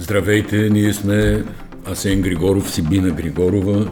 Здравейте, 0.00 0.70
ние 0.70 0.92
сме 0.92 1.44
Асен 1.86 2.22
Григоров, 2.22 2.70
Сибина 2.70 3.10
Григорова 3.10 3.90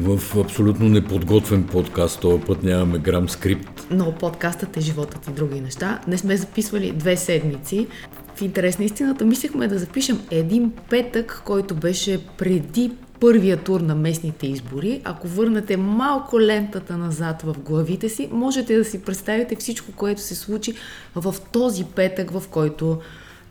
в 0.00 0.38
абсолютно 0.40 0.88
неподготвен 0.88 1.66
подкаст. 1.66 2.20
Този 2.20 2.40
път 2.40 2.62
нямаме 2.62 2.98
грам 2.98 3.28
скрипт. 3.28 3.86
Но 3.90 4.14
подкастът 4.14 4.76
е 4.76 4.80
животът 4.80 5.26
и 5.26 5.30
други 5.30 5.60
неща. 5.60 6.00
Не 6.08 6.18
сме 6.18 6.36
записвали 6.36 6.92
две 6.92 7.16
седмици. 7.16 7.86
В 8.34 8.42
интерес 8.42 8.78
на 8.78 8.84
истината 8.84 9.24
мислехме 9.24 9.68
да 9.68 9.78
запишем 9.78 10.20
един 10.30 10.72
петък, 10.90 11.42
който 11.44 11.74
беше 11.74 12.26
преди 12.38 12.92
първия 13.20 13.56
тур 13.56 13.80
на 13.80 13.94
местните 13.94 14.46
избори. 14.46 15.00
Ако 15.04 15.28
върнете 15.28 15.76
малко 15.76 16.40
лентата 16.40 16.96
назад 16.96 17.42
в 17.42 17.54
главите 17.58 18.08
си, 18.08 18.28
можете 18.32 18.76
да 18.76 18.84
си 18.84 19.02
представите 19.02 19.56
всичко, 19.56 19.92
което 19.92 20.20
се 20.20 20.34
случи 20.34 20.74
в 21.14 21.34
този 21.52 21.84
петък, 21.84 22.30
в 22.30 22.42
който 22.50 22.98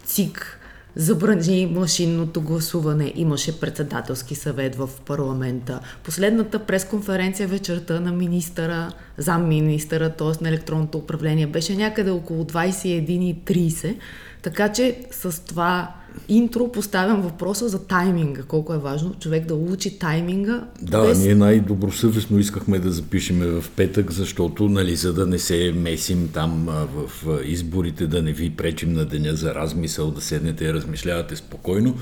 ЦИК 0.05 0.59
забрани 0.95 1.65
машинното 1.65 2.41
гласуване, 2.41 3.13
имаше 3.15 3.59
председателски 3.59 4.35
съвет 4.35 4.75
в 4.75 4.89
парламента. 5.05 5.79
Последната 6.03 6.59
пресконференция 6.59 7.47
вечерта 7.47 7.99
на 7.99 8.11
министъра, 8.11 8.91
замминистъра, 9.17 10.09
т.е. 10.09 10.43
на 10.43 10.49
електронното 10.49 10.97
управление, 10.97 11.47
беше 11.47 11.75
някъде 11.75 12.11
около 12.11 12.43
21.30. 12.43 13.95
Така 14.41 14.71
че 14.71 14.99
с 15.11 15.45
това 15.45 15.93
интро 16.27 16.71
поставям 16.71 17.21
въпроса 17.21 17.69
за 17.69 17.79
тайминга. 17.79 18.43
Колко 18.43 18.73
е 18.73 18.77
важно 18.77 19.13
човек 19.19 19.45
да 19.45 19.55
учи 19.55 19.99
тайминга. 19.99 20.63
Да, 20.81 21.07
без... 21.07 21.19
ние 21.19 21.35
най-добросъвестно 21.35 22.39
искахме 22.39 22.79
да 22.79 22.91
запишем 22.91 23.39
в 23.39 23.69
петък, 23.75 24.11
защото, 24.11 24.69
нали, 24.69 24.95
за 24.95 25.13
да 25.13 25.27
не 25.27 25.39
се 25.39 25.73
месим 25.75 26.29
там 26.33 26.65
в 26.67 27.27
изборите, 27.45 28.07
да 28.07 28.21
не 28.21 28.31
ви 28.31 28.49
пречим 28.49 28.93
на 28.93 29.05
деня 29.05 29.35
за 29.35 29.55
размисъл, 29.55 30.11
да 30.11 30.21
седнете 30.21 30.65
и 30.65 30.73
размишлявате 30.73 31.35
спокойно, 31.35 31.95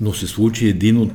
но 0.00 0.12
се 0.12 0.26
случи 0.26 0.68
един 0.68 0.98
от 0.98 1.10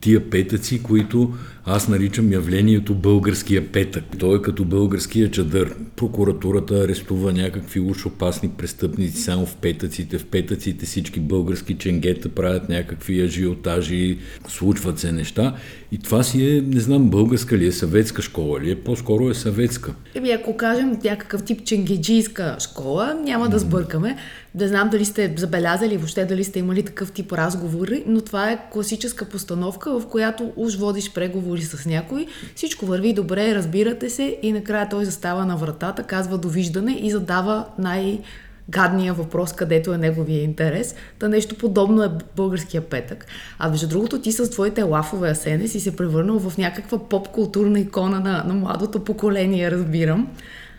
тия 0.00 0.30
петъци, 0.30 0.82
които 0.82 1.34
аз 1.66 1.88
наричам 1.88 2.32
явлението 2.32 2.94
българския 2.94 3.72
петък. 3.72 4.04
Той 4.18 4.38
е 4.38 4.42
като 4.42 4.64
българския 4.64 5.30
чадър. 5.30 5.74
Прокуратурата 5.96 6.74
арестува 6.74 7.32
някакви 7.32 7.80
уж 7.80 8.06
опасни 8.06 8.48
престъпници 8.48 9.22
само 9.22 9.46
в 9.46 9.56
петъците. 9.56 10.18
В 10.18 10.26
петъците 10.26 10.86
всички 10.86 11.20
български 11.20 11.78
ченгета 11.78 12.28
правят 12.28 12.68
някакви 12.68 13.20
ажиотажи, 13.20 14.18
случват 14.48 14.98
се 14.98 15.12
неща. 15.12 15.54
И 15.92 15.98
това 15.98 16.22
си 16.22 16.56
е, 16.56 16.60
не 16.60 16.80
знам, 16.80 17.10
българска 17.10 17.58
ли 17.58 17.66
е, 17.66 17.72
съветска 17.72 18.22
школа 18.22 18.60
ли 18.60 18.70
е, 18.70 18.74
по-скоро 18.74 19.30
е 19.30 19.34
съветска. 19.34 19.94
Еми, 20.14 20.30
ако 20.30 20.56
кажем 20.56 20.98
някакъв 21.04 21.42
тип 21.42 21.64
ченгеджийска 21.64 22.56
школа, 22.60 23.16
няма 23.24 23.48
да 23.48 23.58
сбъркаме. 23.58 24.16
Да 24.54 24.68
знам 24.68 24.88
дали 24.88 25.04
сте 25.04 25.34
забелязали, 25.36 25.96
въобще 25.96 26.24
дали 26.24 26.44
сте 26.44 26.58
имали 26.58 26.82
такъв 26.82 27.12
тип 27.12 27.32
разговори, 27.32 28.04
но 28.06 28.20
това 28.20 28.50
е 28.50 28.58
класическа 28.72 29.24
постановка, 29.24 30.00
в 30.00 30.06
която 30.06 30.52
уж 30.56 30.76
водиш 30.76 31.12
преговори 31.12 31.53
с 31.62 31.86
някой, 31.86 32.26
всичко 32.54 32.86
върви 32.86 33.12
добре, 33.12 33.54
разбирате 33.54 34.10
се 34.10 34.38
и 34.42 34.52
накрая 34.52 34.88
той 34.88 35.04
застава 35.04 35.44
на 35.44 35.56
вратата, 35.56 36.02
казва 36.02 36.38
довиждане 36.38 36.92
и 36.92 37.10
задава 37.10 37.64
най- 37.78 38.20
гадния 38.68 39.14
въпрос, 39.14 39.52
където 39.52 39.92
е 39.92 39.98
неговия 39.98 40.42
интерес. 40.42 40.94
Та 41.18 41.28
нещо 41.28 41.54
подобно 41.54 42.02
е 42.02 42.10
българския 42.36 42.80
петък. 42.80 43.26
А 43.58 43.70
между 43.70 43.88
другото, 43.88 44.20
ти 44.20 44.32
с 44.32 44.50
твоите 44.50 44.82
лафове, 44.82 45.30
Асене, 45.30 45.68
си 45.68 45.80
се 45.80 45.96
превърнал 45.96 46.38
в 46.38 46.58
някаква 46.58 46.98
поп-културна 46.98 47.80
икона 47.80 48.20
на, 48.20 48.44
на 48.46 48.54
младото 48.54 49.04
поколение, 49.04 49.70
разбирам. 49.70 50.28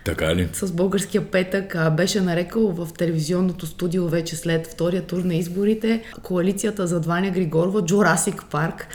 Така 0.05 0.35
ли? 0.35 0.49
С 0.53 0.71
българския 0.71 1.31
петък 1.31 1.75
а, 1.75 1.89
беше 1.89 2.21
нарекал 2.21 2.67
в 2.67 2.87
телевизионното 2.97 3.65
студио 3.65 4.07
вече 4.07 4.35
след 4.35 4.67
втория 4.67 5.01
тур 5.01 5.23
на 5.23 5.35
изборите 5.35 6.03
коалицията 6.23 6.87
за 6.87 6.99
Дваня 6.99 7.31
Григорова 7.31 7.81
Jurassic 7.81 8.45
Парк. 8.45 8.87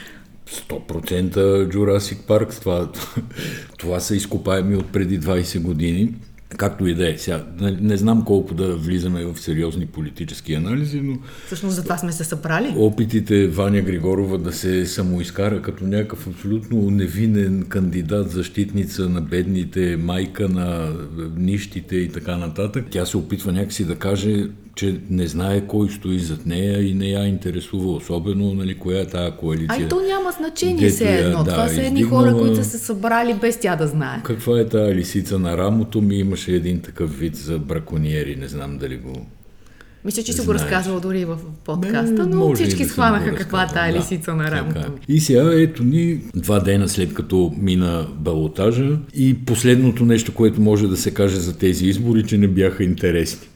100% 0.51 1.35
Jurassic 1.75 2.27
Парк. 2.27 2.61
Това, 2.61 2.93
това 3.79 4.01
са 4.01 4.17
изкопаеми 4.17 4.77
от 4.77 4.93
преди 4.93 5.21
20 5.21 5.63
години. 5.63 6.15
Както 6.57 6.87
и 6.87 6.95
да 6.95 7.13
е. 7.13 7.19
Сега, 7.19 7.45
не, 7.61 7.71
не 7.71 7.97
знам 7.97 8.25
колко 8.25 8.55
да 8.55 8.77
влизаме 8.77 9.25
в 9.25 9.41
сериозни 9.41 9.87
политически 9.87 10.55
анализи, 10.55 11.01
но... 11.01 11.19
Всъщност 11.47 11.77
за 11.77 11.83
това 11.83 11.99
сме 11.99 12.13
се 12.13 12.25
събрали. 12.25 12.75
Опитите 12.77 13.49
Ваня 13.49 13.81
Григорова 13.81 14.39
да 14.39 14.53
се 14.53 14.87
самоизкара 14.87 15.63
като 15.63 15.85
някакъв 15.85 16.27
абсолютно 16.27 16.91
невинен 16.91 17.67
кандидат, 17.69 18.31
защитница 18.31 19.09
на 19.09 19.21
бедните, 19.21 19.97
майка 19.97 20.49
на 20.49 20.93
нищите 21.37 21.97
и 21.97 22.09
така 22.09 22.37
нататък. 22.37 22.87
Тя 22.91 23.07
се 23.07 23.17
опитва 23.17 23.53
някакси 23.53 23.85
да 23.85 23.97
каже 23.97 24.47
че 24.75 25.01
не 25.11 25.27
знае 25.27 25.67
кой 25.67 25.89
стои 25.89 26.19
зад 26.19 26.47
нея 26.47 26.83
и 26.83 26.95
не 26.95 27.07
я 27.07 27.27
интересува 27.27 27.93
особено, 27.93 28.55
нали, 28.55 28.75
коя 28.75 29.01
е 29.01 29.07
тази 29.07 29.37
коалиция. 29.37 29.83
Ай, 29.83 29.89
то 29.89 30.01
няма 30.01 30.31
значение 30.31 30.91
се 30.91 31.19
едно. 31.19 31.45
Да, 31.45 31.51
Това 31.51 31.69
са 31.69 31.83
едни 31.83 32.03
хора, 32.03 32.37
които 32.39 32.57
са 32.57 32.65
се 32.65 32.79
събрали 32.79 33.35
без 33.35 33.61
тя 33.61 33.77
да 33.77 33.87
знае. 33.87 34.21
Каква 34.25 34.61
е 34.61 34.67
тази 34.67 34.95
лисица 34.95 35.39
на 35.39 35.57
рамото 35.57 36.03
ми? 36.03 36.19
Имаше 36.19 36.53
един 36.53 36.81
такъв 36.81 37.19
вид 37.19 37.37
за 37.37 37.59
браконьери, 37.59 38.37
не 38.37 38.49
знам 38.49 38.79
дали 38.79 38.97
го 38.97 39.27
мисля, 40.05 40.23
че 40.23 40.33
си 40.33 40.47
го 40.47 40.55
разказвал 40.55 41.01
дори 41.01 41.25
в 41.25 41.39
подкаста, 41.65 42.27
но 42.27 42.55
всички 42.55 42.83
да 42.83 42.89
схванаха 42.89 43.35
каква 43.35 43.63
е 43.63 43.67
тази 43.67 43.99
лисица 43.99 44.35
на 44.35 44.51
рамото. 44.51 44.81
Така. 44.81 44.93
И 45.09 45.21
сега 45.21 45.51
ето 45.53 45.85
ни 45.85 46.21
два 46.35 46.61
дена 46.61 46.89
след 46.89 47.15
като 47.15 47.55
мина 47.59 48.07
балотажа 48.19 48.99
и 49.15 49.45
последното 49.45 50.05
нещо, 50.05 50.35
което 50.35 50.61
може 50.61 50.89
да 50.89 50.97
се 50.97 51.15
каже 51.15 51.37
за 51.37 51.59
тези 51.59 51.87
избори, 51.87 52.27
че 52.27 52.39
не 52.39 52.49
бяха 52.49 52.85
интересни. 52.85 53.50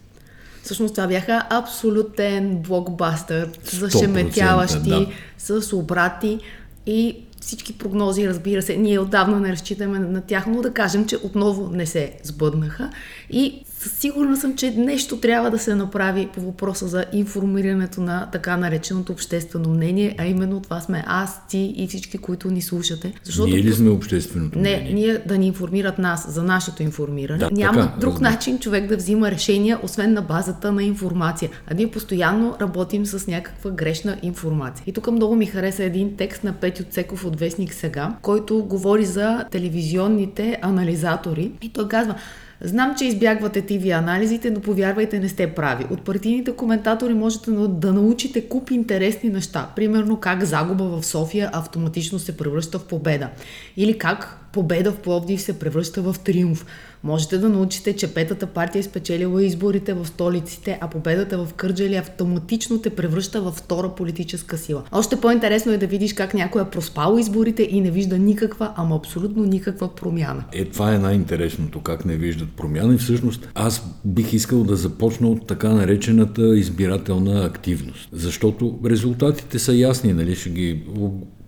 Всъщност 0.65 0.95
това 0.95 1.07
бяха 1.07 1.47
абсолютен 1.51 2.57
блокбастър, 2.57 3.51
зашеметяващи, 3.65 4.89
да. 4.89 5.07
с 5.39 5.73
обрати 5.73 6.39
и 6.87 7.17
всички 7.41 7.79
прогнози, 7.79 8.29
разбира 8.29 8.63
се, 8.63 8.77
ние 8.77 8.99
отдавна 8.99 9.41
не 9.41 9.53
разчитаме 9.53 9.99
на 9.99 10.21
тях, 10.21 10.47
но 10.47 10.63
да 10.63 10.73
кажем, 10.73 11.07
че 11.07 11.17
отново 11.17 11.71
не 11.71 11.87
се 11.87 12.13
сбъднаха. 12.23 12.91
И 13.31 13.65
Сигурна 13.89 14.37
съм, 14.37 14.57
че 14.57 14.71
нещо 14.71 15.17
трябва 15.17 15.51
да 15.51 15.59
се 15.59 15.75
направи 15.75 16.29
по 16.35 16.41
въпроса 16.41 16.89
за 16.89 17.05
информирането 17.13 18.01
на 18.01 18.29
така 18.33 18.57
нареченото 18.57 19.13
обществено 19.13 19.71
мнение, 19.71 20.15
а 20.19 20.27
именно 20.27 20.61
това 20.61 20.81
сме 20.81 21.05
аз, 21.07 21.49
ти 21.49 21.75
и 21.77 21.89
всички, 21.89 22.19
които 22.19 22.51
ни 22.51 22.63
слушате. 22.63 23.13
Защото 23.25 23.49
ние 23.49 23.63
ли 23.63 23.73
сме 23.73 23.91
общественото 23.91 24.59
мнение? 24.59 24.85
Не, 24.89 24.93
ние 24.93 25.19
да 25.27 25.39
ни 25.39 25.47
информират 25.47 25.99
нас 25.99 26.33
за 26.33 26.43
нашето 26.43 26.83
информиране. 26.83 27.39
Да, 27.39 27.51
Няма 27.53 27.81
така, 27.81 28.01
друг 28.01 28.13
разбира. 28.13 28.31
начин 28.31 28.59
човек 28.59 28.87
да 28.87 28.97
взима 28.97 29.31
решения, 29.31 29.79
освен 29.83 30.13
на 30.13 30.23
базата 30.23 30.73
на 30.73 30.83
информация. 30.83 31.51
А 31.67 31.75
ние 31.75 31.91
постоянно 31.91 32.57
работим 32.61 33.07
с 33.07 33.27
някаква 33.27 33.71
грешна 33.71 34.17
информация. 34.23 34.85
И 34.87 34.93
тук 34.93 35.11
много 35.11 35.37
ми 35.37 35.47
хареса 35.47 35.85
един 35.85 36.17
текст 36.17 36.45
на 36.45 36.53
Петю 36.53 36.83
Цеков 36.91 37.25
от 37.25 37.41
Вестник 37.41 37.75
сега, 37.75 38.17
който 38.23 38.65
говори 38.65 39.05
за 39.05 39.45
телевизионните 39.51 40.59
анализатори. 40.63 41.53
И 41.63 41.69
той 41.69 41.89
казва, 41.89 42.15
Знам, 42.61 42.95
че 42.99 43.05
избягвате 43.05 43.63
тиви 43.63 43.91
анализите, 43.91 44.51
но 44.51 44.61
повярвайте, 44.61 45.19
не 45.19 45.29
сте 45.29 45.55
прави. 45.55 45.85
От 45.91 46.05
партийните 46.05 46.53
коментатори 46.53 47.15
можете 47.15 47.51
да 47.69 47.93
научите 47.93 48.49
куп 48.49 48.71
интересни 48.71 49.31
неща. 49.31 49.69
Примерно 49.77 50.21
как 50.21 50.45
загуба 50.45 50.85
в 50.85 51.07
София 51.07 51.51
автоматично 51.53 52.19
се 52.19 52.37
превръща 52.37 52.79
в 52.79 52.85
победа. 52.85 53.29
Или 53.77 53.99
как 53.99 54.44
победа 54.55 54.93
в 54.93 54.99
Пловдив 54.99 55.41
се 55.43 55.59
превръща 55.59 56.03
в 56.03 56.17
триумф. 56.25 56.67
Можете 57.05 57.39
да 57.39 57.49
научите, 57.49 57.97
че 57.97 58.15
петата 58.15 58.47
партия 58.47 58.81
е 58.81 58.83
спечелила 58.83 59.45
изборите 59.45 59.95
в 59.95 60.07
столиците, 60.07 60.79
а 60.81 60.89
победата 60.89 61.39
в 61.39 61.55
Кърджали 61.55 61.97
автоматично 61.97 62.79
те 62.79 62.91
превръща 62.91 63.41
във 63.41 63.55
втора 63.55 63.89
политическа 63.89 64.59
сила. 64.59 64.83
Още 64.93 65.21
по-интересно 65.21 65.73
е 65.73 65.77
да 65.77 65.87
видиш 65.87 66.13
как 66.13 66.35
някой 66.35 66.63
е 66.63 66.65
проспал 66.65 67.19
изборите 67.19 67.69
и 67.71 67.81
не 67.81 67.91
вижда 67.91 68.19
никаква, 68.19 68.73
ама 68.77 68.97
абсолютно 68.97 69.45
никаква 69.45 69.95
промяна. 69.95 70.45
Е, 70.53 70.65
това 70.65 70.95
е 70.95 70.99
най-интересното, 70.99 71.81
как 71.81 72.05
не 72.05 72.17
виждат 72.17 72.49
промяна 72.57 72.95
и 72.95 72.99
всъщност 72.99 73.49
аз 73.55 73.85
бих 74.05 74.33
искал 74.33 74.65
да 74.65 74.77
започна 74.77 75.29
от 75.29 75.47
така 75.47 75.69
наречената 75.69 76.57
избирателна 76.59 77.45
активност. 77.45 78.09
Защото 78.13 78.79
резултатите 78.87 79.59
са 79.59 79.75
ясни, 79.75 80.13
нали? 80.13 80.35
Ще 80.35 80.51
ги 80.51 80.83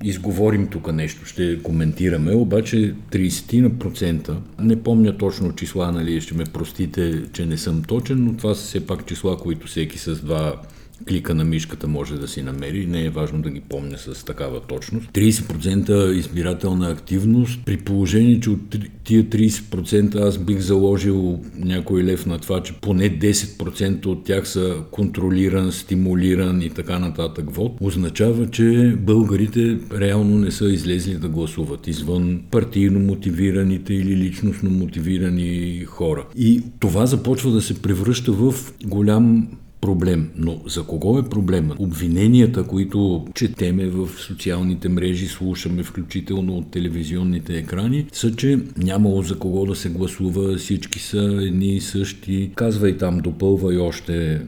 изговорим 0.03 0.67
тук 0.67 0.93
нещо, 0.93 1.25
ще 1.25 1.63
коментираме, 1.63 2.35
обаче 2.35 2.95
30%, 3.13 4.37
не 4.59 4.83
помня 4.83 5.19
точно 5.19 5.55
числа, 5.55 5.93
нали, 5.93 6.21
ще 6.21 6.35
ме 6.35 6.45
простите, 6.45 7.23
че 7.33 7.47
не 7.47 7.57
съм 7.57 7.83
точен, 7.83 8.25
но 8.25 8.37
това 8.37 8.55
са 8.55 8.63
все 8.63 8.87
пак 8.87 9.07
числа, 9.07 9.39
които 9.39 9.67
всеки 9.67 9.99
с 9.99 10.17
два 10.23 10.63
клика 11.09 11.35
на 11.35 11.45
мишката 11.45 11.89
може 11.89 12.17
да 12.17 12.29
си 12.29 12.43
намери. 12.43 12.87
Не 12.87 13.05
е 13.05 13.11
важно 13.11 13.43
да 13.43 13.51
ги 13.51 13.61
помня 13.61 13.99
с 13.99 14.25
такава 14.25 14.61
точност. 14.61 15.11
30% 15.13 16.13
избирателна 16.13 16.89
активност, 16.91 17.61
при 17.65 17.77
положение, 17.77 18.41
че 18.41 18.51
от 18.51 18.77
тия 19.05 19.25
30% 19.25 20.17
аз 20.17 20.39
бих 20.39 20.59
заложил 20.59 21.41
някой 21.59 22.05
лев 22.05 22.27
на 22.27 22.39
това, 22.39 22.63
че 22.63 22.73
поне 22.73 23.19
10% 23.19 24.07
от 24.07 24.25
тях 24.25 24.49
са 24.49 24.77
контролиран, 24.91 25.73
стимулиран 25.73 26.63
и 26.63 26.71
така 26.71 26.99
нататък 26.99 27.51
вод, 27.51 27.77
означава, 27.81 28.51
че 28.51 28.95
българите 28.99 29.79
реално 29.99 30.39
не 30.39 30.51
са 30.51 30.65
излезли 30.65 31.15
да 31.15 31.29
гласуват 31.29 31.87
извън 31.87 32.43
партийно 32.51 33.01
мотивираните 33.01 33.95
или 33.95 34.17
личностно 34.17 34.71
мотивирани 34.71 35.85
хора. 35.87 36.27
И 36.37 36.63
това 36.81 37.07
започва 37.07 37.51
да 37.51 37.61
се 37.63 37.83
превръща 37.83 38.33
в 38.33 38.55
голям 38.85 39.49
проблем. 39.87 40.31
Но 40.37 40.61
за 40.67 40.83
кого 40.83 41.19
е 41.19 41.29
проблема? 41.29 41.75
Обвиненията, 41.79 42.65
които 42.65 43.27
четеме 43.35 43.87
в 43.87 44.09
социалните 44.19 44.89
мрежи, 44.89 45.27
слушаме 45.27 45.83
включително 45.83 46.57
от 46.57 46.71
телевизионните 46.71 47.59
екрани, 47.59 48.07
са, 48.13 48.37
че 48.37 48.59
нямало 48.77 49.23
за 49.23 49.39
кого 49.39 49.67
да 49.67 49.75
се 49.75 49.89
гласува, 49.89 50.57
всички 50.57 50.99
са 50.99 51.39
едни 51.43 51.77
и 51.77 51.81
същи. 51.81 52.51
Казва 52.55 52.91
и 52.91 52.99
там, 52.99 53.19
допълва 53.19 53.75
и 53.75 53.79
още 53.79 54.41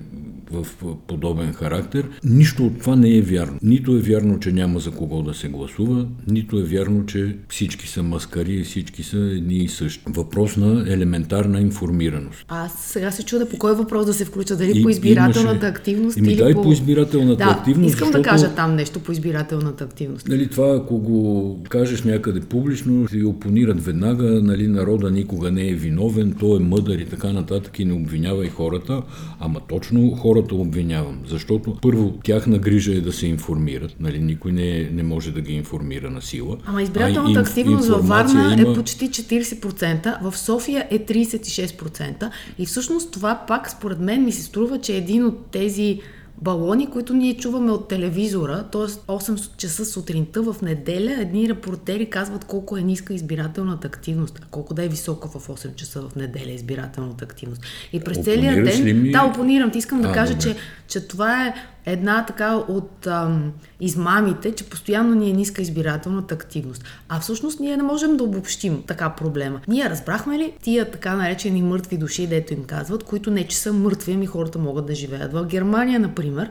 в 0.53 0.67
подобен 1.07 1.53
характер. 1.53 2.09
Нищо 2.25 2.67
от 2.67 2.79
това 2.79 2.97
не 2.97 3.17
е 3.17 3.23
вярно. 3.23 3.59
Нито 3.63 3.97
е 3.97 4.01
вярно, 4.01 4.41
че 4.41 4.53
няма 4.53 4.81
за 4.81 4.91
кого 4.91 5.23
да 5.23 5.35
се 5.35 5.49
гласува, 5.49 6.07
нито 6.27 6.59
е 6.59 6.63
вярно, 6.63 7.07
че 7.07 7.37
всички 7.49 7.89
са 7.89 8.03
маскари 8.03 8.53
и 8.53 8.65
всички 8.65 9.03
са 9.03 9.17
едни 9.19 9.57
и 9.57 9.69
същи. 9.69 10.03
Въпрос 10.07 10.57
на 10.57 10.85
елементарна 10.93 11.61
информираност. 11.61 12.45
Аз 12.49 12.73
сега 12.79 13.11
се 13.11 13.25
чуда 13.25 13.49
по 13.49 13.59
кой 13.59 13.75
въпрос 13.75 14.07
да 14.07 14.15
се 14.15 14.25
включа, 14.25 14.57
дали 14.57 14.81
и, 14.81 14.83
по 14.83 14.89
избирателната 14.89 15.67
имаше... 15.67 15.67
активност 15.67 16.17
Ими, 16.17 16.29
или 16.29 16.37
дай 16.37 16.55
по... 16.55 16.63
по 16.63 16.73
избирателната 16.73 17.45
да, 17.45 17.51
активност. 17.51 17.95
Искам 17.95 18.09
защото... 18.09 18.23
да 18.23 18.29
кажа 18.29 18.55
там 18.55 18.75
нещо 18.75 19.01
по 19.01 19.13
избирателната 19.13 19.85
активност. 19.85 20.29
Нали, 20.29 20.49
това, 20.49 20.77
ако 20.77 20.99
го 20.99 21.59
кажеш 21.69 22.03
някъде 22.03 22.41
публично, 22.41 23.09
си 23.09 23.25
опонират 23.25 23.85
веднага, 23.85 24.43
нали, 24.43 24.69
народа 24.69 25.11
никога 25.11 25.51
не 25.51 25.69
е 25.69 25.75
виновен, 25.75 26.37
той 26.41 26.57
е 26.57 26.61
мъдър 26.61 26.99
и 26.99 27.07
така 27.07 27.33
нататък 27.33 27.79
и 27.79 27.85
не 27.85 27.93
обвинявай 27.93 28.49
хората, 28.49 29.03
ама 29.41 29.61
точно 29.69 30.11
хората 30.11 30.38
хората 30.39 30.55
обвинявам, 30.55 31.19
защото 31.27 31.77
първо 31.83 32.11
тяхна 32.25 32.59
грижа 32.59 32.93
е 32.93 33.01
да 33.01 33.13
се 33.13 33.27
информират, 33.27 33.95
нали, 34.01 34.19
никой 34.19 34.53
не, 34.53 34.91
не 34.93 35.03
може 35.03 35.33
да 35.33 35.41
ги 35.41 35.53
информира 35.53 36.11
на 36.11 36.23
сила. 36.23 36.57
Ама 36.67 36.83
избирателната 36.83 37.41
активност 37.41 37.89
във 37.89 38.09
Варна 38.09 38.57
има... 38.59 38.71
е 38.71 38.75
почти 38.75 39.11
40%, 39.11 40.31
в 40.31 40.39
София 40.39 40.87
е 40.91 40.99
36% 40.99 42.31
и 42.59 42.67
всъщност 42.67 43.13
това 43.13 43.45
пак 43.49 43.71
според 43.71 44.01
мен 44.01 44.25
ми 44.25 44.33
се 44.33 44.43
струва, 44.43 44.81
че 44.81 44.97
един 44.97 45.25
от 45.25 45.47
тези 45.51 46.01
балони, 46.43 46.91
които 46.91 47.15
ние 47.15 47.37
чуваме 47.37 47.71
от 47.73 47.89
телевизора, 47.89 48.65
т.е. 48.73 48.81
8 48.83 49.57
часа 49.57 49.85
сутринта 49.85 50.43
в 50.43 50.57
неделя, 50.63 51.17
едни 51.21 51.49
репортери 51.49 52.11
казват 52.11 52.45
колко 52.45 52.77
е 52.77 52.81
ниска 52.81 53.15
избирателната 53.15 53.87
активност, 53.87 54.41
а 54.43 54.47
колко 54.51 54.75
да 54.75 54.85
е 54.85 54.89
висока 54.89 55.29
в 55.29 55.49
8 55.49 55.75
часа 55.75 56.03
в 56.03 56.15
неделя 56.17 56.51
избирателната 56.51 57.25
активност. 57.25 57.63
И 57.93 58.01
през 58.01 58.19
целия 58.19 58.65
ден... 58.65 59.03
Ми... 59.03 59.11
Да, 59.11 59.25
опонирам. 59.25 59.71
Ти 59.71 59.79
искам 59.79 59.99
а, 59.99 60.03
да 60.03 60.13
кажа, 60.13 60.39
че, 60.39 60.57
че 60.89 61.09
това 61.09 61.47
е 61.47 61.55
една 61.93 62.27
така 62.27 62.55
от 62.55 63.07
ам, 63.07 63.53
измамите, 63.81 64.53
че 64.53 64.65
постоянно 64.65 65.15
ни 65.15 65.31
е 65.31 65.33
ниска 65.33 65.63
избирателната 65.63 66.35
активност. 66.35 66.85
А 67.09 67.21
всъщност 67.21 67.61
ние 67.61 67.77
не 67.77 67.83
можем 67.83 68.17
да 68.17 68.25
обобщим 68.25 68.83
така 68.87 69.11
проблема. 69.11 69.61
Ние 69.69 69.91
разбрахме 69.91 70.39
ли 70.39 70.53
тия 70.63 70.91
така 70.91 71.17
наречени 71.17 71.63
мъртви 71.63 71.97
души, 71.97 72.27
дето 72.27 72.53
им 72.53 72.65
казват, 72.65 73.05
които 73.05 73.31
не 73.31 73.47
че 73.47 73.57
са 73.57 73.73
мъртви, 73.73 74.13
ами 74.13 74.27
хората 74.27 74.59
могат 74.59 74.87
да 74.87 74.95
живеят. 74.95 75.33
В 75.33 75.45
Германия, 75.45 76.01
например, 76.01 76.51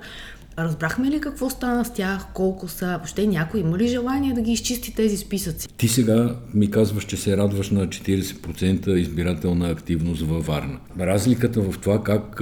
Разбрахме 0.60 1.12
ли 1.12 1.20
какво 1.20 1.50
стана 1.50 1.86
с 1.86 1.94
тях, 1.94 2.28
колко 2.34 2.68
са? 2.68 2.86
Въобще 2.88 3.28
някой 3.28 3.60
има 3.60 3.78
ли 3.78 3.88
желание 3.88 4.34
да 4.34 4.42
ги 4.42 4.52
изчисти 4.52 4.96
тези 4.96 5.18
списъци? 5.18 5.68
Ти 5.78 5.88
сега 5.88 6.36
ми 6.54 6.72
казваш, 6.72 7.06
че 7.06 7.18
се 7.18 7.38
радваш 7.38 7.70
на 7.70 7.88
40% 7.88 8.96
избирателна 8.96 9.70
активност 9.70 10.22
във 10.22 10.46
Варна. 10.46 10.80
Разликата 11.00 11.62
в 11.62 11.78
това 11.80 12.04
как 12.04 12.42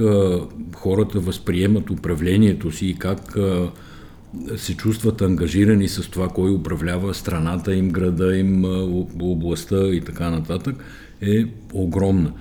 хората 0.74 1.20
възприемат 1.20 1.90
управлението 1.90 2.72
си 2.72 2.86
и 2.86 2.94
как 2.94 3.36
се 4.56 4.76
чувстват 4.76 5.22
ангажирани 5.22 5.88
с 5.88 6.10
това, 6.10 6.28
кой 6.28 6.50
управлява 6.50 7.14
страната 7.14 7.74
им, 7.74 7.90
града 7.90 8.36
им, 8.36 8.64
областта 9.20 9.86
и 9.86 10.00
така 10.00 10.30
нататък, 10.30 10.84
е 11.20 11.44
огромна. 11.72 12.32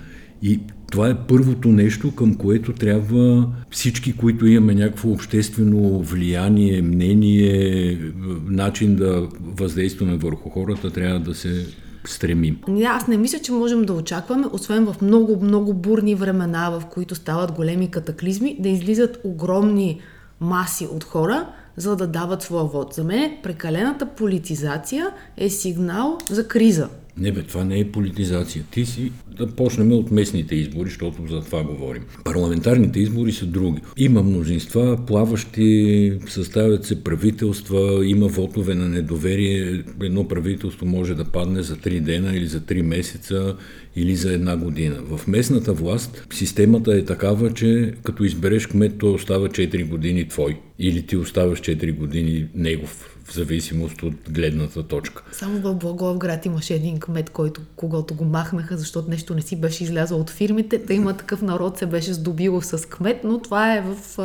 И 0.41 0.59
това 0.95 1.09
е 1.09 1.17
първото 1.27 1.67
нещо, 1.67 2.15
към 2.15 2.35
което 2.35 2.73
трябва 2.73 3.47
всички, 3.71 4.17
които 4.17 4.47
имаме 4.47 4.75
някакво 4.75 5.11
обществено 5.11 5.99
влияние, 5.99 6.81
мнение, 6.81 7.99
начин 8.47 8.95
да 8.95 9.27
въздействаме 9.41 10.17
върху 10.17 10.49
хората, 10.49 10.91
трябва 10.91 11.19
да 11.19 11.35
се 11.35 11.65
стремим. 12.05 12.59
Аз 12.87 13.07
не 13.07 13.17
мисля, 13.17 13.39
че 13.39 13.51
можем 13.51 13.81
да 13.81 13.93
очакваме, 13.93 14.45
освен 14.51 14.85
в 14.85 14.95
много, 15.01 15.39
много 15.41 15.73
бурни 15.73 16.15
времена, 16.15 16.69
в 16.69 16.85
които 16.85 17.15
стават 17.15 17.51
големи 17.51 17.91
катаклизми, 17.91 18.57
да 18.59 18.69
излизат 18.69 19.19
огромни 19.23 19.99
маси 20.39 20.87
от 20.91 21.03
хора, 21.03 21.47
за 21.77 21.95
да 21.95 22.07
дават 22.07 22.41
своя 22.41 22.65
вод. 22.65 22.93
За 22.93 23.03
мен 23.03 23.37
прекалената 23.43 24.05
политизация 24.05 25.09
е 25.37 25.49
сигнал 25.49 26.17
за 26.29 26.47
криза. 26.47 26.89
Не 27.17 27.31
бе, 27.31 27.41
това 27.41 27.63
не 27.63 27.79
е 27.79 27.91
политизация. 27.91 28.63
Ти 28.71 28.85
си 28.85 29.11
да 29.37 29.47
почнем 29.47 29.91
от 29.91 30.11
местните 30.11 30.55
избори, 30.55 30.89
защото 30.89 31.27
за 31.27 31.41
това 31.41 31.63
говорим. 31.63 32.03
Парламентарните 32.23 32.99
избори 32.99 33.31
са 33.31 33.45
други. 33.45 33.81
Има 33.97 34.23
мнозинства, 34.23 35.05
плаващи, 35.07 36.13
съставят 36.27 36.85
се 36.85 37.03
правителства, 37.03 38.05
има 38.05 38.27
вотове 38.27 38.75
на 38.75 38.89
недоверие. 38.89 39.83
Едно 40.03 40.27
правителство 40.27 40.85
може 40.85 41.15
да 41.15 41.25
падне 41.25 41.63
за 41.63 41.75
3 41.75 41.99
дена 41.99 42.35
или 42.35 42.47
за 42.47 42.59
3 42.61 42.81
месеца 42.81 43.55
или 43.95 44.15
за 44.15 44.33
една 44.33 44.57
година. 44.57 44.95
В 45.09 45.27
местната 45.27 45.73
власт 45.73 46.27
системата 46.33 46.95
е 46.95 47.05
такава, 47.05 47.53
че 47.53 47.93
като 48.03 48.23
избереш 48.23 48.67
кмет, 48.67 48.97
той 48.97 49.11
остава 49.11 49.47
4 49.47 49.87
години 49.87 50.27
твой. 50.27 50.59
Или 50.79 51.01
ти 51.01 51.17
оставаш 51.17 51.61
4 51.61 51.95
години 51.95 52.47
негов 52.55 53.14
в 53.25 53.33
зависимост 53.33 54.03
от 54.03 54.13
гледната 54.29 54.83
точка. 54.83 55.23
Само 55.31 55.59
в 55.59 55.75
Благоевград 55.75 56.45
имаше 56.45 56.73
един 56.73 56.99
кмет, 56.99 57.29
който, 57.29 57.61
когато 57.75 58.13
го 58.13 58.25
махнаха, 58.25 58.77
защото 58.77 59.09
нещо 59.09 59.35
не 59.35 59.41
си 59.41 59.55
беше 59.55 59.83
излязъл 59.83 60.19
от 60.19 60.29
фирмите, 60.29 60.77
да 60.77 60.93
има 60.93 61.17
такъв 61.17 61.41
народ 61.41 61.77
се 61.77 61.85
беше 61.85 62.13
здобил 62.13 62.61
с 62.61 62.89
кмет, 62.89 63.23
но 63.23 63.41
това 63.41 63.75
е 63.75 63.81
в 63.81 64.17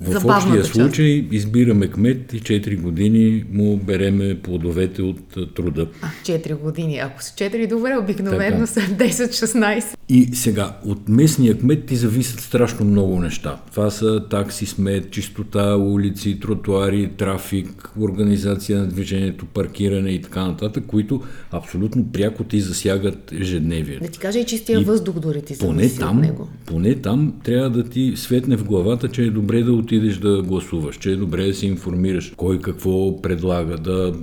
в 0.00 0.24
общия 0.24 0.64
случай 0.64 1.26
избираме 1.30 1.88
кмет 1.88 2.32
и 2.32 2.40
4 2.40 2.80
години 2.80 3.44
му 3.52 3.76
береме 3.76 4.40
плодовете 4.42 5.02
от 5.02 5.54
труда. 5.54 5.88
А, 6.02 6.08
4 6.24 6.54
години. 6.54 6.98
Ако 6.98 7.22
са 7.22 7.32
4 7.32 7.68
добре, 7.68 7.96
обикновено 7.96 8.66
са 8.66 8.80
10-16. 8.80 9.95
И 10.08 10.28
сега, 10.32 10.76
от 10.84 11.08
местния 11.08 11.58
кмет 11.58 11.86
ти 11.86 11.96
зависят 11.96 12.40
страшно 12.40 12.86
много 12.86 13.20
неща. 13.20 13.60
Това 13.70 13.90
са 13.90 14.24
такси, 14.30 14.66
смет, 14.66 15.10
чистота, 15.10 15.76
улици, 15.76 16.40
тротуари, 16.40 17.10
трафик, 17.16 17.90
организация 18.00 18.78
на 18.78 18.86
движението, 18.86 19.46
паркиране 19.46 20.10
и 20.10 20.22
така 20.22 20.46
нататък, 20.46 20.84
които 20.86 21.22
абсолютно 21.50 22.06
пряко 22.12 22.44
ти 22.44 22.60
засягат 22.60 23.32
ежедневието. 23.32 24.04
Да 24.04 24.10
ти 24.10 24.18
кажа 24.18 24.38
и 24.38 24.44
чистия 24.44 24.80
и 24.80 24.84
въздух 24.84 25.18
дори 25.18 25.42
ти 25.42 25.58
поне 25.58 25.88
там, 25.88 26.20
него. 26.20 26.48
Поне 26.66 26.94
там 26.94 27.34
трябва 27.44 27.70
да 27.70 27.84
ти 27.84 28.12
светне 28.16 28.56
в 28.56 28.64
главата, 28.64 29.08
че 29.08 29.22
е 29.22 29.30
добре 29.30 29.62
да 29.62 29.72
отидеш 29.72 30.16
да 30.16 30.42
гласуваш, 30.42 30.96
че 30.96 31.10
е 31.10 31.16
добре 31.16 31.46
да 31.46 31.54
се 31.54 31.66
информираш 31.66 32.32
кой 32.36 32.60
какво 32.60 33.22
предлага, 33.22 33.76
да 33.76 34.14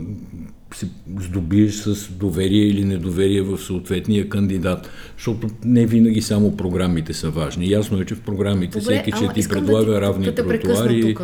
се 0.75 0.87
здобиеш 1.19 1.73
с 1.73 2.11
доверие 2.11 2.67
или 2.67 2.85
недоверие 2.85 3.41
в 3.41 3.57
съответния 3.57 4.29
кандидат, 4.29 4.89
защото 5.17 5.47
не 5.65 5.85
винаги 5.85 6.21
само 6.21 6.57
програмите 6.57 7.13
са 7.13 7.29
важни. 7.29 7.69
Ясно 7.69 8.01
е, 8.01 8.05
че 8.05 8.15
в 8.15 8.21
програмите 8.21 8.79
Добре, 8.79 8.93
всеки, 8.93 9.11
че 9.11 9.27
ти 9.33 9.49
предлага 9.49 9.85
да 9.85 9.95
ти, 9.95 10.01
равни 10.01 10.25
да 10.25 10.35
тротуари, 10.35 11.15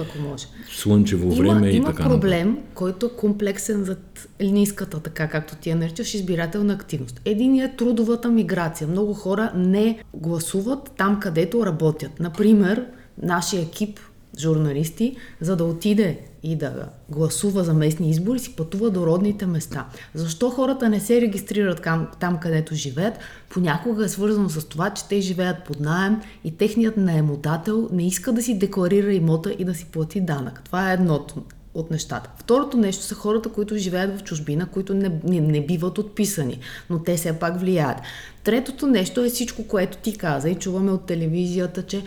слънчево 0.71 1.25
има, 1.25 1.35
време 1.35 1.69
има 1.69 1.69
и 1.69 1.91
така 1.91 2.03
Има 2.03 2.11
проблем, 2.11 2.57
който 2.73 3.05
е 3.05 3.09
комплексен 3.17 3.83
зад 3.83 4.27
ниската, 4.41 4.99
така 4.99 5.27
както 5.27 5.55
ти 5.55 5.69
я 5.69 5.75
наричаш, 5.75 6.13
избирателна 6.13 6.73
активност. 6.73 7.21
Единият 7.25 7.73
е 7.73 7.75
трудовата 7.75 8.29
миграция. 8.29 8.87
Много 8.87 9.13
хора 9.13 9.51
не 9.55 10.03
гласуват 10.13 10.91
там, 10.97 11.19
където 11.19 11.65
работят. 11.65 12.19
Например, 12.19 12.85
нашия 13.21 13.61
екип 13.61 13.99
журналисти, 14.39 15.15
за 15.41 15.55
да 15.55 15.63
отиде 15.63 16.19
и 16.43 16.55
да 16.55 16.89
гласува 17.09 17.63
за 17.63 17.73
местни 17.73 18.09
избори, 18.09 18.39
си 18.39 18.55
пътува 18.55 18.89
до 18.89 19.05
родните 19.05 19.45
места. 19.45 19.87
Защо 20.13 20.49
хората 20.49 20.89
не 20.89 20.99
се 20.99 21.21
регистрират 21.21 21.83
там, 21.83 22.07
там 22.19 22.37
където 22.37 22.75
живеят? 22.75 23.19
Понякога 23.49 24.05
е 24.05 24.09
свързано 24.09 24.49
с 24.49 24.65
това, 24.65 24.89
че 24.89 25.07
те 25.07 25.21
живеят 25.21 25.63
под 25.67 25.79
найем 25.79 26.21
и 26.43 26.57
техният 26.57 26.97
наемодател 26.97 27.89
не 27.91 28.07
иска 28.07 28.31
да 28.31 28.41
си 28.41 28.59
декларира 28.59 29.13
имота 29.13 29.55
и 29.59 29.65
да 29.65 29.75
си 29.75 29.85
плати 29.85 30.21
данък. 30.21 30.61
Това 30.65 30.91
е 30.91 30.93
едното 30.93 31.43
от 31.73 31.91
нещата. 31.91 32.29
Второто 32.37 32.77
нещо 32.77 33.03
са 33.03 33.15
хората, 33.15 33.49
които 33.49 33.77
живеят 33.77 34.19
в 34.19 34.23
чужбина, 34.23 34.65
които 34.65 34.93
не, 34.93 35.19
не, 35.23 35.41
не 35.41 35.65
биват 35.65 35.97
отписани, 35.97 36.59
но 36.89 36.99
те 36.99 37.17
все 37.17 37.39
пак 37.39 37.59
влияят. 37.59 37.97
Третото 38.43 38.87
нещо 38.87 39.23
е 39.23 39.29
всичко, 39.29 39.63
което 39.63 39.97
ти 39.97 40.17
каза 40.17 40.49
и 40.49 40.55
чуваме 40.55 40.91
от 40.91 41.05
телевизията, 41.05 41.83
че 41.83 42.03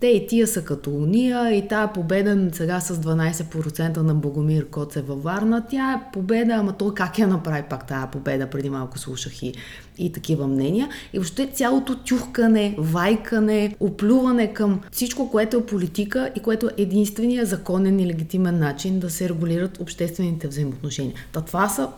те 0.00 0.06
и 0.06 0.26
тия 0.26 0.46
са 0.46 0.64
като 0.64 0.90
уния 0.90 1.54
и 1.54 1.68
тая 1.68 1.92
победа 1.92 2.48
сега 2.52 2.80
с 2.80 2.96
12% 2.96 3.96
на 3.96 4.14
Богомир 4.14 4.68
Коце 4.68 5.00
във 5.00 5.22
Варна, 5.22 5.66
тя 5.70 5.92
е 5.92 6.12
победа, 6.12 6.52
ама 6.54 6.72
той 6.72 6.94
как 6.94 7.18
я 7.18 7.28
направи 7.28 7.62
пак 7.70 7.86
тая 7.86 8.10
победа, 8.10 8.50
преди 8.50 8.70
малко 8.70 8.98
слушах 8.98 9.42
и, 9.42 9.54
и 9.98 10.12
такива 10.12 10.46
мнения. 10.46 10.88
И 11.12 11.18
въобще 11.18 11.46
цялото 11.46 11.96
тюхкане, 11.98 12.74
вайкане, 12.78 13.76
оплюване 13.80 14.54
към 14.54 14.80
всичко, 14.92 15.30
което 15.30 15.56
е 15.56 15.66
политика 15.66 16.30
и 16.36 16.40
което 16.40 16.66
е 16.66 16.82
единствения 16.82 17.46
законен 17.46 18.00
и 18.00 18.06
легитимен 18.06 18.58
начин 18.58 19.00
да 19.00 19.10
се 19.10 19.28
регулират 19.28 19.80
обществените 19.80 20.48
взаимоотношения. 20.48 21.14
Та 21.32 21.40
това 21.40 21.68
са 21.68 21.88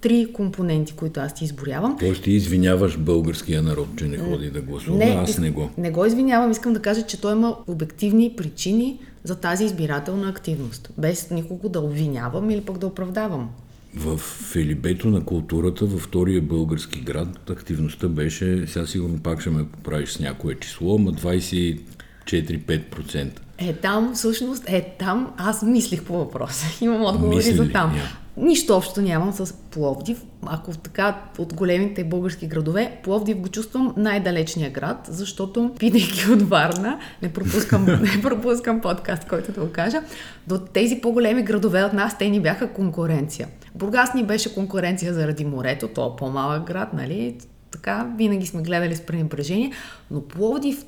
три 0.00 0.32
компоненти, 0.32 0.92
които 0.92 1.20
аз 1.20 1.34
ти 1.34 1.44
изборявам. 1.44 1.96
Тоест 2.00 2.22
ти 2.22 2.30
извиняваш 2.30 2.98
българския 2.98 3.62
народ, 3.62 3.88
че 3.98 4.04
не 4.04 4.18
ходи 4.18 4.50
да 4.50 4.60
гласува, 4.60 4.98
не, 4.98 5.04
аз 5.04 5.38
не 5.38 5.50
го. 5.50 5.70
Не 5.78 5.90
го 5.90 6.04
извинявам, 6.04 6.50
искам 6.50 6.72
да 6.72 6.82
кажа, 6.82 7.02
че 7.02 7.20
той 7.20 7.32
има 7.32 7.56
обективни 7.66 8.32
причини 8.36 8.98
за 9.24 9.36
тази 9.36 9.64
избирателна 9.64 10.28
активност, 10.28 10.90
без 10.98 11.30
никого 11.30 11.68
да 11.68 11.80
обвинявам 11.80 12.50
или 12.50 12.60
пък 12.60 12.78
да 12.78 12.86
оправдавам. 12.86 13.50
В 13.96 14.18
Филибето 14.52 15.08
на 15.08 15.24
културата 15.24 15.86
във 15.86 16.00
втория 16.00 16.42
български 16.42 17.00
град 17.00 17.50
активността 17.50 18.08
беше, 18.08 18.66
сега 18.66 18.86
сигурно 18.86 19.18
пак 19.18 19.40
ще 19.40 19.50
ме 19.50 19.68
поправиш 19.68 20.08
с 20.08 20.20
някое 20.20 20.54
число, 20.54 20.98
ма 20.98 21.12
24-5%. 21.12 23.28
Е, 23.58 23.72
там 23.72 24.12
всъщност, 24.14 24.64
е, 24.66 24.94
там 24.98 25.32
аз 25.36 25.62
мислих 25.62 26.02
по 26.02 26.18
въпроса. 26.18 26.66
Имам 26.84 27.04
отговори 27.04 27.36
Мисли 27.36 27.54
за 27.54 27.72
там. 27.72 27.94
Yeah. 27.94 28.25
Нищо 28.36 28.76
общо 28.76 29.02
нямам 29.02 29.32
с 29.32 29.54
Пловдив. 29.70 30.24
Ако 30.46 30.70
така 30.70 31.20
от 31.38 31.54
големите 31.54 32.04
български 32.04 32.46
градове, 32.46 33.00
Пловдив 33.02 33.38
го 33.38 33.48
чувствам 33.48 33.94
най-далечния 33.96 34.70
град, 34.70 35.06
защото, 35.10 35.70
бидейки 35.78 36.30
от 36.30 36.42
Варна, 36.42 36.98
не 37.22 37.32
пропускам, 37.32 37.84
не 37.86 38.22
пропускам 38.22 38.80
подкаст, 38.80 39.28
който 39.28 39.52
да 39.52 39.60
го 39.60 39.72
кажа, 39.72 40.02
до 40.46 40.58
тези 40.58 41.00
по-големи 41.00 41.42
градове 41.42 41.84
от 41.84 41.92
нас, 41.92 42.18
те 42.18 42.28
ни 42.28 42.40
бяха 42.40 42.72
конкуренция. 42.72 43.48
Бургас 43.74 44.14
ни 44.14 44.24
беше 44.24 44.54
конкуренция 44.54 45.14
заради 45.14 45.44
морето, 45.44 45.88
то 45.88 46.06
е 46.06 46.16
по-малък 46.18 46.66
град, 46.66 46.92
нали? 46.92 47.36
Така, 47.70 48.12
винаги 48.16 48.46
сме 48.46 48.62
гледали 48.62 48.96
с 48.96 49.00
пренебрежение, 49.00 49.72
но 50.10 50.20
Пловдив 50.20 50.84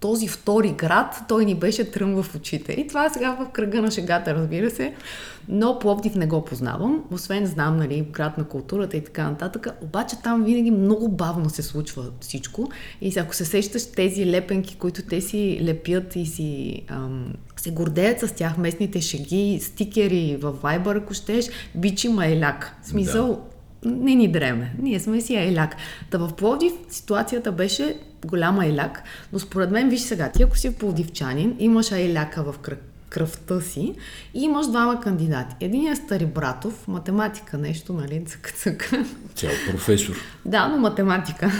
този 0.00 0.28
втори 0.28 0.72
град, 0.72 1.22
той 1.28 1.44
ни 1.44 1.54
беше 1.54 1.90
тръм 1.90 2.22
в 2.22 2.34
очите. 2.34 2.72
И 2.72 2.86
това 2.86 3.06
е 3.06 3.10
сега 3.10 3.36
в 3.40 3.50
кръга 3.52 3.82
на 3.82 3.90
шегата, 3.90 4.34
разбира 4.34 4.70
се. 4.70 4.94
Но 5.48 5.78
Пловдив 5.78 6.14
не 6.14 6.26
го 6.26 6.44
познавам, 6.44 7.04
освен 7.12 7.46
знам, 7.46 7.76
нали, 7.76 8.06
град 8.10 8.38
на 8.38 8.44
културата 8.44 8.96
и 8.96 9.04
така 9.04 9.30
нататък. 9.30 9.66
Обаче 9.82 10.16
там 10.22 10.44
винаги 10.44 10.70
много 10.70 11.08
бавно 11.08 11.50
се 11.50 11.62
случва 11.62 12.04
всичко. 12.20 12.70
И 13.00 13.18
ако 13.18 13.34
се 13.34 13.44
сещаш 13.44 13.86
тези 13.86 14.30
лепенки, 14.30 14.76
които 14.76 15.02
те 15.02 15.20
си 15.20 15.60
лепят 15.62 16.16
и 16.16 16.26
си 16.26 16.82
ам, 16.88 17.32
се 17.56 17.70
гордеят 17.70 18.20
с 18.20 18.32
тях, 18.32 18.58
местните 18.58 19.00
шеги, 19.00 19.58
стикери 19.62 20.38
в 20.40 20.52
Viber, 20.52 20.98
ако 20.98 21.14
щеш, 21.14 21.48
бичи 21.74 22.08
майляк. 22.08 22.76
Смисъл, 22.82 23.40
да. 23.82 23.90
не 23.90 24.14
ни 24.14 24.28
дреме. 24.28 24.74
Ние 24.78 25.00
сме 25.00 25.20
си 25.20 25.36
айляк. 25.36 25.76
Та 26.10 26.18
в 26.18 26.32
Пловдив 26.36 26.72
ситуацията 26.88 27.52
беше 27.52 27.98
голяма 28.26 28.62
айляк, 28.62 29.02
но 29.32 29.38
според 29.38 29.70
мен, 29.70 29.88
виж 29.88 30.00
сега, 30.00 30.28
ти 30.28 30.42
ако 30.42 30.56
си 30.56 30.74
пловдивчанин, 30.74 31.56
имаш 31.58 31.92
айляка 31.92 32.52
в 32.52 32.58
кръг 32.58 32.82
кръвта 33.10 33.60
си 33.60 33.94
и 34.34 34.42
имаш 34.42 34.66
двама 34.66 35.00
кандидати. 35.00 35.56
Един 35.60 35.92
е 35.92 35.96
Стари 35.96 36.26
Братов, 36.26 36.88
математика 36.88 37.58
нещо, 37.58 37.92
нали, 37.92 38.24
цък 38.24 38.90
Цял 39.34 39.50
професор. 39.70 40.14
да, 40.44 40.68
но 40.68 40.78
математика. 40.78 41.50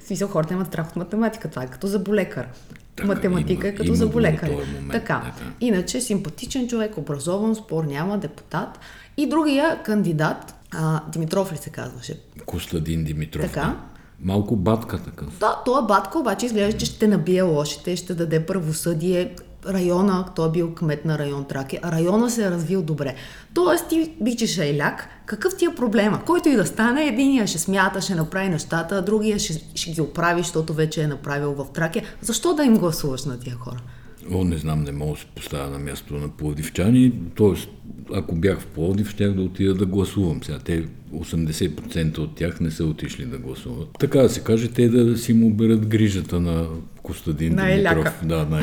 В 0.00 0.06
смисъл, 0.06 0.28
хората 0.28 0.54
имат 0.54 0.66
страх 0.66 0.88
от 0.88 0.96
математика. 0.96 1.50
Това 1.50 1.62
е 1.62 1.66
като 1.66 1.86
за 1.86 1.98
болекар. 1.98 2.48
Така, 2.96 3.08
математика 3.08 3.66
има, 3.66 3.74
е 3.74 3.74
като 3.74 3.94
за 3.94 4.06
болекар. 4.06 4.50
Така. 4.92 5.14
Да, 5.14 5.44
да. 5.44 5.52
Иначе 5.60 6.00
симпатичен 6.00 6.68
човек, 6.68 6.98
образован, 6.98 7.54
спор 7.54 7.84
няма, 7.84 8.18
депутат. 8.18 8.78
И 9.16 9.28
другия 9.28 9.82
кандидат, 9.82 10.54
а, 10.72 11.00
Димитров 11.12 11.52
ли 11.52 11.56
се 11.56 11.70
казваше? 11.70 12.20
Костадин 12.46 13.04
Димитров. 13.04 13.42
Така. 13.42 13.60
Да. 13.60 13.76
Малко 14.20 14.56
батка 14.56 14.98
такъв. 14.98 15.38
Да, 15.40 15.62
той 15.64 15.82
е 15.82 15.86
батка, 15.86 16.18
обаче 16.18 16.46
изглежда, 16.46 16.78
че 16.78 16.86
ще 16.86 17.06
набие 17.06 17.42
лошите, 17.42 17.96
ще 17.96 18.14
даде 18.14 18.46
правосъдие. 18.46 19.34
Района, 19.68 20.24
той 20.36 20.48
е 20.48 20.50
бил 20.50 20.74
кмет 20.74 21.04
на 21.04 21.18
район 21.18 21.44
Траки, 21.44 21.78
а 21.82 21.92
района 21.92 22.30
се 22.30 22.46
е 22.46 22.50
развил 22.50 22.82
добре. 22.82 23.14
Тоест 23.54 23.88
ти 23.88 24.14
бичеш 24.20 24.58
Айляк, 24.58 25.08
какъв 25.26 25.56
ти 25.56 25.64
е 25.64 25.74
проблема? 25.74 26.22
Който 26.26 26.48
и 26.48 26.56
да 26.56 26.66
стане, 26.66 27.04
единия 27.04 27.46
ще 27.46 27.58
смята, 27.58 28.00
ще 28.00 28.14
направи 28.14 28.48
нещата, 28.48 28.94
а 28.94 29.02
другия 29.02 29.38
ще, 29.38 29.64
ще 29.74 29.90
ги 29.90 30.00
оправи, 30.00 30.42
защото 30.42 30.74
вече 30.74 31.02
е 31.02 31.06
направил 31.06 31.54
в 31.54 31.66
Тракия. 31.72 32.04
Защо 32.20 32.54
да 32.54 32.64
им 32.64 32.76
гласуваш 32.78 33.24
на 33.24 33.38
тия 33.38 33.56
хора? 33.56 33.80
О, 34.32 34.44
не 34.44 34.56
знам, 34.56 34.84
не 34.84 34.92
мога 34.92 35.12
да 35.12 35.18
се 35.18 35.26
поставя 35.26 35.70
на 35.70 35.78
място 35.78 36.14
на 36.14 36.28
пловдивчани. 36.28 37.12
Тоест, 37.34 37.68
ако 38.14 38.34
бях 38.34 38.60
в 38.60 38.66
Пловдив, 38.66 39.10
щях 39.10 39.32
да 39.32 39.42
отида 39.42 39.74
да 39.74 39.86
гласувам. 39.86 40.42
Сега 40.42 40.58
те 40.58 40.84
80% 41.14 42.18
от 42.18 42.34
тях 42.34 42.60
не 42.60 42.70
са 42.70 42.84
отишли 42.84 43.24
да 43.24 43.38
гласуват. 43.38 43.88
Така 43.98 44.18
да 44.18 44.28
се 44.28 44.40
каже, 44.40 44.68
те 44.68 44.88
да 44.88 45.18
си 45.18 45.32
му 45.32 45.54
берат 45.54 45.86
грижата 45.86 46.40
на 46.40 46.66
Костадин 47.02 47.54
на 47.54 47.66
Димитров. 47.66 48.20
Да, 48.24 48.46
на 48.46 48.60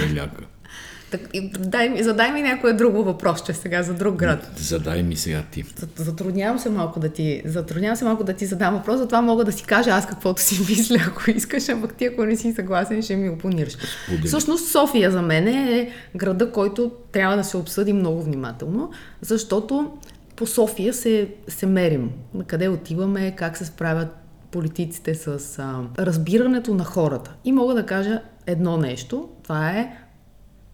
Так, 1.11 1.21
дай, 1.59 2.03
задай 2.03 2.31
ми 2.31 2.41
някое 2.41 2.73
друго 2.73 3.03
въпрос, 3.03 3.43
че 3.43 3.53
сега 3.53 3.83
за 3.83 3.93
друг 3.93 4.15
град. 4.15 4.51
Задай 4.55 5.03
ми 5.03 5.15
сега 5.15 5.43
ти. 5.51 5.63
Затруднявам 5.95 6.59
се 6.59 6.69
малко 6.69 6.99
да 6.99 7.09
ти, 7.09 7.41
затруднявам 7.45 7.95
се 7.95 8.05
малко 8.05 8.23
да 8.23 8.33
ти 8.33 8.45
задам 8.45 8.73
въпрос, 8.73 8.97
затова 8.97 9.21
мога 9.21 9.45
да 9.45 9.51
си 9.51 9.63
кажа 9.63 9.89
аз 9.89 10.07
каквото 10.07 10.41
си 10.41 10.59
мисля, 10.69 10.97
ако 11.07 11.31
искаш, 11.31 11.69
а 11.69 11.87
ти 11.87 12.05
ако 12.05 12.25
не 12.25 12.35
си 12.35 12.53
съгласен, 12.53 13.01
ще 13.01 13.15
ми 13.15 13.29
опонираш. 13.29 13.77
Сподели. 14.03 14.27
Всъщност 14.27 14.71
София 14.71 15.11
за 15.11 15.21
мен 15.21 15.47
е 15.47 15.91
града, 16.15 16.51
който 16.51 16.91
трябва 17.11 17.37
да 17.37 17.43
се 17.43 17.57
обсъди 17.57 17.93
много 17.93 18.23
внимателно, 18.23 18.91
защото 19.21 19.91
по 20.35 20.47
София 20.47 20.93
се, 20.93 21.29
се 21.47 21.65
мерим. 21.65 22.11
На 22.33 22.43
къде 22.43 22.67
отиваме, 22.67 23.35
как 23.35 23.57
се 23.57 23.65
справят 23.65 24.07
политиците 24.51 25.15
с 25.15 25.59
а, 25.59 25.79
разбирането 25.99 26.73
на 26.73 26.83
хората. 26.83 27.33
И 27.45 27.51
мога 27.51 27.73
да 27.73 27.85
кажа 27.85 28.21
едно 28.47 28.77
нещо. 28.77 29.29
Това 29.43 29.69
е 29.69 29.97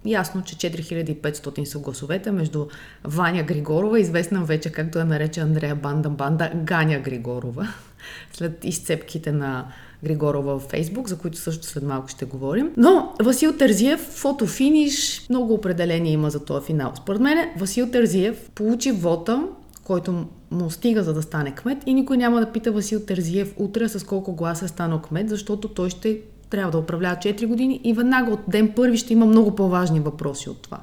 Ясно, 0.06 0.44
че 0.44 0.56
4500 0.56 1.64
са 1.64 1.80
гласовете 1.80 2.32
между 2.32 2.68
Ваня 3.04 3.44
Григорова, 3.44 4.00
известна 4.00 4.44
вече, 4.44 4.72
както 4.72 5.00
я 5.00 5.06
нарече 5.06 5.40
Андрея 5.40 5.76
Банда 5.76 6.10
Банда, 6.10 6.52
Ганя 6.56 7.00
Григорова, 7.00 7.68
след 8.34 8.66
изцепките 8.66 9.32
на 9.32 9.68
Григорова 10.04 10.60
в 10.60 10.64
Фейсбук, 10.70 11.10
за 11.10 11.18
които 11.18 11.38
също 11.38 11.68
след 11.68 11.84
малко 11.84 12.08
ще 12.08 12.26
говорим. 12.26 12.72
Но 12.78 13.14
Васил 13.22 13.58
Тързиев, 13.58 14.00
фотофиниш, 14.00 15.26
много 15.30 15.54
определение 15.54 16.12
има 16.12 16.30
за 16.30 16.46
този 16.46 16.66
финал. 16.66 16.92
Според 16.96 17.22
мен 17.22 17.50
Васил 17.58 17.92
Тързиев 17.92 18.50
получи 18.56 18.92
вота, 18.92 19.44
който 19.84 20.26
му 20.52 20.70
стига 20.70 21.04
за 21.04 21.14
да 21.14 21.22
стане 21.22 21.56
кмет 21.56 21.78
и 21.86 21.94
никой 21.94 22.18
няма 22.18 22.40
да 22.40 22.52
пита 22.52 22.72
Васил 22.72 23.06
Тързиев 23.06 23.54
утре 23.58 23.90
с 23.90 24.06
колко 24.06 24.36
гласа 24.36 24.66
е 24.66 24.68
станал 24.68 25.02
кмет, 25.02 25.30
защото 25.30 25.68
той 25.68 25.90
ще 25.90 26.22
трябва 26.52 26.72
да 26.72 26.78
управлява 26.78 27.16
4 27.16 27.46
години 27.46 27.82
и 27.84 27.94
веднага 27.94 28.32
от 28.32 28.40
ден 28.48 28.72
първи 28.76 28.98
ще 28.98 29.14
има 29.14 29.26
много 29.26 29.56
по-важни 29.56 30.00
въпроси 30.00 30.50
от 30.50 30.62
това. 30.62 30.78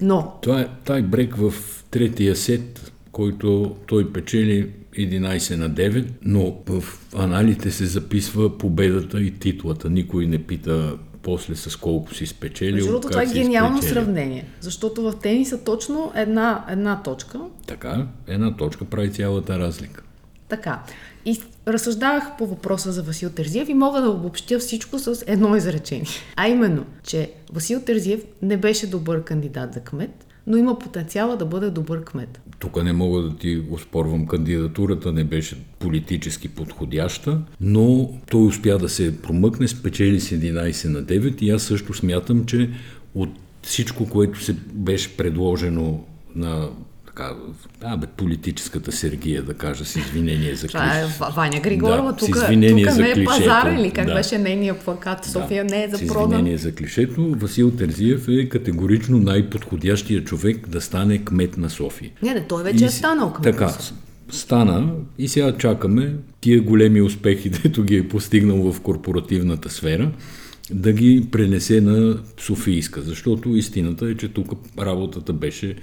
Но... 0.00 0.32
Това 0.42 0.60
е 0.60 0.68
тай 0.84 1.02
брек 1.02 1.36
в 1.36 1.52
третия 1.90 2.36
сет, 2.36 2.92
който 3.12 3.76
той 3.86 4.12
печели 4.12 4.70
11 4.98 5.56
на 5.56 5.70
9, 5.70 6.06
но 6.22 6.56
в 6.66 6.84
аналите 7.16 7.70
се 7.70 7.86
записва 7.86 8.58
победата 8.58 9.20
и 9.20 9.30
титлата. 9.30 9.90
Никой 9.90 10.26
не 10.26 10.38
пита 10.38 10.96
после 11.22 11.56
с 11.56 11.76
колко 11.76 12.14
си 12.14 12.26
спечелил. 12.26 12.74
Между 12.74 12.90
другото, 12.90 13.08
това 13.08 13.22
е 13.22 13.26
гениално 13.26 13.78
спечелил. 13.78 14.04
сравнение, 14.04 14.44
защото 14.60 15.02
в 15.02 15.14
тениса 15.22 15.64
точно 15.64 16.12
една, 16.14 16.64
една 16.70 17.02
точка. 17.02 17.40
Така, 17.66 18.06
една 18.26 18.56
точка 18.56 18.84
прави 18.84 19.12
цялата 19.12 19.58
разлика. 19.58 20.02
Така. 20.48 20.82
И 21.24 21.40
разсъждавах 21.68 22.36
по 22.38 22.46
въпроса 22.46 22.92
за 22.92 23.02
Васил 23.02 23.30
Терзиев 23.30 23.68
и 23.68 23.74
мога 23.74 24.00
да 24.00 24.10
обобщя 24.10 24.58
всичко 24.58 24.98
с 24.98 25.24
едно 25.26 25.56
изречение. 25.56 26.06
А 26.36 26.48
именно, 26.48 26.84
че 27.04 27.30
Васил 27.52 27.80
Терзиев 27.80 28.22
не 28.42 28.56
беше 28.56 28.86
добър 28.86 29.24
кандидат 29.24 29.74
за 29.74 29.80
кмет, 29.80 30.26
но 30.46 30.56
има 30.56 30.78
потенциала 30.78 31.36
да 31.36 31.46
бъде 31.46 31.70
добър 31.70 32.04
кмет. 32.04 32.40
Тук 32.58 32.84
не 32.84 32.92
мога 32.92 33.22
да 33.22 33.36
ти 33.36 33.62
оспорвам 33.70 34.26
кандидатурата, 34.26 35.12
не 35.12 35.24
беше 35.24 35.58
политически 35.78 36.48
подходяща, 36.48 37.40
но 37.60 38.10
той 38.30 38.46
успя 38.46 38.78
да 38.78 38.88
се 38.88 39.22
промъкне, 39.22 39.68
спечели 39.68 40.20
с 40.20 40.30
11 40.30 40.88
на 40.88 41.02
9 41.02 41.42
и 41.42 41.50
аз 41.50 41.62
също 41.62 41.94
смятам, 41.94 42.44
че 42.44 42.70
от 43.14 43.30
всичко, 43.62 44.08
което 44.08 44.42
се 44.42 44.52
беше 44.72 45.16
предложено 45.16 46.04
на 46.34 46.68
така, 47.16 47.96
бе, 47.96 48.06
политическата 48.06 48.92
Сергия, 48.92 49.42
да 49.42 49.54
кажа, 49.54 49.84
с 49.84 49.96
извинение 49.96 50.54
за 50.54 50.68
клишето. 50.68 51.14
Това 51.14 51.28
е 51.28 51.32
Ваня 51.36 51.60
Григорова, 51.60 52.12
да, 52.12 52.16
тук, 52.16 52.28
тук 52.28 52.48
не 52.48 52.66
е 52.66 53.24
пазар 53.24 53.76
или 53.78 53.90
как 53.90 54.06
да. 54.06 54.14
беше 54.14 54.38
нейния 54.38 54.78
плакат, 54.78 55.24
София 55.24 55.64
да, 55.64 55.74
не 55.74 55.84
е 55.84 55.88
за 55.88 56.06
продан. 56.06 56.30
извинение 56.30 56.58
за 56.58 56.74
клишето, 56.74 57.34
Васил 57.38 57.70
Терзиев 57.70 58.28
е 58.28 58.48
категорично 58.48 59.18
най-подходящия 59.18 60.24
човек 60.24 60.68
да 60.68 60.80
стане 60.80 61.24
кмет 61.24 61.56
на 61.56 61.70
София. 61.70 62.10
Не, 62.22 62.34
не, 62.34 62.46
той 62.46 62.62
вече 62.62 62.84
и, 62.84 62.86
е 62.86 62.90
станал 62.90 63.32
кмет 63.32 63.56
така, 63.56 63.72
стана 64.30 64.92
и 65.18 65.28
сега 65.28 65.56
чакаме 65.58 66.14
тия 66.40 66.62
големи 66.62 67.02
успехи, 67.02 67.50
дето 67.62 67.82
ги 67.82 67.96
е 67.96 68.08
постигнал 68.08 68.72
в 68.72 68.80
корпоративната 68.80 69.70
сфера, 69.70 70.10
да 70.70 70.92
ги 70.92 71.26
пренесе 71.30 71.80
на 71.80 72.18
Софийска, 72.40 73.02
защото 73.02 73.56
истината 73.56 74.10
е, 74.10 74.14
че 74.14 74.28
тук 74.28 74.52
работата 74.78 75.32
беше 75.32 75.76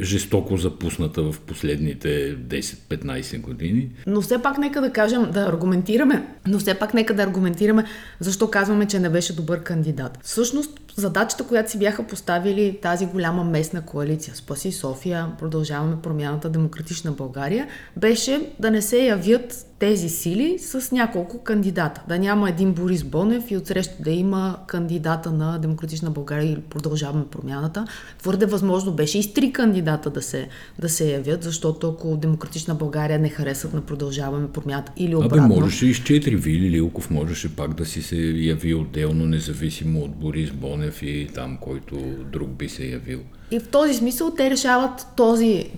жестоко 0.00 0.56
запусната 0.56 1.22
в 1.22 1.40
последните 1.40 2.38
10-15 2.38 3.40
години. 3.40 3.90
Но 4.06 4.20
все 4.20 4.42
пак 4.42 4.58
нека 4.58 4.80
да 4.80 4.92
кажем, 4.92 5.30
да 5.32 5.40
аргументираме, 5.40 6.26
но 6.46 6.58
все 6.58 6.74
пак 6.74 6.94
нека 6.94 7.14
да 7.14 7.22
аргументираме 7.22 7.84
защо 8.20 8.50
казваме, 8.50 8.86
че 8.86 8.98
не 8.98 9.08
беше 9.08 9.36
добър 9.36 9.62
кандидат. 9.62 10.18
Всъщност, 10.22 10.80
задачата, 10.96 11.44
която 11.44 11.70
си 11.70 11.78
бяха 11.78 12.06
поставили 12.06 12.78
тази 12.82 13.06
голяма 13.06 13.44
местна 13.44 13.82
коалиция, 13.82 14.34
Спаси 14.34 14.72
София, 14.72 15.26
продължаваме 15.38 15.96
промяната 16.02 16.50
Демократична 16.50 17.12
България, 17.12 17.68
беше 17.96 18.50
да 18.58 18.70
не 18.70 18.82
се 18.82 19.04
явят 19.04 19.67
тези 19.78 20.08
сили 20.08 20.58
с 20.58 20.92
няколко 20.92 21.38
кандидата. 21.38 22.02
Да 22.08 22.18
няма 22.18 22.48
един 22.48 22.72
Борис 22.72 23.04
Бонев 23.04 23.50
и 23.50 23.56
отсреща 23.56 24.02
да 24.02 24.10
има 24.10 24.56
кандидата 24.66 25.32
на 25.32 25.58
Демократична 25.58 26.10
България 26.10 26.52
или 26.52 26.60
продължаваме 26.60 27.24
промяната. 27.30 27.86
Твърде 28.18 28.46
възможно 28.46 28.92
беше 28.92 29.18
и 29.18 29.22
с 29.22 29.32
три 29.32 29.52
кандидата 29.52 30.10
да 30.10 30.22
се, 30.22 30.48
да 30.78 30.88
се 30.88 31.12
явят, 31.12 31.42
защото 31.42 31.88
ако 31.88 32.16
Демократична 32.16 32.74
България 32.74 33.18
не 33.18 33.28
харесат 33.28 33.74
на 33.74 33.80
продължаваме 33.80 34.48
промяната 34.48 34.92
или 34.96 35.14
обратно. 35.14 35.44
Абе, 35.44 35.54
можеше 35.54 35.86
и 35.86 35.94
с 35.94 35.98
четири. 35.98 36.36
Вили 36.36 36.70
Лилков 36.70 37.10
можеше 37.10 37.56
пак 37.56 37.74
да 37.74 37.86
си 37.86 38.02
се 38.02 38.16
яви 38.36 38.74
отделно, 38.74 39.26
независимо 39.26 40.00
от 40.00 40.10
Борис 40.10 40.50
Бонев 40.50 41.02
и 41.02 41.28
там, 41.34 41.58
който 41.60 41.96
друг 42.32 42.48
би 42.48 42.68
се 42.68 42.86
явил. 42.86 43.20
И 43.50 43.60
в 43.60 43.68
този 43.68 43.94
смисъл 43.94 44.30
те 44.30 44.50
решават 44.50 45.06
този, 45.16 45.70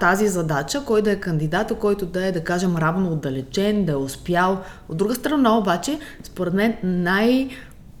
тази 0.00 0.28
задача, 0.28 0.84
кой 0.84 1.02
да 1.02 1.10
е 1.10 1.20
кандидата, 1.20 1.74
който 1.74 2.06
да 2.06 2.26
е, 2.26 2.32
да 2.32 2.44
кажем, 2.44 2.76
равно 2.76 3.12
отдалечен, 3.12 3.84
да 3.84 3.92
е 3.92 3.96
успял. 3.96 4.60
От 4.88 4.96
друга 4.96 5.14
страна 5.14 5.58
обаче, 5.58 5.98
според 6.22 6.54
мен 6.54 6.76
най- 6.82 7.50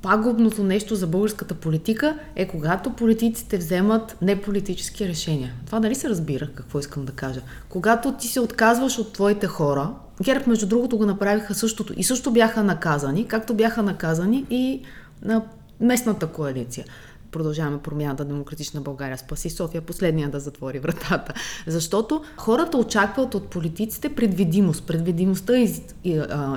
пагубното 0.02 0.62
нещо 0.62 0.94
за 0.94 1.06
българската 1.06 1.54
политика 1.54 2.18
е 2.36 2.48
когато 2.48 2.92
политиците 2.92 3.58
вземат 3.58 4.16
неполитически 4.22 5.08
решения. 5.08 5.52
Това 5.66 5.80
дали 5.80 5.94
се 5.94 6.08
разбира 6.08 6.48
какво 6.54 6.78
искам 6.78 7.04
да 7.04 7.12
кажа? 7.12 7.40
Когато 7.68 8.12
ти 8.12 8.28
се 8.28 8.40
отказваш 8.40 8.98
от 8.98 9.12
твоите 9.12 9.46
хора, 9.46 9.90
ГЕРБ 10.22 10.44
между 10.46 10.66
другото 10.66 10.98
го 10.98 11.06
направиха 11.06 11.54
същото 11.54 11.92
и 11.96 12.04
също 12.04 12.30
бяха 12.30 12.62
наказани, 12.62 13.26
както 13.26 13.54
бяха 13.54 13.82
наказани 13.82 14.46
и 14.50 14.82
на 15.22 15.42
местната 15.80 16.26
коалиция 16.26 16.84
продължаваме 17.32 17.78
промяната 17.78 18.24
Демократична 18.24 18.80
България, 18.80 19.18
спаси 19.18 19.50
София, 19.50 19.82
последния 19.82 20.28
да 20.30 20.40
затвори 20.40 20.78
вратата. 20.78 21.34
Защото 21.66 22.22
хората 22.36 22.76
очакват 22.76 23.34
от 23.34 23.48
политиците 23.48 24.14
предвидимост. 24.14 24.86
Предвидимостта 24.86 25.56
из, 25.56 25.80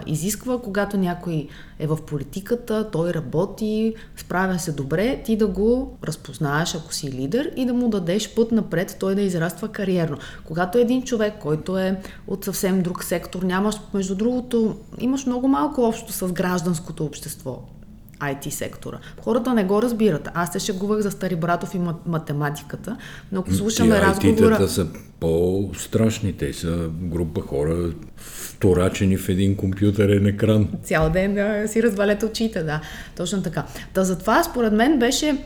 изисква, 0.05 0.59
когато 0.61 0.97
някой 0.97 1.47
е 1.79 1.87
в 1.87 1.97
политиката, 2.07 2.89
той 2.91 3.13
работи, 3.13 3.95
справя 4.15 4.59
се 4.59 4.71
добре, 4.71 5.21
ти 5.25 5.37
да 5.37 5.47
го 5.47 5.97
разпознаеш, 6.03 6.75
ако 6.75 6.93
си 6.93 7.11
лидер, 7.11 7.51
и 7.55 7.65
да 7.65 7.73
му 7.73 7.89
дадеш 7.89 8.35
път 8.35 8.51
напред, 8.51 8.97
той 8.99 9.15
да 9.15 9.21
израства 9.21 9.67
кариерно. 9.67 10.17
Когато 10.45 10.77
един 10.77 11.03
човек, 11.03 11.33
който 11.41 11.77
е 11.77 12.01
от 12.27 12.45
съвсем 12.45 12.81
друг 12.81 13.03
сектор, 13.03 13.43
нямаш, 13.43 13.75
между 13.93 14.15
другото, 14.15 14.75
имаш 14.99 15.25
много 15.25 15.47
малко 15.47 15.81
общо 15.81 16.13
с 16.13 16.31
гражданското 16.31 17.05
общество. 17.05 17.61
IT 18.23 18.49
сектора. 18.49 18.97
Хората 19.21 19.53
не 19.53 19.63
го 19.63 19.81
разбират. 19.81 20.29
Аз 20.33 20.51
се 20.51 20.59
шегувах 20.59 20.99
за 20.99 21.11
Стари 21.11 21.35
Братов 21.35 21.75
и 21.75 21.79
математиката, 22.05 22.97
но 23.31 23.39
ако 23.39 23.53
слушаме 23.53 24.01
разговора... 24.01 24.67
Са 24.67 24.87
по-страшни. 25.19 26.33
Те 26.33 26.53
са 26.53 26.89
група 27.01 27.41
хора 27.41 27.91
вторачени 28.17 29.17
в 29.17 29.29
един 29.29 29.55
компютърен 29.55 30.25
екран. 30.25 30.67
Цял 30.83 31.09
ден 31.09 31.33
да 31.33 31.67
си 31.67 31.83
развалят 31.83 32.23
очите, 32.23 32.63
да. 32.63 32.81
Точно 33.15 33.43
така. 33.43 33.65
Та 33.93 34.03
затова, 34.03 34.43
според 34.43 34.73
мен, 34.73 34.99
беше 34.99 35.37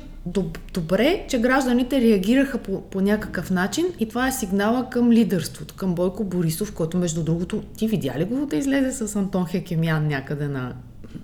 добре, 0.74 1.25
че 1.29 1.39
гражданите 1.39 2.01
реагираха 2.01 2.57
по, 2.57 2.81
по 2.81 3.01
някакъв 3.01 3.51
начин 3.51 3.86
и 4.00 4.10
това 4.10 4.27
е 4.27 4.31
сигнала 4.31 4.89
към 4.89 5.12
лидерството, 5.12 5.75
към 5.75 5.96
Бойко 5.96 6.24
Борисов, 6.24 6.74
който 6.74 6.98
между 6.98 7.24
другото, 7.24 7.63
ти 7.77 7.88
видя 7.88 8.13
ли 8.19 8.25
го 8.25 8.46
да 8.46 8.55
излезе 8.55 9.07
с 9.07 9.15
Антон 9.15 9.46
Хекемян 9.46 10.07
някъде 10.07 10.48
на 10.48 10.74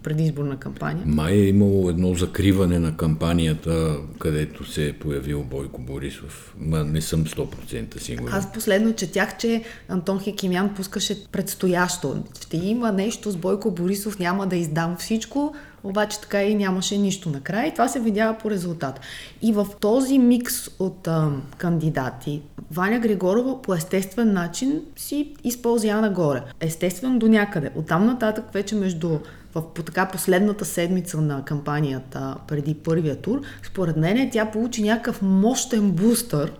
предизборна 0.03 0.57
кампания. 0.57 1.03
Май 1.05 1.33
е 1.33 1.47
имало 1.47 1.89
едно 1.89 2.15
закриване 2.15 2.79
на 2.79 2.97
кампанията, 2.97 3.97
където 4.19 4.71
се 4.71 4.87
е 4.87 4.93
появил 4.93 5.43
Бойко 5.43 5.81
Борисов. 5.81 6.55
Ма 6.59 6.83
не 6.83 7.01
съм 7.01 7.25
100% 7.25 7.99
сигурен. 7.99 8.33
Аз 8.33 8.53
последно 8.53 8.93
четях, 8.93 9.37
че 9.37 9.63
Антон 9.89 10.19
Хекимян 10.19 10.75
пускаше 10.75 11.27
предстоящо. 11.31 12.23
Ще 12.41 12.57
има 12.57 12.91
нещо 12.91 13.31
с 13.31 13.37
Бойко 13.37 13.71
Борисов, 13.71 14.19
няма 14.19 14.47
да 14.47 14.55
издам 14.55 14.95
всичко, 14.99 15.53
обаче 15.83 16.21
така 16.21 16.43
и 16.43 16.55
нямаше 16.55 16.97
нищо 16.97 17.29
накрая 17.29 17.67
и 17.67 17.71
това 17.71 17.87
се 17.87 17.99
видява 17.99 18.37
по 18.37 18.51
резултат. 18.51 18.99
И 19.41 19.51
в 19.51 19.67
този 19.79 20.19
микс 20.19 20.69
от 20.79 21.07
а, 21.07 21.31
кандидати, 21.57 22.41
Ваня 22.71 22.99
Григорова 22.99 23.61
по 23.61 23.73
естествен 23.73 24.33
начин 24.33 24.81
си 24.95 25.35
използва 25.43 26.01
нагоре. 26.01 26.43
Естествено 26.59 27.19
до 27.19 27.27
някъде. 27.27 27.69
Оттам 27.75 28.05
нататък 28.05 28.45
вече 28.53 28.75
между 28.75 29.19
в 29.55 29.73
по 29.73 29.83
така 29.83 30.05
последната 30.05 30.65
седмица 30.65 31.21
на 31.21 31.45
кампанията 31.45 32.35
преди 32.47 32.73
първия 32.73 33.15
тур, 33.15 33.41
според 33.63 33.97
мен 33.97 34.29
тя 34.31 34.51
получи 34.51 34.83
някакъв 34.83 35.21
мощен 35.21 35.91
бустър 35.91 36.51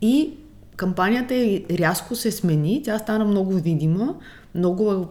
и 0.00 0.30
кампанията 0.76 1.34
рязко 1.70 2.14
се 2.14 2.30
смени, 2.30 2.82
тя 2.84 2.98
стана 2.98 3.24
много 3.24 3.52
видима, 3.52 4.14
много 4.54 5.08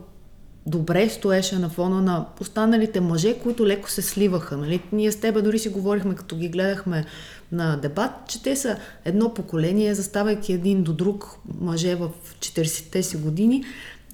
добре 0.66 1.10
стоеше 1.10 1.60
на 1.60 1.70
фона 1.70 2.02
на 2.02 2.26
останалите 2.42 3.02
мъже, 3.02 3.40
които 3.40 3.68
леко 3.68 3.90
се 3.90 4.02
сливаха. 4.02 4.58
Нали? 4.58 4.82
Ние 4.92 5.12
с 5.12 5.20
тебе 5.20 5.42
дори 5.42 5.60
си 5.60 5.70
говорихме, 5.70 6.16
като 6.16 6.36
ги 6.36 6.50
гледахме 6.50 7.06
на 7.52 7.78
дебат, 7.78 8.12
че 8.28 8.44
те 8.44 8.56
са 8.56 8.78
едно 9.06 9.34
поколение, 9.34 9.96
заставайки 9.96 10.54
един 10.54 10.84
до 10.84 10.94
друг 10.94 11.38
мъже 11.62 11.96
в 11.96 12.10
40-те 12.40 13.04
си 13.04 13.18
години, 13.18 13.64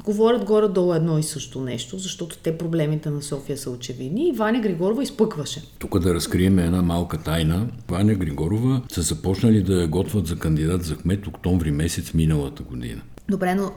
говорят 0.03 0.45
горе-долу 0.45 0.93
едно 0.93 1.17
и 1.17 1.23
също 1.23 1.61
нещо, 1.61 1.97
защото 1.97 2.37
те 2.37 2.57
проблемите 2.57 3.09
на 3.09 3.21
София 3.21 3.57
са 3.57 3.69
очевидни 3.69 4.27
и 4.27 4.31
Ваня 4.31 4.59
Григорова 4.59 5.03
изпъкваше. 5.03 5.63
Тук 5.79 5.99
да 5.99 6.13
разкрием 6.13 6.59
една 6.59 6.81
малка 6.81 7.17
тайна. 7.17 7.67
Ваня 7.89 8.15
Григорова 8.15 8.81
са 8.91 9.01
започнали 9.01 9.63
да 9.63 9.81
я 9.81 9.87
готвят 9.87 10.27
за 10.27 10.39
кандидат 10.39 10.83
за 10.83 10.97
кмет 10.97 11.27
октомври 11.27 11.71
месец 11.71 12.13
миналата 12.13 12.63
година. 12.63 13.01
Добре, 13.29 13.55
но, 13.55 13.71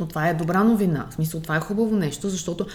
но 0.00 0.06
това 0.06 0.28
е 0.28 0.34
добра 0.34 0.64
новина. 0.64 1.06
В 1.10 1.14
смисъл, 1.14 1.40
това 1.40 1.56
е 1.56 1.60
хубаво 1.60 1.96
нещо, 1.96 2.28
защото 2.28 2.66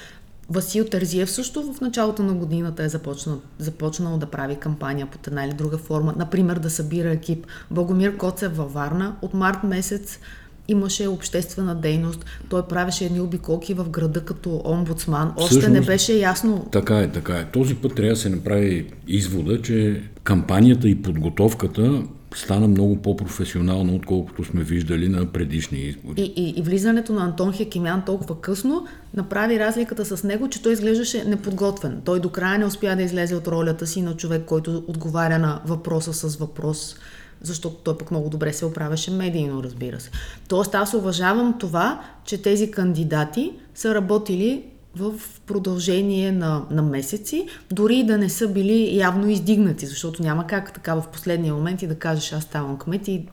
Васил 0.50 0.86
Тързиев 0.86 1.32
също 1.32 1.74
в 1.74 1.82
началото 1.82 2.24
на 2.24 2.34
годината 2.34 2.84
е 2.84 2.90
започнал, 2.90 3.42
започнал 3.60 4.18
да 4.18 4.26
прави 4.26 4.56
кампания 4.56 5.08
под 5.08 5.28
една 5.28 5.46
или 5.46 5.54
друга 5.54 5.78
форма. 5.78 6.14
Например, 6.18 6.60
да 6.60 6.70
събира 6.70 7.12
екип. 7.12 7.46
Богомир 7.72 8.18
Коцев 8.18 8.58
във 8.58 8.74
Варна 8.74 9.16
от 9.22 9.34
март 9.34 9.64
месец 9.64 10.20
имаше 10.68 11.08
обществена 11.08 11.76
дейност. 11.76 12.26
Той 12.50 12.68
правеше 12.68 13.06
едни 13.06 13.20
обиколки 13.20 13.74
в 13.74 13.90
града 13.90 14.26
като 14.26 14.62
омбудсман. 14.66 15.34
Още 15.38 15.50
Всъщност, 15.50 15.74
не 15.74 15.82
беше 15.82 16.14
ясно. 16.14 16.68
Така 16.72 17.00
е, 17.00 17.12
така 17.12 17.34
е. 17.34 17.46
Този 17.46 17.76
път 17.76 17.96
трябва 17.96 18.14
да 18.14 18.20
се 18.20 18.30
направи 18.30 18.86
извода, 19.08 19.62
че 19.62 20.04
кампанията 20.24 20.90
и 20.90 21.02
подготовката 21.02 22.04
стана 22.36 22.68
много 22.68 23.02
по-професионално, 23.02 23.96
отколкото 23.96 24.44
сме 24.44 24.64
виждали 24.64 25.10
на 25.10 25.26
предишни 25.26 25.78
избори. 25.78 26.22
И, 26.22 26.34
и, 26.36 26.60
и 26.60 26.62
влизането 26.62 27.14
на 27.14 27.24
Антон 27.24 27.54
Хекимян 27.54 28.04
толкова 28.06 28.42
късно 28.42 28.88
направи 29.14 29.60
разликата 29.60 30.06
с 30.06 30.24
него, 30.24 30.50
че 30.50 30.62
той 30.62 30.74
изглеждаше 30.74 31.24
неподготвен. 31.24 32.02
Той 32.06 32.20
до 32.20 32.30
края 32.30 32.60
не 32.60 32.66
успя 32.66 32.96
да 32.96 33.04
излезе 33.04 33.36
от 33.36 33.48
ролята 33.48 33.88
си 33.88 34.02
на 34.02 34.16
човек, 34.18 34.46
който 34.46 34.84
отговаря 34.88 35.40
на 35.40 35.62
въпроса 35.66 36.14
с 36.14 36.36
въпрос 36.36 36.96
защото 37.42 37.76
той 37.76 37.98
пък 37.98 38.12
много 38.12 38.30
добре 38.30 38.54
се 38.54 38.66
оправяше 38.66 39.12
медийно, 39.12 39.64
разбира 39.64 40.00
се. 40.00 40.12
Тоест 40.48 40.76
аз 40.76 40.94
уважавам 40.94 41.56
това, 41.60 42.02
че 42.26 42.42
тези 42.42 42.72
кандидати 42.72 43.52
са 43.76 43.96
работили 43.96 44.64
в 44.96 45.14
продължение 45.46 46.32
на, 46.32 46.66
на 46.72 46.82
месеци, 46.82 47.48
дори 47.72 48.04
да 48.04 48.18
не 48.18 48.30
са 48.30 48.48
били 48.48 48.98
явно 48.98 49.30
издигнати, 49.30 49.86
защото 49.86 50.24
няма 50.24 50.48
как 50.48 50.74
така 50.74 50.96
в 50.96 51.08
последния 51.14 51.54
момент 51.54 51.82
и 51.82 51.88
да 51.88 51.96
кажеш 51.96 52.34
аз 52.34 52.44
ставам 52.44 52.78
кмет 52.78 53.08
и 53.08 53.26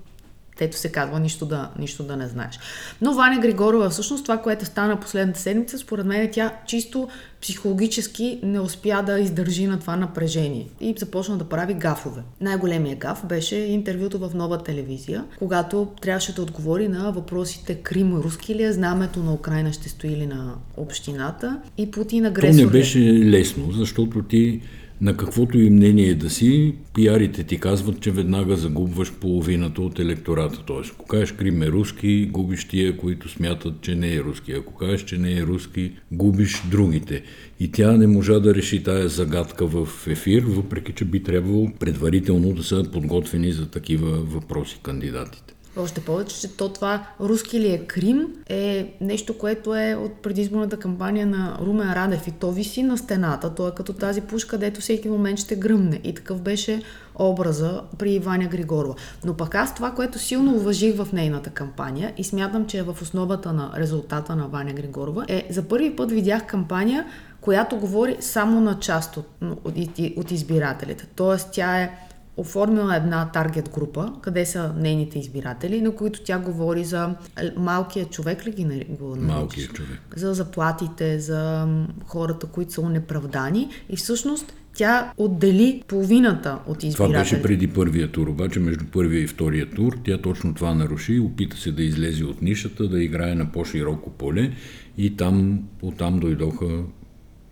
Тето 0.57 0.77
се 0.77 0.93
казва 0.93 1.21
нищо 1.21 1.47
да, 1.47 1.71
нищо 1.79 2.03
да 2.03 2.17
не 2.17 2.29
знаеш. 2.29 2.59
Но 3.01 3.15
Ваня 3.15 3.41
Григорова, 3.41 3.91
всъщност 3.91 4.25
това, 4.25 4.39
което 4.39 4.65
стана 4.65 5.01
последната 5.01 5.41
седмица, 5.41 5.79
според 5.79 6.07
мен 6.07 6.29
тя 6.33 6.53
чисто 6.67 7.09
психологически 7.43 8.41
не 8.43 8.61
успя 8.61 9.03
да 9.07 9.19
издържи 9.19 9.67
на 9.67 9.81
това 9.81 9.97
напрежение 9.97 10.67
и 10.81 10.95
започна 10.99 11.37
да 11.37 11.45
прави 11.45 11.75
гафове. 11.75 12.23
Най-големия 12.41 12.97
гаф 12.97 13.27
беше 13.27 13.57
интервюто 13.57 14.19
в 14.19 14.35
нова 14.35 14.59
телевизия, 14.59 15.25
когато 15.39 15.89
трябваше 16.01 16.35
да 16.35 16.43
отговори 16.43 16.89
на 16.89 17.13
въпросите 17.13 17.75
Крим 17.75 18.17
руски 18.17 18.55
ли 18.55 18.63
е, 18.63 18.73
знамето 18.73 19.23
на 19.23 19.33
Украина 19.33 19.73
ще 19.73 19.89
стои 19.89 20.17
ли 20.17 20.27
на 20.27 20.55
общината 20.77 21.59
и 21.79 21.91
Путин 21.91 22.27
агресор. 22.27 22.59
То 22.59 22.65
не 22.65 22.71
беше 22.71 22.99
лесно, 23.01 23.73
защото 23.73 24.23
ти 24.23 24.61
на 25.05 25.17
каквото 25.17 25.59
и 25.59 25.71
мнение 25.71 26.15
да 26.15 26.31
си, 26.31 26.75
пиарите 26.95 27.45
ти 27.45 27.61
казват, 27.61 28.01
че 28.01 28.11
веднага 28.11 28.57
загубваш 28.57 29.13
половината 29.13 29.83
от 29.83 29.99
електората. 29.99 30.63
Тоест, 30.67 30.93
ако 30.95 31.07
кажеш 31.07 31.33
Крим 31.33 31.63
е 31.63 31.69
руски, 31.69 32.29
губиш 32.33 32.69
тия, 32.69 32.97
които 32.97 33.29
смятат, 33.29 33.81
че 33.81 33.95
не 33.95 34.15
е 34.15 34.21
руски. 34.21 34.53
Ако 34.53 34.75
кажеш, 34.75 35.05
че 35.05 35.19
не 35.19 35.33
е 35.33 35.43
руски, 35.43 35.93
губиш 36.13 36.63
другите. 36.71 37.23
И 37.61 37.73
тя 37.73 37.93
не 37.93 38.07
можа 38.07 38.41
да 38.41 38.55
реши 38.55 38.83
тая 38.83 39.09
загадка 39.09 39.67
в 39.67 39.89
ефир, 40.07 40.43
въпреки 40.43 40.93
че 40.93 41.05
би 41.05 41.23
трябвало 41.23 41.71
предварително 41.81 42.53
да 42.53 42.63
са 42.63 42.85
подготвени 42.93 43.53
за 43.53 43.71
такива 43.71 44.11
въпроси 44.11 44.79
кандидатите. 44.83 45.54
Още 45.77 46.01
повече, 46.01 46.41
че 46.41 46.57
то 46.57 46.69
това 46.69 47.07
руски 47.21 47.61
ли 47.61 47.73
е 47.73 47.79
Крим 47.79 48.27
е 48.47 48.95
нещо, 49.01 49.39
което 49.39 49.75
е 49.75 49.95
от 49.95 50.23
предизборната 50.23 50.77
кампания 50.77 51.27
на 51.27 51.59
Румен 51.61 51.93
Радев 51.93 52.27
и 52.29 52.31
то 52.31 52.53
виси 52.53 52.83
на 52.83 52.99
стената. 52.99 53.55
То 53.55 53.69
е 53.69 53.75
като 53.75 53.93
тази 53.93 54.21
пушка, 54.21 54.59
дето 54.59 54.81
всеки 54.81 55.09
момент 55.09 55.39
ще 55.39 55.57
гръмне. 55.57 56.01
И 56.05 56.15
такъв 56.15 56.41
беше 56.41 56.83
образа 57.15 57.81
при 57.99 58.13
Иваня 58.13 58.47
Григорова. 58.47 58.95
Но 59.25 59.37
пък 59.37 59.55
аз 59.55 59.75
това, 59.75 59.91
което 59.91 60.19
силно 60.19 60.55
уважих 60.55 60.97
в 60.97 61.09
нейната 61.13 61.51
кампания 61.51 62.13
и 62.17 62.25
смятам, 62.25 62.67
че 62.67 62.79
е 62.79 62.83
в 62.83 62.97
основата 63.03 63.53
на 63.53 63.73
резултата 63.77 64.37
на 64.37 64.49
Ваня 64.49 64.73
Григорова, 64.73 65.25
е 65.29 65.47
за 65.51 65.63
първи 65.63 65.97
път 65.97 66.11
видях 66.11 66.47
кампания, 66.47 67.07
която 67.41 67.77
говори 67.77 68.17
само 68.21 68.61
на 68.61 68.79
част 68.79 69.17
от, 69.17 69.27
от, 69.43 69.75
от 70.17 70.31
избирателите. 70.31 71.07
Тоест 71.17 71.49
тя 71.53 71.83
е 71.83 71.99
оформила 72.37 72.97
една 72.97 73.31
таргет 73.33 73.71
група, 73.71 74.13
къде 74.21 74.47
са 74.47 74.73
нейните 74.77 75.19
избиратели, 75.19 75.81
на 75.81 75.95
които 75.95 76.23
тя 76.23 76.39
говори 76.39 76.85
за 76.85 77.15
малкият 77.57 78.11
човек 78.11 78.47
ли 78.47 78.51
ги 78.51 78.87
го 78.89 79.17
Малкият 79.17 79.73
човек. 79.73 80.01
За 80.17 80.35
заплатите, 80.35 81.21
за 81.21 81.69
хората, 82.07 82.47
които 82.47 82.73
са 82.73 82.81
унеправдани 82.81 83.69
и 83.91 83.97
всъщност 83.97 84.55
тя 84.75 85.13
отдели 85.17 85.83
половината 85.89 86.59
от 86.67 86.83
избирателите. 86.83 86.97
Това 86.97 87.09
беше 87.09 87.43
преди 87.43 87.69
първия 87.69 88.13
тур, 88.13 88.29
обаче 88.29 88.61
между 88.61 88.85
първия 88.93 89.23
и 89.23 89.27
втория 89.27 89.71
тур 89.71 89.99
тя 90.05 90.19
точно 90.19 90.55
това 90.55 90.75
наруши, 90.75 91.21
опита 91.21 91.57
се 91.57 91.73
да 91.73 91.83
излезе 91.83 92.25
от 92.25 92.43
нишата, 92.43 92.89
да 92.89 93.03
играе 93.03 93.35
на 93.35 93.53
по-широко 93.53 94.11
поле 94.11 94.53
и 94.99 95.17
там, 95.17 95.61
оттам 95.83 96.19
дойдоха 96.19 96.67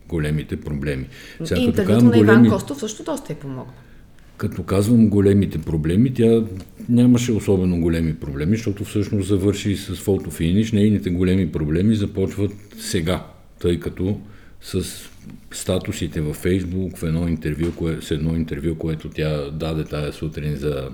големите 0.08 0.60
проблеми. 0.60 1.08
Сега, 1.44 1.60
интервюто 1.60 2.04
на 2.04 2.18
Иван 2.18 2.48
Костов 2.48 2.78
също 2.78 3.04
доста 3.04 3.32
е 3.32 3.36
помогна. 3.36 3.72
Като 4.42 4.62
казвам 4.62 5.08
големите 5.08 5.58
проблеми, 5.58 6.14
тя 6.14 6.44
нямаше 6.88 7.32
особено 7.32 7.80
големи 7.80 8.14
проблеми, 8.14 8.56
защото 8.56 8.84
всъщност 8.84 9.28
завърши 9.28 9.76
с 9.76 9.94
фотофиниш. 9.94 10.72
Нейните 10.72 11.10
големи 11.10 11.52
проблеми 11.52 11.94
започват 11.94 12.52
сега, 12.78 13.26
тъй 13.60 13.80
като 13.80 14.20
с 14.62 14.84
статусите 15.50 16.20
във 16.20 16.36
Фейсбук, 16.36 16.98
в 16.98 17.02
едно 17.02 17.28
интервю, 17.28 17.72
кое, 17.76 17.98
с 18.00 18.10
едно 18.10 18.36
интервю, 18.36 18.74
което 18.74 19.08
тя 19.08 19.50
даде 19.50 19.84
тая 19.84 20.12
сутрин 20.12 20.56
за, 20.56 20.88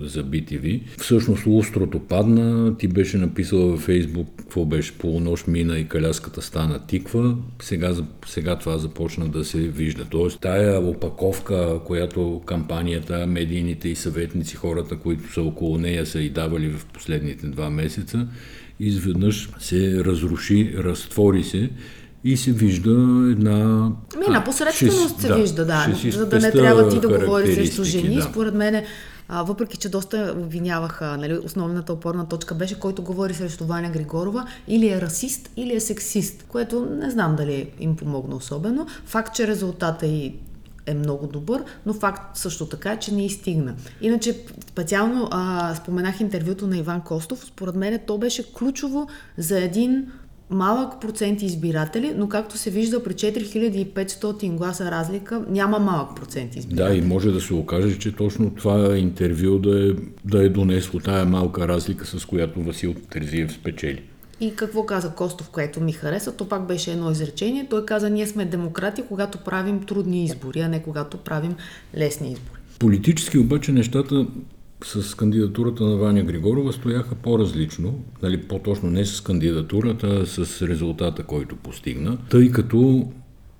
за 0.00 0.24
BTV. 0.24 0.82
Всъщност 0.98 1.46
лустрото 1.46 1.98
падна, 1.98 2.76
ти 2.78 2.88
беше 2.88 3.18
написала 3.18 3.66
във 3.66 3.80
Фейсбук, 3.80 4.28
какво 4.38 4.64
беше, 4.64 4.92
полунощ 4.92 5.46
мина 5.48 5.78
и 5.78 5.88
каляската 5.88 6.42
стана 6.42 6.86
тиква, 6.86 7.36
сега, 7.62 7.94
сега 8.26 8.56
това 8.56 8.78
започна 8.78 9.28
да 9.28 9.44
се 9.44 9.58
вижда. 9.58 10.04
Тоест 10.10 10.40
тая 10.40 10.80
опаковка, 10.80 11.80
която 11.84 12.42
кампанията, 12.46 13.26
медийните 13.26 13.88
и 13.88 13.96
съветници, 13.96 14.56
хората, 14.56 14.96
които 14.96 15.32
са 15.32 15.42
около 15.42 15.78
нея 15.78 16.06
са 16.06 16.20
и 16.20 16.30
давали 16.30 16.68
в 16.68 16.86
последните 16.86 17.46
два 17.46 17.70
месеца, 17.70 18.28
изведнъж 18.80 19.48
се 19.58 20.04
разруши, 20.04 20.74
разтвори 20.78 21.42
се 21.42 21.70
и 22.26 22.36
се 22.36 22.52
вижда 22.52 22.90
една... 23.30 23.90
Ами, 24.16 24.24
една 24.26 24.44
посредственост 24.44 25.20
се 25.20 25.28
да, 25.28 25.34
вижда, 25.34 25.64
да, 25.64 25.86
за 26.10 26.26
да 26.26 26.38
не 26.38 26.50
трябва 26.50 26.88
ти 26.88 27.00
да 27.00 27.18
говориш 27.18 27.54
срещу 27.54 27.84
жени. 27.84 28.16
Да. 28.16 28.22
Според 28.22 28.54
мен, 28.54 28.84
а, 29.28 29.42
въпреки 29.42 29.76
че 29.76 29.88
доста 29.88 30.34
обвиняваха, 30.38 31.16
нали, 31.16 31.38
основната 31.44 31.92
опорна 31.92 32.28
точка 32.28 32.54
беше, 32.54 32.80
който 32.80 33.02
говори 33.02 33.34
срещу 33.34 33.64
Ваня 33.64 33.90
Григорова, 33.90 34.46
или 34.68 34.88
е 34.88 35.00
расист, 35.00 35.50
или 35.56 35.74
е 35.74 35.80
сексист, 35.80 36.44
което 36.48 36.88
не 37.00 37.10
знам 37.10 37.36
дали 37.36 37.70
им 37.80 37.96
помогна 37.96 38.36
особено. 38.36 38.86
Факт, 39.04 39.34
че 39.34 39.46
резултата 39.46 40.06
и 40.06 40.34
е 40.86 40.94
много 40.94 41.26
добър, 41.26 41.62
но 41.86 41.94
факт 41.94 42.36
също 42.36 42.66
така, 42.66 42.96
че 42.96 43.14
не 43.14 43.26
изстигна. 43.26 43.74
Иначе 44.00 44.36
специално 44.70 45.28
а, 45.30 45.74
споменах 45.74 46.20
интервюто 46.20 46.66
на 46.66 46.78
Иван 46.78 47.00
Костов, 47.00 47.44
според 47.44 47.74
мен 47.74 48.00
то 48.06 48.18
беше 48.18 48.52
ключово 48.52 49.08
за 49.38 49.58
един 49.58 50.06
малък 50.50 51.00
процент 51.00 51.42
избиратели, 51.42 52.14
но 52.16 52.28
както 52.28 52.58
се 52.58 52.70
вижда 52.70 53.04
при 53.04 53.12
4500 53.12 54.54
гласа 54.54 54.90
разлика, 54.90 55.44
няма 55.48 55.78
малък 55.78 56.16
процент 56.16 56.56
избиратели. 56.56 57.00
Да, 57.00 57.06
и 57.06 57.08
може 57.08 57.30
да 57.30 57.40
се 57.40 57.54
окаже, 57.54 57.98
че 57.98 58.16
точно 58.16 58.50
това 58.50 58.98
интервю 58.98 59.58
да 59.58 59.90
е, 59.90 59.92
да 60.24 60.44
е 60.44 60.48
донесло 60.48 61.00
тая 61.00 61.24
малка 61.24 61.68
разлика, 61.68 62.06
с 62.06 62.24
която 62.24 62.62
Васил 62.62 62.94
Терзиев 62.94 63.52
спечели. 63.52 64.02
И 64.40 64.56
какво 64.56 64.86
каза 64.86 65.10
Костов, 65.10 65.50
което 65.50 65.80
ми 65.80 65.92
хареса, 65.92 66.36
то 66.36 66.48
пак 66.48 66.66
беше 66.66 66.92
едно 66.92 67.10
изречение. 67.10 67.66
Той 67.70 67.84
каза, 67.84 68.10
ние 68.10 68.26
сме 68.26 68.44
демократи, 68.44 69.02
когато 69.08 69.38
правим 69.38 69.80
трудни 69.84 70.24
избори, 70.24 70.60
а 70.60 70.68
не 70.68 70.82
когато 70.82 71.16
правим 71.16 71.54
лесни 71.96 72.32
избори. 72.32 72.60
Политически 72.78 73.38
обаче 73.38 73.72
нещата 73.72 74.26
с 74.84 75.14
кандидатурата 75.14 75.84
на 75.84 75.96
Ваня 75.96 76.22
Григорова 76.22 76.72
стояха 76.72 77.14
по-различно, 77.14 78.04
нали, 78.22 78.42
по-точно 78.42 78.90
не 78.90 79.06
с 79.06 79.20
кандидатурата, 79.20 80.06
а 80.06 80.26
с 80.26 80.62
резултата, 80.62 81.22
който 81.22 81.56
постигна, 81.56 82.18
тъй 82.30 82.50
като 82.50 83.08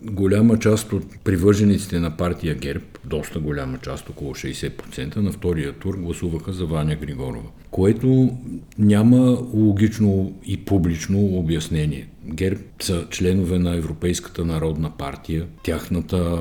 голяма 0.03 0.59
част 0.59 0.93
от 0.93 1.05
привържениците 1.25 2.01
на 2.01 2.17
партия 2.17 2.55
ГЕРБ, 2.55 2.85
доста 3.05 3.39
голяма 3.39 3.79
част, 3.79 4.11
около 4.11 4.35
60% 4.35 5.17
на 5.17 5.33
втория 5.33 5.73
тур 5.73 5.97
гласуваха 5.97 6.53
за 6.53 6.67
Ваня 6.67 6.97
Григорова, 6.97 7.49
което 7.77 8.39
няма 8.79 9.39
логично 9.55 10.33
и 10.47 10.57
публично 10.57 11.25
обяснение. 11.25 12.09
ГЕРБ 12.27 12.61
са 12.81 13.07
членове 13.11 13.59
на 13.59 13.77
Европейската 13.77 14.45
народна 14.45 14.91
партия. 14.91 15.47
Тяхната, 15.63 16.39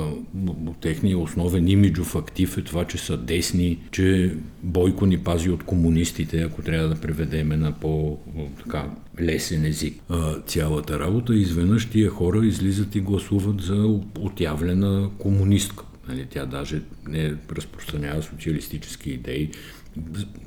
техния 0.80 1.18
основен 1.18 1.68
имиджов 1.68 2.16
актив 2.16 2.58
е 2.58 2.62
това, 2.62 2.84
че 2.84 2.98
са 2.98 3.16
десни, 3.16 3.78
че 3.90 4.34
Бойко 4.62 5.06
ни 5.06 5.18
пази 5.18 5.50
от 5.50 5.62
комунистите, 5.62 6.42
ако 6.42 6.62
трябва 6.62 6.88
да 6.88 7.00
преведеме 7.00 7.56
на 7.56 7.72
по-така 7.72 8.90
лесен 9.20 9.64
език 9.64 10.02
цялата 10.46 10.98
работа. 10.98 11.34
Изведнъж 11.34 11.86
тия 11.86 12.10
хора 12.10 12.46
излизат 12.46 12.94
и 12.94 13.00
гласуват 13.00 13.60
за 13.60 14.00
отявлена 14.20 15.10
комунистка. 15.18 15.84
Нали, 16.08 16.26
тя 16.30 16.46
даже 16.46 16.82
не 17.08 17.34
разпространява 17.52 18.22
социалистически 18.22 19.10
идеи, 19.10 19.50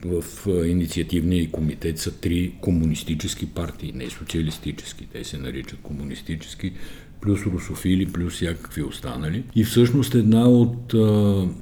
в 0.06 0.24
инициативния 0.68 1.52
комитет 1.52 1.98
са 1.98 2.12
три 2.12 2.54
комунистически 2.62 3.46
партии, 3.46 3.94
не 3.96 4.10
социалистически, 4.10 5.08
те 5.14 5.24
се 5.24 5.38
наричат 5.38 5.80
комунистически, 5.84 6.74
плюс 7.22 7.46
русофили, 7.46 8.06
плюс 8.06 8.34
всякакви 8.34 8.84
останали. 8.84 9.44
И 9.56 9.64
всъщност 9.64 10.16
една 10.16 10.50
от, 10.50 10.94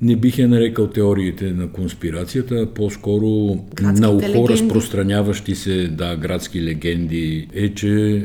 не 0.01 0.15
бих 0.15 0.37
я 0.37 0.47
нарекал 0.47 0.87
теориите 0.87 1.51
на 1.51 1.71
конспирацията, 1.71 2.55
а 2.55 2.73
по-скоро 2.73 3.59
на 3.81 4.11
ухо 4.11 4.49
разпространяващи 4.49 5.55
се 5.55 5.87
да, 5.87 6.15
градски 6.15 6.63
легенди, 6.63 7.47
е, 7.53 7.73
че 7.73 8.23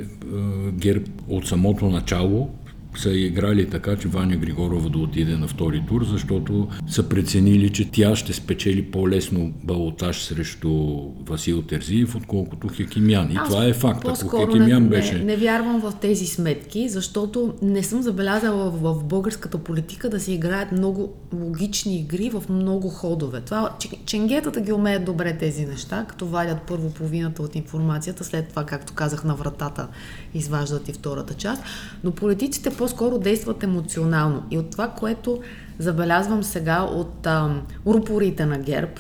ГЕРБ 0.73 1.05
от 1.29 1.47
самото 1.47 1.89
начало 1.89 2.51
са 2.99 3.13
играли 3.13 3.71
така, 3.71 3.97
че 3.97 4.09
Ваня 4.09 4.37
Григорова 4.37 4.91
да 4.91 4.99
отиде 4.99 5.37
на 5.37 5.49
втори 5.49 5.83
тур, 5.89 6.05
защото 6.05 6.69
са 6.89 7.09
преценили, 7.09 7.71
че 7.71 7.91
тя 7.91 8.17
ще 8.17 8.33
спечели 8.33 8.83
по-лесно 8.83 9.53
балотаж 9.65 10.23
срещу 10.23 10.71
Васил 11.27 11.63
Терзиев, 11.63 12.17
отколкото 12.17 12.69
Хекимян. 12.69 13.31
И 13.33 13.37
Аз 13.37 13.49
това 13.49 13.67
е 13.67 13.73
факт. 13.73 14.09
Ако 14.09 14.39
Хекимян 14.39 14.83
не, 14.83 14.89
беше... 14.89 15.19
Не, 15.19 15.25
не 15.25 15.37
вярвам 15.37 15.81
в 15.81 15.93
тези 16.01 16.27
сметки, 16.27 16.89
защото 16.89 17.55
не 17.63 17.83
съм 17.83 18.03
забелязала 18.03 18.71
в, 18.71 18.95
в 18.95 19.05
българската 19.05 19.59
политика 19.59 20.11
да 20.11 20.21
се 20.21 20.33
играят 20.33 20.73
много 20.73 21.13
логични 21.35 21.97
игри 21.97 22.31
в 22.31 22.43
много 22.49 22.89
ходове. 22.89 23.41
Това, 23.41 23.71
ченгетата 24.07 24.61
ги 24.61 24.73
умеят 24.73 25.05
добре 25.05 25.39
тези 25.39 25.67
неща, 25.67 26.05
като 26.09 26.27
вадят 26.27 26.59
първо 26.69 26.91
половината 26.91 27.43
от 27.43 27.55
информацията, 27.55 28.25
след 28.25 28.49
това, 28.49 28.65
както 28.65 28.93
казах, 28.93 29.25
на 29.25 29.35
вратата 29.35 29.89
изваждат 30.35 30.89
и 30.89 30.93
втората 30.93 31.35
част. 31.35 31.63
Но 32.05 32.11
политиците 32.11 32.71
по-скоро 32.83 33.19
действат 33.19 33.63
емоционално. 33.63 34.43
И 34.51 34.59
от 34.59 34.71
това, 34.71 34.89
което 34.89 35.43
забелязвам 35.79 36.45
сега 36.45 36.83
от 36.83 37.27
а, 37.27 37.63
рупорите 37.87 38.47
на 38.47 38.59
ГЕРБ, 38.59 38.93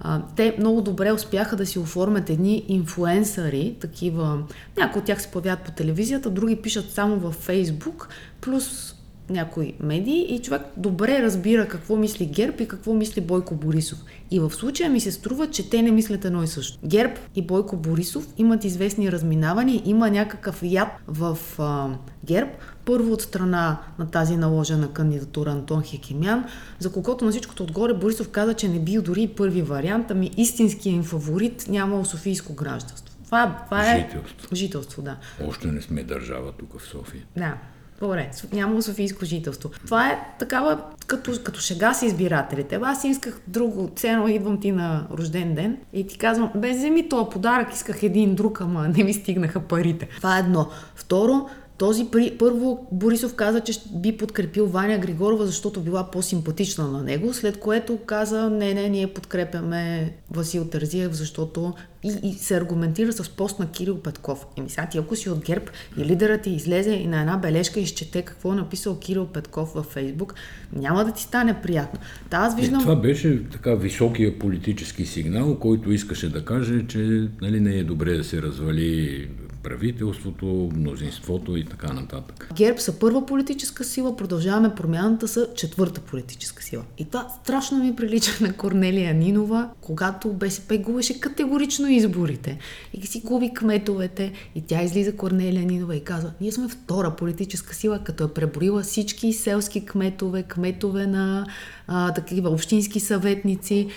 а, 0.00 0.22
те 0.36 0.56
много 0.58 0.82
добре 0.82 1.12
успяха 1.12 1.56
да 1.56 1.66
си 1.66 1.78
оформят 1.78 2.30
едни 2.30 2.64
инфуенсъри, 2.68 3.76
такива, 3.80 4.42
някои 4.76 5.00
от 5.00 5.06
тях 5.06 5.22
се 5.22 5.28
появяват 5.28 5.64
по 5.64 5.70
телевизията, 5.70 6.30
други 6.30 6.56
пишат 6.56 6.90
само 6.90 7.16
във 7.16 7.34
Фейсбук, 7.34 8.08
плюс 8.40 8.94
някои 9.30 9.74
медии 9.80 10.26
и 10.34 10.42
човек 10.42 10.62
добре 10.76 11.22
разбира 11.22 11.68
какво 11.68 11.96
мисли 11.96 12.26
ГЕРБ 12.26 12.56
и 12.60 12.68
какво 12.68 12.94
мисли 12.94 13.20
Бойко 13.20 13.54
Борисов. 13.54 13.98
И 14.30 14.40
в 14.40 14.50
случая 14.50 14.90
ми 14.90 15.00
се 15.00 15.12
струва, 15.12 15.50
че 15.50 15.70
те 15.70 15.82
не 15.82 15.90
мислят 15.90 16.24
едно 16.24 16.42
и 16.42 16.46
също. 16.46 16.78
ГЕРБ 16.84 17.14
и 17.34 17.42
Бойко 17.42 17.76
Борисов 17.76 18.28
имат 18.38 18.64
известни 18.64 19.12
разминавания, 19.12 19.82
има 19.84 20.10
някакъв 20.10 20.60
яд 20.62 20.88
в 21.06 21.38
а, 21.58 21.88
ГЕРБ, 22.24 22.50
първо 22.88 23.12
от 23.12 23.22
страна 23.22 23.78
на 23.98 24.10
тази 24.10 24.36
наложена 24.36 24.92
кандидатура 24.92 25.50
Антон 25.50 25.82
Хекимян, 25.82 26.44
за 26.78 26.92
когото 26.92 27.24
на 27.24 27.30
всичкото 27.30 27.62
отгоре 27.62 27.94
Борисов 27.94 28.28
каза, 28.28 28.54
че 28.54 28.68
не 28.68 28.78
бил 28.78 29.02
дори 29.02 29.28
първи 29.36 29.62
вариант, 29.62 30.10
ами 30.10 30.30
истинският 30.36 30.96
им 30.96 31.02
фаворит 31.02 31.66
нямал 31.68 32.04
софийско 32.04 32.54
гражданство. 32.54 33.14
Това, 33.24 33.56
това 33.64 33.92
е... 33.92 34.00
Жителство. 34.00 34.56
Жителство, 34.56 35.02
да. 35.02 35.16
Още 35.46 35.66
не 35.66 35.82
сме 35.82 36.02
държава 36.02 36.52
тук 36.52 36.78
в 36.78 36.82
София. 36.82 37.22
Да. 37.36 37.54
Добре, 38.00 38.30
няма 38.52 38.82
Софийско 38.82 39.24
жителство. 39.24 39.70
Това 39.86 40.08
е 40.08 40.18
такава, 40.38 40.80
като, 41.06 41.32
като 41.44 41.60
шега 41.60 41.94
с 41.94 42.02
избирателите. 42.02 42.80
Аз 42.82 43.04
исках 43.04 43.40
друго, 43.46 43.90
цено 43.96 44.28
идвам 44.28 44.60
ти 44.60 44.72
на 44.72 45.06
рожден 45.18 45.54
ден 45.54 45.76
и 45.92 46.06
ти 46.06 46.18
казвам, 46.18 46.50
без 46.56 46.76
вземи 46.76 47.08
този 47.08 47.30
подарък, 47.30 47.74
исках 47.74 48.02
един 48.02 48.34
друг, 48.34 48.60
ама 48.60 48.88
не 48.88 49.04
ми 49.04 49.14
стигнаха 49.14 49.60
парите. 49.60 50.08
Това 50.16 50.36
е 50.36 50.40
едно. 50.40 50.68
Второ, 50.94 51.48
този 51.78 52.06
при... 52.12 52.36
първо 52.38 52.86
Борисов 52.92 53.34
каза, 53.34 53.60
че 53.60 53.72
би 53.94 54.16
подкрепил 54.16 54.66
Ваня 54.66 54.98
Григорова, 54.98 55.46
защото 55.46 55.80
била 55.80 56.10
по-симпатична 56.10 56.88
на 56.88 57.02
него, 57.02 57.34
след 57.34 57.60
което 57.60 57.96
каза, 57.96 58.50
не, 58.50 58.74
не, 58.74 58.88
ние 58.88 59.06
подкрепяме 59.06 60.12
Васил 60.30 60.64
Тързиев, 60.64 61.12
защото 61.12 61.74
и, 62.02 62.14
и 62.22 62.34
се 62.34 62.56
аргументира 62.56 63.12
с 63.12 63.28
пост 63.28 63.58
на 63.58 63.70
Кирил 63.70 63.98
Петков. 63.98 64.46
Еми 64.56 64.70
сега 64.70 64.88
ти 64.88 64.98
ако 64.98 65.16
си 65.16 65.30
от 65.30 65.44
ГЕРБ 65.44 65.64
и 65.98 66.04
лидерът 66.04 66.42
ти 66.42 66.50
излезе 66.50 66.90
и 66.90 67.06
на 67.06 67.20
една 67.20 67.36
бележка 67.36 67.80
изчете 67.80 68.22
какво 68.22 68.52
е 68.52 68.56
написал 68.56 68.98
Кирил 68.98 69.26
Петков 69.26 69.74
във 69.74 69.86
Фейсбук, 69.86 70.34
няма 70.72 71.04
да 71.04 71.12
ти 71.12 71.22
стане 71.22 71.62
приятно. 71.62 72.00
Та 72.30 72.36
аз 72.36 72.56
виждам... 72.56 72.80
Е, 72.80 72.82
това 72.82 72.96
беше 72.96 73.48
така 73.52 73.74
високия 73.74 74.38
политически 74.38 75.06
сигнал, 75.06 75.58
който 75.58 75.92
искаше 75.92 76.28
да 76.28 76.44
каже, 76.44 76.86
че 76.86 77.28
нали, 77.40 77.60
не 77.60 77.74
е 77.74 77.84
добре 77.84 78.16
да 78.16 78.24
се 78.24 78.42
развали 78.42 79.28
правителството, 79.68 80.70
мнозинството 80.74 81.56
и 81.56 81.64
така 81.64 81.92
нататък. 81.92 82.50
ГЕРБ 82.54 82.78
са 82.78 82.98
първа 82.98 83.26
политическа 83.26 83.84
сила, 83.84 84.16
продължаваме 84.16 84.74
промяната 84.74 85.28
са 85.28 85.48
четвърта 85.54 86.00
политическа 86.00 86.62
сила. 86.62 86.84
И 86.98 87.04
това 87.04 87.28
страшно 87.42 87.78
ми 87.78 87.96
прилича 87.96 88.30
на 88.40 88.52
Корнелия 88.52 89.14
Нинова, 89.14 89.70
когато 89.80 90.32
БСП 90.32 90.78
губеше 90.78 91.20
категорично 91.20 91.88
изборите 91.88 92.58
и 92.94 93.06
си 93.06 93.22
губи 93.24 93.54
кметовете 93.54 94.32
и 94.54 94.60
тя 94.60 94.82
излиза 94.82 95.16
Корнелия 95.16 95.66
Нинова 95.66 95.96
и 95.96 96.04
казва, 96.04 96.32
ние 96.40 96.52
сме 96.52 96.68
втора 96.68 97.16
политическа 97.16 97.74
сила, 97.74 98.04
като 98.04 98.24
е 98.24 98.34
преборила 98.34 98.82
всички 98.82 99.32
селски 99.32 99.86
кметове, 99.86 100.42
кметове 100.42 101.06
на 101.06 101.46
а, 101.86 102.14
такива 102.14 102.50
общински 102.50 103.00
съветници. 103.00 103.88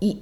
И 0.00 0.18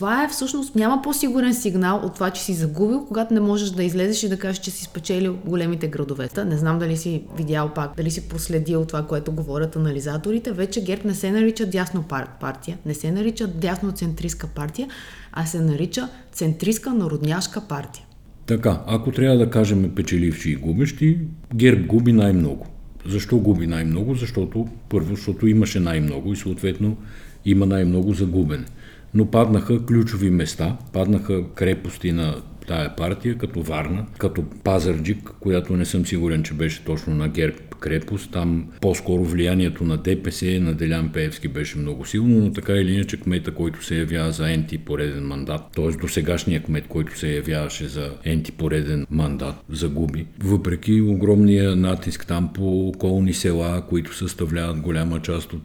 това 0.00 0.24
е 0.24 0.28
всъщност, 0.28 0.74
няма 0.74 1.02
по-сигурен 1.02 1.54
сигнал 1.54 2.00
от 2.04 2.14
това, 2.14 2.30
че 2.30 2.42
си 2.42 2.54
загубил, 2.54 3.04
когато 3.04 3.34
не 3.34 3.40
можеш 3.40 3.70
да 3.70 3.84
излезеш 3.84 4.22
и 4.22 4.28
да 4.28 4.38
кажеш, 4.38 4.58
че 4.58 4.70
си 4.70 4.84
спечелил 4.84 5.38
големите 5.46 5.88
градове. 5.88 6.28
Не 6.46 6.56
знам 6.56 6.78
дали 6.78 6.96
си 6.96 7.22
видял 7.36 7.68
пак, 7.74 7.96
дали 7.96 8.10
си 8.10 8.28
проследил 8.28 8.84
това, 8.84 9.02
което 9.02 9.32
говорят 9.32 9.76
анализаторите. 9.76 10.52
Вече 10.52 10.84
ГЕРБ 10.84 11.02
не 11.04 11.14
се 11.14 11.30
нарича 11.30 11.66
дясно 11.66 12.04
партия, 12.40 12.78
не 12.86 12.94
се 12.94 13.10
нарича 13.10 13.48
дясно-центристка 13.48 14.46
партия, 14.46 14.88
а 15.32 15.46
се 15.46 15.60
нарича 15.60 16.08
центристка 16.32 16.94
народняшка 16.94 17.60
партия. 17.60 18.04
Така, 18.46 18.80
ако 18.86 19.12
трябва 19.12 19.38
да 19.38 19.50
кажем 19.50 19.92
печеливши 19.94 20.50
и 20.50 20.56
губещи, 20.56 21.18
ГЕРБ 21.54 21.86
губи 21.86 22.12
най-много. 22.12 22.66
Защо 23.06 23.38
губи 23.38 23.66
най-много? 23.66 24.14
Защото 24.14 24.68
първо, 24.88 25.14
защото 25.14 25.46
имаше 25.46 25.80
най-много 25.80 26.32
и 26.32 26.36
съответно 26.36 26.96
има 27.44 27.66
най-много 27.66 28.14
загубене 28.14 28.64
но 29.14 29.26
паднаха 29.26 29.86
ключови 29.86 30.30
места, 30.30 30.76
паднаха 30.92 31.42
крепости 31.54 32.12
на 32.12 32.34
тая 32.66 32.96
партия, 32.96 33.38
като 33.38 33.62
Варна, 33.62 34.06
като 34.18 34.44
Пазарджик, 34.64 35.30
която 35.40 35.76
не 35.76 35.84
съм 35.84 36.06
сигурен, 36.06 36.42
че 36.42 36.54
беше 36.54 36.84
точно 36.84 37.14
на 37.14 37.28
ГЕРБ 37.28 37.56
крепост. 37.80 38.30
Там 38.32 38.66
по-скоро 38.80 39.24
влиянието 39.24 39.84
на 39.84 39.96
ДПС, 39.96 40.60
на 40.60 40.74
Делян 40.74 41.08
Пеевски 41.12 41.48
беше 41.48 41.78
много 41.78 42.06
силно, 42.06 42.40
но 42.40 42.52
така 42.52 42.72
или 42.72 42.92
иначе 42.92 43.20
кмета, 43.20 43.50
който 43.50 43.84
се 43.84 43.96
явява 43.96 44.32
за 44.32 44.52
енти 44.52 44.78
пореден 44.78 45.26
мандат, 45.26 45.62
т.е. 45.76 45.90
до 45.90 46.08
сегашния 46.08 46.62
кмет, 46.62 46.84
който 46.88 47.18
се 47.18 47.34
явяваше 47.34 47.88
за 47.88 48.10
енти 48.24 48.52
пореден 48.52 49.06
мандат, 49.10 49.54
загуби. 49.70 50.26
Въпреки 50.44 51.00
огромния 51.00 51.76
натиск 51.76 52.26
там 52.26 52.50
по 52.54 52.88
околни 52.88 53.32
села, 53.32 53.82
които 53.88 54.16
съставляват 54.16 54.80
голяма 54.80 55.20
част 55.22 55.52
от 55.52 55.62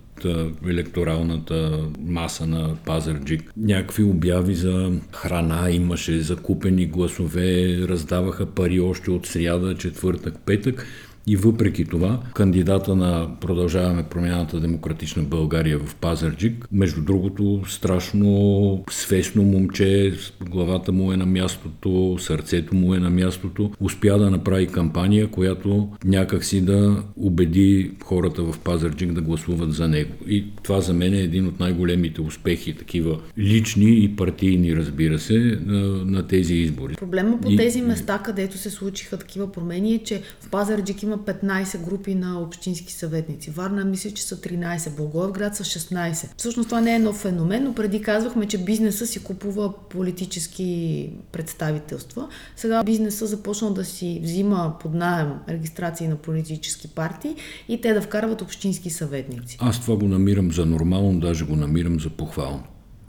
електоралната 0.68 1.80
маса 2.00 2.48
на 2.48 2.76
Пазарджик. 2.86 3.52
Някакви 3.58 4.04
обяви 4.04 4.56
за 4.56 4.92
храна 5.12 5.72
имаше, 5.72 6.20
закупени 6.20 6.86
гласове, 6.86 7.78
раздаваха 7.88 8.46
пари 8.46 8.80
още 8.80 9.12
от 9.12 9.26
сряда, 9.26 9.76
четвъртък, 9.76 10.36
петък. 10.46 10.88
И 11.28 11.36
въпреки 11.36 11.86
това, 11.86 12.20
кандидата 12.34 12.96
на 12.96 13.28
Продължаваме 13.42 14.04
промяната 14.04 14.60
Демократична 14.60 15.24
България 15.24 15.80
в 15.80 15.96
Пазарджик, 15.96 16.68
между 16.72 17.02
другото, 17.02 17.62
страшно 17.68 18.84
свестно 18.90 19.44
момче, 19.44 20.14
главата 20.50 20.92
му 20.92 21.12
е 21.12 21.18
на 21.18 21.26
мястото, 21.26 22.18
сърцето 22.20 22.76
му 22.76 22.94
е 22.94 23.00
на 23.00 23.10
мястото, 23.10 23.72
успя 23.80 24.18
да 24.18 24.32
направи 24.32 24.68
кампания, 24.68 25.28
която 25.28 25.90
някакси 26.06 26.62
да 26.62 27.04
убеди 27.18 27.92
хората 28.04 28.44
в 28.44 28.60
Пазарджик 28.60 29.14
да 29.14 29.22
гласуват 29.22 29.74
за 29.74 29.88
него. 29.88 30.12
И 30.28 30.46
това 30.64 30.82
за 30.82 30.94
мен 30.94 31.14
е 31.14 31.20
един 31.20 31.48
от 31.48 31.60
най-големите 31.60 32.22
успехи, 32.22 32.74
такива 32.74 33.20
лични 33.38 34.04
и 34.04 34.16
партийни, 34.16 34.76
разбира 34.76 35.20
се, 35.20 35.60
на, 35.66 36.06
на 36.06 36.28
тези 36.28 36.54
избори. 36.54 36.96
Проблема 36.96 37.40
по 37.42 37.52
и... 37.52 37.58
тези 37.58 37.82
места, 37.82 38.22
където 38.26 38.58
се 38.58 38.70
случиха 38.70 39.18
такива 39.18 39.52
промени 39.52 39.96
е, 39.96 40.04
че 40.04 40.22
в 40.40 40.50
Пазарджик 40.50 41.04
има 41.04 41.15
има 41.16 41.24
15 41.24 41.86
групи 41.86 42.16
на 42.16 42.42
общински 42.42 42.94
съветници. 42.94 43.50
Варна 43.50 43.86
мисля, 43.86 44.12
че 44.12 44.24
са 44.24 44.38
13, 44.38 44.96
Благоевград 44.96 45.56
са 45.56 45.64
16. 45.64 46.30
Всъщност 46.38 46.70
това 46.70 46.82
не 46.82 46.96
е 46.96 47.00
нов 47.00 47.16
феномен, 47.16 47.64
но 47.64 47.74
преди 47.74 48.02
казвахме, 48.02 48.48
че 48.48 48.58
бизнеса 48.58 49.08
си 49.08 49.24
купува 49.24 49.74
политически 49.90 51.10
представителства. 51.32 52.28
Сега 52.56 52.84
бизнеса 52.84 53.26
започнал 53.26 53.74
да 53.74 53.86
си 53.86 54.20
взима 54.24 54.76
под 54.82 54.94
найем 54.94 55.30
регистрации 55.50 56.08
на 56.08 56.16
политически 56.16 56.88
партии 56.88 57.36
и 57.70 57.82
те 57.82 57.94
да 57.94 58.02
вкарват 58.02 58.42
общински 58.42 58.90
съветници. 58.90 59.58
Аз 59.60 59.82
това 59.82 59.96
го 59.96 60.08
намирам 60.08 60.52
за 60.52 60.66
нормално, 60.66 61.20
даже 61.20 61.46
го 61.46 61.56
намирам 61.56 62.00
за 62.00 62.10
похвално. 62.10 62.64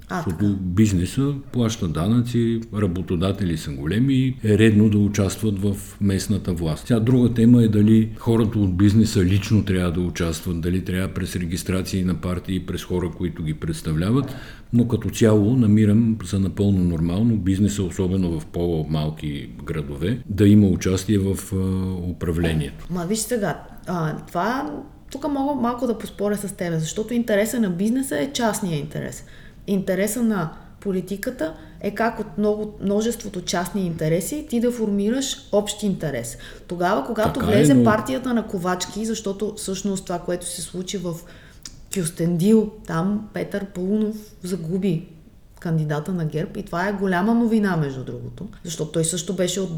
А, 0.09 0.17
Защото 0.17 0.39
така. 0.39 0.61
бизнеса 0.61 1.35
плаща 1.53 1.89
данъци, 1.89 2.61
работодатели 2.75 3.57
са 3.57 3.71
големи 3.71 4.15
и 4.15 4.37
е 4.45 4.59
редно 4.59 4.89
да 4.89 4.99
участват 4.99 5.59
в 5.59 5.77
местната 6.01 6.53
власт. 6.53 6.87
Тя 6.87 7.01
друга 7.01 7.35
тема 7.35 7.63
е 7.63 7.69
дали 7.69 8.11
хората 8.19 8.59
от 8.59 8.77
бизнеса 8.77 9.25
лично 9.25 9.65
трябва 9.65 9.93
да 9.93 10.01
участват, 10.01 10.61
дали 10.61 10.85
трябва 10.85 11.15
през 11.15 11.37
регистрации 11.37 12.05
на 12.05 12.15
партии, 12.15 12.67
през 12.67 12.85
хора, 12.85 13.11
които 13.17 13.43
ги 13.43 13.55
представляват, 13.55 14.35
но 14.73 14.89
като 14.89 15.11
цяло 15.11 15.57
намирам 15.57 16.19
за 16.25 16.39
напълно 16.39 16.85
нормално 16.85 17.37
бизнеса, 17.37 17.83
особено 17.83 18.41
в 18.41 18.47
по-малки 18.47 19.51
градове, 19.65 20.19
да 20.31 20.49
има 20.49 20.67
участие 20.67 21.19
в 21.19 21.39
а, 21.53 21.57
управлението. 22.11 22.87
Ма 22.91 23.07
виж 23.07 23.19
сега, 23.19 23.63
а, 23.87 24.17
това 24.17 24.71
тук 25.11 25.29
мога 25.29 25.55
малко 25.61 25.87
да 25.87 25.99
поспоря 25.99 26.37
с 26.37 26.53
теб, 26.53 26.73
защото 26.79 27.15
интереса 27.15 27.61
на 27.61 27.71
бизнеса 27.71 28.19
е 28.19 28.33
частния 28.33 28.79
интерес 28.79 29.25
интереса 29.67 30.23
на 30.23 30.53
политиката 30.81 31.55
е 31.81 31.95
как 31.95 32.21
от 32.21 32.39
много, 32.39 32.79
множеството 32.83 33.43
частни 33.43 33.87
интереси 33.87 34.47
ти 34.51 34.61
да 34.61 34.73
формираш 34.73 35.49
общ 35.53 35.83
интерес. 35.83 36.39
Тогава, 36.67 37.07
когато 37.07 37.41
така 37.41 37.47
е, 37.47 37.57
влезе 37.57 37.73
е, 37.73 37.75
но... 37.75 37.85
партията 37.85 38.35
на 38.35 38.47
Ковачки, 38.47 39.05
защото 39.05 39.55
всъщност 39.57 40.05
това, 40.05 40.19
което 40.19 40.47
се 40.47 40.63
случи 40.63 40.99
в 40.99 41.15
Кюстендил, 41.95 42.73
там 42.87 43.29
Петър 43.35 43.65
Паунов 43.65 44.17
загуби 44.43 45.09
кандидата 45.61 46.13
на 46.13 46.25
ГЕРБ 46.25 46.51
и 46.61 46.63
това 46.63 46.89
е 46.89 46.93
голяма 46.93 47.35
новина, 47.35 47.77
между 47.77 48.05
другото, 48.05 48.49
защото 48.65 48.93
той 48.93 49.05
също 49.05 49.37
беше 49.37 49.61
от 49.61 49.71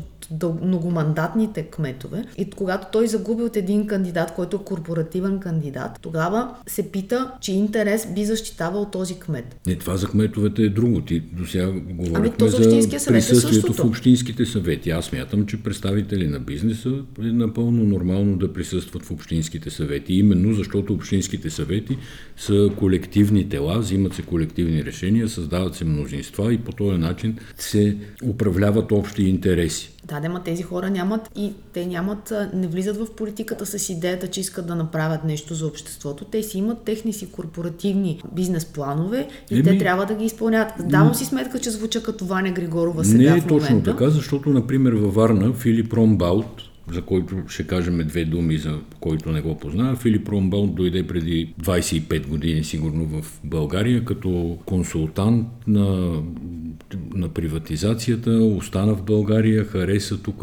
многомандатните 0.62 1.62
кметове 1.62 2.25
и 2.38 2.51
когато 2.51 2.87
той 2.93 3.07
загуби 3.07 3.43
от 3.43 3.57
един 3.57 3.87
кандидат, 3.87 4.35
който 4.35 4.57
е 4.57 4.64
корпоративен 4.64 5.38
кандидат, 5.38 5.91
тогава 6.03 6.55
се 6.67 6.93
пита, 6.93 7.33
че 7.41 7.53
интерес 7.53 8.09
би 8.14 8.25
защитавал 8.25 8.85
този 8.85 9.14
кмет. 9.21 9.57
Не, 9.67 9.77
това 9.77 9.97
за 9.97 10.07
кметовете 10.07 10.62
е 10.62 10.69
друго. 10.69 11.01
Ти 11.01 11.21
до 11.21 11.47
сега 11.47 11.71
говорихме 11.71 12.33
ами, 12.41 12.51
за, 12.51 12.99
за 12.99 13.07
присъствието 13.07 13.73
в 13.73 13.85
общинските 13.85 14.47
съвети. 14.47 14.91
Аз 14.91 15.12
мятам, 15.12 15.47
че 15.47 15.62
представители 15.62 16.29
на 16.29 16.41
бизнеса 16.41 16.91
е 17.19 17.23
напълно 17.23 17.85
нормално 17.85 18.37
да 18.37 18.53
присъстват 18.53 19.05
в 19.05 19.11
общинските 19.11 19.71
съвети. 19.71 20.14
Именно 20.14 20.55
защото 20.55 20.93
общинските 20.93 21.51
съвети 21.51 21.99
са 22.37 22.71
колективни 22.77 23.49
тела, 23.49 23.79
взимат 23.79 24.14
се 24.14 24.23
колективни 24.23 24.85
решения, 24.85 25.29
създават 25.29 25.68
се 25.77 25.85
мнозинства 25.85 26.55
и 26.55 26.59
по 26.59 26.73
този 26.73 26.99
начин 26.99 27.39
се 27.57 27.97
управляват 28.25 28.93
общи 28.93 29.23
интереси. 29.23 29.93
Да, 30.05 30.21
да, 30.21 30.41
тези 30.45 30.63
хора 30.63 30.91
нямат 30.91 31.31
и 31.37 31.53
те 31.73 31.87
нямат, 31.87 32.33
не 32.55 32.67
влизат 32.67 32.97
в 32.97 33.15
политиката 33.17 33.67
с 33.67 33.89
идеята, 33.89 34.27
че 34.27 34.41
искат 34.41 34.67
да 34.67 34.75
направят 34.75 35.25
нещо 35.25 35.55
за 35.55 35.67
обществото. 35.67 36.25
Те 36.25 36.43
си 36.43 36.59
имат 36.59 36.83
техни 36.85 37.13
си 37.13 37.31
корпоративни 37.31 38.23
бизнес 38.33 38.65
планове 38.65 39.29
и 39.51 39.55
Еми, 39.55 39.63
те 39.63 39.79
трябва 39.79 40.07
да 40.07 40.15
ги 40.15 40.25
изпълняват. 40.25 40.73
Давам 40.85 41.15
си 41.15 41.25
сметка, 41.25 41.59
че 41.59 41.71
звуча 41.71 42.03
като 42.03 42.25
Ваня 42.25 42.51
Григорова 42.51 43.05
сега 43.05 43.31
Не 43.31 43.39
е 43.39 43.47
точно 43.47 43.83
така, 43.83 44.11
защото, 44.11 44.51
например, 44.51 44.93
във 44.93 45.15
Варна 45.15 45.53
Филип 45.53 45.93
Ромбаут, 45.93 46.68
за 46.92 47.03
който 47.03 47.37
ще 47.48 47.66
кажем 47.66 47.98
две 47.98 48.24
думи, 48.24 48.59
за 48.59 48.79
който 49.01 49.33
не 49.33 49.40
го 49.40 49.59
познава. 49.59 49.96
Филип 49.96 50.29
Ромбал 50.29 50.66
дойде 50.66 51.07
преди 51.07 51.55
25 51.62 52.27
години 52.27 52.64
сигурно 52.64 53.05
в 53.05 53.40
България 53.44 54.05
като 54.05 54.59
консултант 54.66 55.48
на, 55.66 56.20
на 57.14 57.29
приватизацията, 57.29 58.31
остана 58.31 58.94
в 58.94 59.03
България, 59.03 59.64
хареса 59.64 60.22
тук 60.22 60.42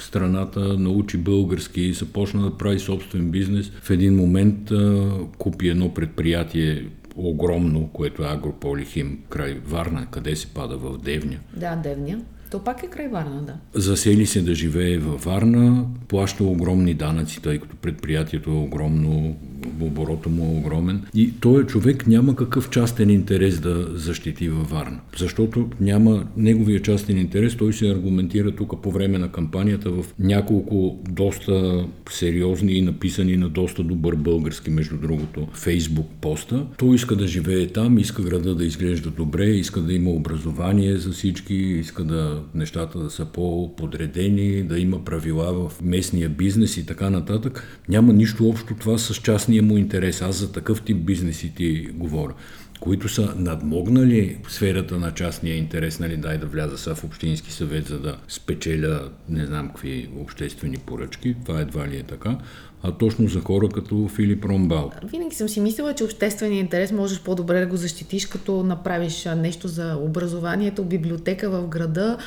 страната, 0.00 0.60
научи 0.78 1.16
български, 1.16 1.92
започна 1.92 2.42
да 2.42 2.56
прави 2.56 2.78
собствен 2.78 3.30
бизнес. 3.30 3.70
В 3.70 3.90
един 3.90 4.16
момент 4.16 4.70
а, 4.70 5.10
купи 5.38 5.68
едно 5.68 5.94
предприятие 5.94 6.86
огромно, 7.16 7.88
което 7.92 8.22
е 8.22 8.26
Агрополихим 8.26 9.18
край 9.28 9.60
Варна, 9.66 10.06
къде 10.10 10.36
се 10.36 10.46
пада 10.46 10.76
в 10.76 10.98
Девня. 10.98 11.36
Да, 11.56 11.76
Девня. 11.76 12.20
То 12.54 12.64
пак 12.64 12.82
е 12.82 12.86
край 12.86 13.08
Варна, 13.08 13.42
да. 13.42 13.80
Засели 13.80 14.26
се 14.26 14.42
да 14.42 14.54
живее 14.54 14.98
във 14.98 15.24
Варна, 15.24 15.84
плаща 16.08 16.44
огромни 16.44 16.94
данъци, 16.94 17.42
тъй 17.42 17.58
като 17.58 17.76
предприятието 17.76 18.50
е 18.50 18.54
огромно, 18.54 19.36
оборота 19.80 20.28
му 20.28 20.44
е 20.44 20.58
огромен. 20.58 21.02
И 21.14 21.32
този 21.40 21.66
човек 21.66 22.06
няма 22.06 22.36
какъв 22.36 22.70
частен 22.70 23.10
интерес 23.10 23.60
да 23.60 23.88
защити 23.94 24.48
във 24.48 24.70
Варна. 24.70 25.00
Защото 25.18 25.68
няма 25.80 26.24
неговия 26.36 26.82
частен 26.82 27.18
интерес, 27.18 27.56
той 27.56 27.72
се 27.72 27.90
аргументира 27.90 28.50
тук 28.50 28.82
по 28.82 28.90
време 28.90 29.18
на 29.18 29.32
кампанията 29.32 29.90
в 29.90 30.04
няколко 30.18 30.98
доста 31.10 31.86
сериозни 32.10 32.72
и 32.72 32.82
написани 32.82 33.36
на 33.36 33.48
доста 33.48 33.82
добър 33.82 34.14
български, 34.14 34.70
между 34.70 34.96
другото, 34.96 35.48
фейсбук 35.52 36.06
поста. 36.20 36.66
Той 36.78 36.94
иска 36.94 37.16
да 37.16 37.26
живее 37.26 37.66
там, 37.66 37.98
иска 37.98 38.22
града 38.22 38.54
да 38.54 38.64
изглежда 38.64 39.10
добре, 39.10 39.46
иска 39.46 39.80
да 39.80 39.92
има 39.92 40.10
образование 40.10 40.96
за 40.96 41.10
всички, 41.10 41.54
иска 41.54 42.04
да 42.04 42.42
нещата 42.54 42.98
да 42.98 43.10
са 43.10 43.24
по-подредени, 43.24 44.62
да 44.62 44.78
има 44.78 45.04
правила 45.04 45.68
в 45.68 45.82
местния 45.82 46.28
бизнес 46.28 46.76
и 46.76 46.86
така 46.86 47.10
нататък. 47.10 47.82
Няма 47.88 48.12
нищо 48.12 48.48
общо 48.48 48.74
това 48.74 48.98
с 48.98 49.22
частния 49.54 49.62
му 49.62 49.78
интерес. 49.78 50.22
Аз 50.22 50.36
за 50.36 50.52
такъв 50.52 50.82
тип 50.82 51.04
бизнеси 51.04 51.52
ти 51.54 51.88
говоря 51.94 52.34
които 52.80 53.08
са 53.08 53.34
надмогнали 53.36 54.38
сферата 54.48 54.98
на 54.98 55.10
частния 55.10 55.56
интерес, 55.56 56.00
нали, 56.00 56.16
дай 56.16 56.38
да 56.38 56.46
вляза 56.46 56.78
са 56.78 56.94
в 56.94 57.04
Общински 57.04 57.52
съвет, 57.52 57.86
за 57.86 57.98
да 57.98 58.16
спечеля 58.28 59.08
не 59.28 59.46
знам 59.46 59.68
какви 59.68 60.08
обществени 60.20 60.76
поръчки, 60.76 61.36
това 61.44 61.60
едва 61.60 61.88
ли 61.88 61.96
е 61.96 62.02
така, 62.02 62.38
а 62.82 62.92
точно 62.92 63.28
за 63.28 63.40
хора 63.40 63.68
като 63.68 64.08
Филип 64.08 64.44
Ромбал. 64.44 64.92
Винаги 65.10 65.34
съм 65.34 65.48
си 65.48 65.60
мислила, 65.60 65.94
че 65.94 66.04
обществения 66.04 66.60
интерес 66.60 66.92
можеш 66.92 67.20
по-добре 67.20 67.60
да 67.60 67.66
го 67.66 67.76
защитиш, 67.76 68.26
като 68.26 68.62
направиш 68.62 69.24
нещо 69.36 69.68
за 69.68 69.96
образованието, 69.96 70.84
библиотека 70.84 71.50
в 71.50 71.68
града, 71.68 72.18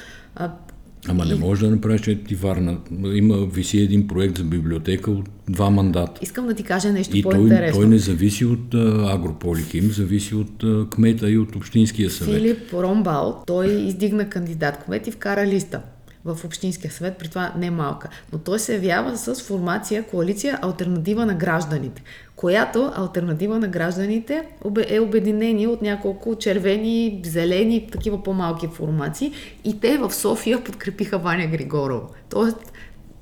Ама 1.08 1.26
не 1.26 1.36
може 1.36 1.66
да 1.66 1.72
направиш, 1.72 2.02
че 2.02 2.24
ти 2.24 2.36
варна. 2.36 2.78
Има, 3.14 3.46
виси 3.46 3.80
един 3.80 4.08
проект 4.08 4.38
за 4.38 4.44
библиотека 4.44 5.12
от 5.12 5.30
два 5.50 5.70
мандата. 5.70 6.20
Искам 6.22 6.48
да 6.48 6.54
ти 6.54 6.64
кажа 6.64 6.92
нещо 6.92 7.18
и 7.18 7.24
по-интересно. 7.24 7.74
Той, 7.74 7.84
той 7.84 7.90
не 7.90 7.98
зависи 7.98 8.46
от 8.46 8.74
а, 8.74 9.14
Агрополихим, 9.14 9.92
зависи 9.92 10.36
от 10.36 10.64
а, 10.64 10.90
кмета 10.90 11.32
и 11.32 11.38
от 11.38 11.56
Общинския 11.56 12.10
съвет. 12.10 12.36
Филип 12.36 12.74
Ромбал, 12.74 13.44
той 13.48 13.68
издигна 13.68 14.30
кандидат 14.30 14.84
кмет 14.86 15.08
и 15.08 15.12
вкара 15.12 15.48
листа 15.48 15.82
в 16.26 16.46
Общинския 16.46 16.92
съвет, 16.92 17.18
при 17.18 17.28
това 17.28 17.54
не 17.58 17.72
малка. 17.72 18.10
Но 18.34 18.40
той 18.40 18.60
се 18.60 18.74
явява 18.74 19.18
с 19.18 19.36
формация 19.36 20.04
коалиция 20.04 20.60
Альтернатива 20.62 21.26
на 21.26 21.34
гражданите, 21.34 22.04
която 22.38 22.92
альтернатива 22.96 23.60
на 23.60 23.68
гражданите 23.68 24.48
е 24.88 25.00
обединение 25.00 25.68
от 25.68 25.82
няколко 25.82 26.36
червени, 26.36 27.22
зелени, 27.26 27.88
такива 27.92 28.24
по-малки 28.24 28.68
формации 28.68 29.32
и 29.64 29.80
те 29.80 29.98
в 29.98 30.14
София 30.14 30.64
подкрепиха 30.64 31.18
Ваня 31.18 31.48
Григорова. 31.48 32.08
Тоест, 32.30 32.74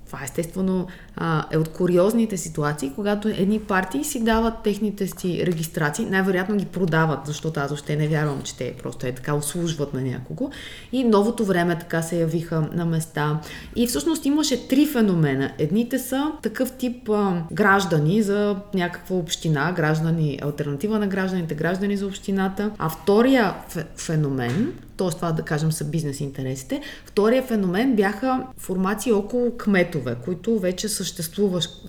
това 0.06 0.20
естествено 0.24 0.88
а, 1.18 1.46
е 1.52 1.58
от 1.58 1.68
куриозните 1.68 2.38
ситуации, 2.38 2.92
когато 2.96 3.28
едни 3.28 3.60
партии 3.60 4.04
си 4.04 4.24
дават 4.24 4.54
техните 4.64 5.08
си 5.08 5.44
регистрации, 5.46 6.06
най-вероятно 6.06 6.56
ги 6.56 6.66
продават, 6.66 7.20
защото 7.26 7.60
аз 7.60 7.72
още 7.72 7.96
не 7.96 8.08
вярвам, 8.08 8.42
че 8.42 8.58
те 8.58 8.76
просто 8.84 9.08
е 9.08 9.12
така 9.12 9.36
услужват 9.36 9.94
на 9.94 10.02
някого. 10.02 10.50
И 10.92 11.04
новото 11.04 11.46
време 11.46 11.80
така 11.80 12.02
се 12.02 12.20
явиха 12.20 12.68
на 12.74 12.86
места. 12.86 13.40
И 13.76 13.88
всъщност 13.88 14.26
имаше 14.26 14.68
три 14.68 14.86
феномена. 14.86 15.52
Едните 15.58 16.00
са 16.00 16.32
такъв 16.42 16.72
тип 16.72 17.10
а, 17.10 17.44
граждани 17.52 18.22
за 18.22 18.56
някаква 18.74 19.16
община, 19.16 19.74
граждани, 19.76 20.40
альтернатива 20.44 21.00
на 21.00 21.08
гражданите, 21.08 21.56
граждани 21.56 21.98
за 21.98 22.08
общината. 22.08 22.72
А 22.78 22.90
втория 22.90 23.54
феномен 23.98 24.74
т.е. 24.98 25.10
това 25.10 25.32
да 25.32 25.42
кажем 25.42 25.72
са 25.72 25.86
бизнес 25.86 26.20
интересите. 26.20 26.82
Втория 27.06 27.44
феномен 27.44 27.96
бяха 27.96 28.48
формации 28.58 29.12
около 29.12 29.58
кметове, 29.58 30.16
които 30.26 30.60
вече 30.60 30.90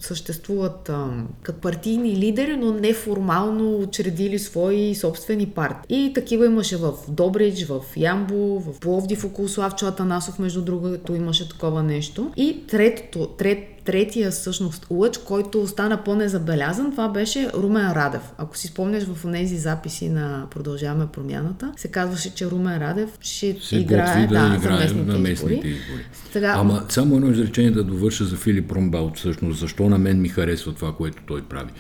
съществуват 0.01 0.89
а, 0.89 1.09
като 1.43 1.61
партийни 1.61 2.17
лидери, 2.17 2.57
но 2.57 2.73
неформално 2.73 3.79
учредили 3.79 4.39
свои 4.39 4.95
собствени 4.95 5.47
партии. 5.47 6.07
И 6.07 6.13
такива 6.13 6.47
имаше 6.47 6.77
в 6.77 6.93
Добрич, 7.09 7.65
в 7.65 7.81
Ямбо, 7.97 8.61
в 8.61 8.81
Пловдив 8.81 9.25
около 9.25 9.49
Славчо 9.49 9.87
Атанасов, 9.87 10.39
между 10.39 10.63
другото 10.63 11.15
имаше 11.15 11.49
такова 11.49 11.83
нещо. 11.83 12.33
И 12.37 12.67
третото, 12.67 13.27
трет, 13.27 13.76
третия 13.87 14.31
всъщност 14.31 14.87
лъч, 14.91 15.19
който 15.19 15.63
остана 15.63 16.05
по-незабелязан, 16.05 16.91
това 16.91 17.09
беше 17.09 17.51
Румен 17.55 17.93
Радев. 17.93 18.23
Ако 18.39 18.57
си 18.57 18.67
спомняш 18.67 19.05
в 19.05 19.33
тези 19.33 19.59
записи 19.59 20.09
на 20.09 20.47
Продължаваме 20.51 21.07
промяната, 21.07 21.73
се 21.77 21.89
казваше, 21.89 22.35
че 22.35 22.47
Румен 22.47 22.79
Радев 22.79 23.19
ще 23.21 23.57
се 23.61 23.77
играе, 23.77 24.27
да, 24.27 24.49
да, 24.49 24.57
играе 24.57 24.79
местните, 24.79 25.13
на 25.13 25.19
местните 25.19 25.55
избори. 25.55 25.71
избори. 25.71 26.07
Сега, 26.33 26.55
Ама 26.57 26.83
само 26.89 27.17
едно 27.17 27.31
изречение 27.31 27.71
да 27.71 27.85
довърша 27.85 28.25
за 28.25 28.37
Филип 28.37 28.73
Ромбал, 28.73 29.13
всъщност, 29.15 29.61
защо 29.61 29.89
на 29.89 29.99
мен 29.99 30.21
ми 30.21 30.29
харесва 30.29 30.75
това, 30.75 30.95
което 30.95 31.23
той 31.27 31.43
прави. 31.43 31.71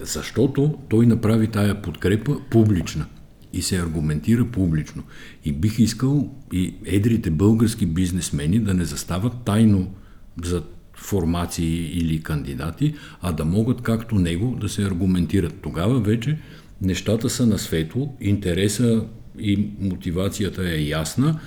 Защото 0.00 0.74
той 0.88 1.06
направи 1.06 1.46
тая 1.46 1.82
подкрепа 1.82 2.36
публична 2.50 3.06
и 3.52 3.62
се 3.62 3.76
аргументира 3.76 4.44
публично. 4.44 5.02
И 5.44 5.52
бих 5.52 5.78
искал 5.78 6.30
и 6.52 6.74
едрите 6.84 7.30
български 7.30 7.86
бизнесмени 7.86 8.58
да 8.58 8.74
не 8.74 8.84
застават 8.84 9.32
тайно 9.44 9.94
за 10.44 10.62
формации 10.96 11.98
или 11.98 12.22
кандидати, 12.22 12.94
а 13.22 13.32
да 13.32 13.44
могат 13.44 13.82
както 13.82 14.14
него 14.14 14.56
да 14.60 14.68
се 14.68 14.82
аргументират. 14.82 15.54
Тогава 15.62 16.00
вече 16.00 16.38
нещата 16.82 17.30
са 17.30 17.46
на 17.46 17.58
светло, 17.58 18.16
интереса 18.20 19.04
и 19.38 19.68
мотивацията 19.80 20.70
е 20.70 20.82
ясна 20.82 21.40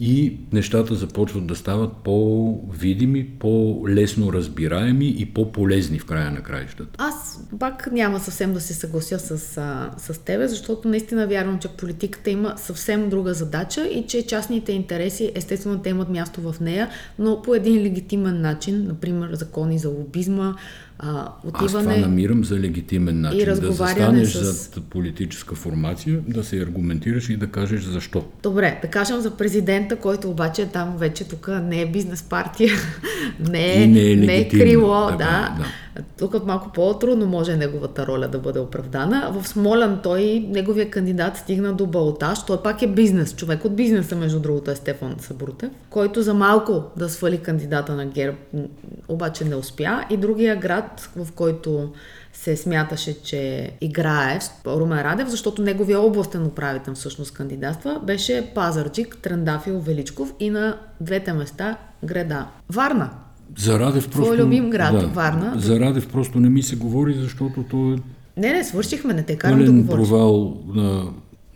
и 0.00 0.38
нещата 0.52 0.94
започват 0.94 1.46
да 1.46 1.56
стават 1.56 1.92
по-видими, 2.04 3.28
по-лесно 3.38 4.32
разбираеми 4.32 5.14
и 5.18 5.26
по-полезни 5.26 5.98
в 5.98 6.06
края 6.06 6.30
на 6.30 6.42
краищата. 6.42 6.90
Аз 6.98 7.40
пак 7.58 7.92
няма 7.92 8.20
съвсем 8.20 8.52
да 8.52 8.60
се 8.60 8.74
съглася 8.74 9.18
с, 9.18 9.58
а, 9.58 9.90
с 9.98 10.18
тебе, 10.18 10.48
защото 10.48 10.88
наистина 10.88 11.26
вярвам, 11.26 11.58
че 11.58 11.68
политиката 11.68 12.30
има 12.30 12.54
съвсем 12.56 13.08
друга 13.08 13.34
задача 13.34 13.86
и 13.86 14.06
че 14.06 14.26
частните 14.26 14.72
интереси 14.72 15.32
естествено 15.34 15.78
те 15.78 15.90
имат 15.90 16.08
място 16.08 16.52
в 16.52 16.60
нея, 16.60 16.90
но 17.18 17.42
по 17.42 17.54
един 17.54 17.82
легитимен 17.82 18.40
начин, 18.40 18.84
например 18.86 19.28
закони 19.32 19.78
за 19.78 19.88
лобизма, 19.88 20.54
а, 20.98 21.28
отиване... 21.44 21.88
Аз 21.90 21.96
това 21.96 21.96
намирам 21.96 22.44
за 22.44 22.60
легитимен 22.60 23.20
начин. 23.20 23.40
И 23.40 23.44
да 23.44 23.72
застанеш 23.72 24.28
с... 24.28 24.74
за 24.74 24.80
политическа 24.80 25.54
формация, 25.54 26.20
да 26.28 26.44
се 26.44 26.56
аргументираш 26.56 27.28
и 27.28 27.36
да 27.36 27.46
кажеш 27.46 27.82
защо. 27.82 28.24
Добре, 28.42 28.78
да 28.82 28.88
кажем 28.88 29.20
за 29.20 29.30
президента, 29.30 29.96
който 29.96 30.30
обаче 30.30 30.62
е 30.62 30.66
там 30.66 30.96
вече 30.96 31.28
тук 31.28 31.48
не 31.62 31.82
е 31.82 31.86
бизнес 31.86 32.22
партия, 32.22 32.72
не 33.50 33.82
е, 33.82 33.86
не 33.86 34.10
е, 34.10 34.16
не 34.16 34.36
е 34.36 34.48
крило, 34.48 35.06
да. 35.06 35.16
да. 35.16 35.54
да. 35.58 35.64
Тук 36.18 36.46
малко 36.46 36.70
по-трудно 36.74 37.26
може 37.26 37.56
неговата 37.56 38.06
роля 38.06 38.28
да 38.28 38.38
бъде 38.38 38.58
оправдана. 38.58 39.30
В 39.32 39.48
Смолян 39.48 40.00
той, 40.02 40.46
неговия 40.48 40.90
кандидат 40.90 41.36
стигна 41.36 41.72
до 41.72 41.86
Балташ. 41.86 42.44
Той 42.44 42.62
пак 42.62 42.82
е 42.82 42.86
бизнес. 42.86 43.34
Човек 43.34 43.64
от 43.64 43.76
бизнеса, 43.76 44.16
между 44.16 44.40
другото, 44.40 44.70
е 44.70 44.74
Стефан 44.76 45.16
Сабрутев, 45.18 45.70
който 45.90 46.22
за 46.22 46.34
малко 46.34 46.82
да 46.96 47.08
свали 47.08 47.38
кандидата 47.38 47.94
на 47.94 48.06
ГЕРБ, 48.06 48.36
обаче 49.08 49.44
не 49.44 49.56
успя. 49.56 50.04
И 50.10 50.16
другия 50.16 50.56
град, 50.56 51.10
в 51.16 51.32
който 51.32 51.92
се 52.32 52.56
смяташе, 52.56 53.22
че 53.22 53.70
играе 53.80 54.38
Румен 54.66 55.02
Радев, 55.02 55.28
защото 55.28 55.62
неговия 55.62 56.00
областен 56.00 56.46
управител 56.46 56.94
всъщност 56.94 57.34
кандидатства, 57.34 58.00
беше 58.02 58.52
Пазарджик, 58.54 59.18
Трендафил, 59.22 59.80
Величков 59.80 60.34
и 60.40 60.50
на 60.50 60.78
двете 61.00 61.32
места 61.32 61.76
Греда. 62.04 62.46
Варна. 62.68 63.10
За 63.58 63.78
Радев 63.78 64.08
просто... 64.08 64.34
Твой 64.34 64.46
любим 64.46 64.70
град, 64.70 65.00
да, 65.00 65.06
Варна. 65.06 65.54
За 65.56 65.80
Радев 65.80 66.08
просто 66.08 66.40
не 66.40 66.50
ми 66.50 66.62
се 66.62 66.76
говори, 66.76 67.14
защото 67.14 67.64
той 67.70 67.94
е... 67.94 67.96
Не, 68.36 68.52
не, 68.52 68.64
свършихме, 68.64 69.14
не 69.14 69.22
те 69.22 69.36
карам 69.36 69.64
да 69.64 69.72
говориш. 69.72 70.08
провал 70.08 70.62
на, 70.74 71.04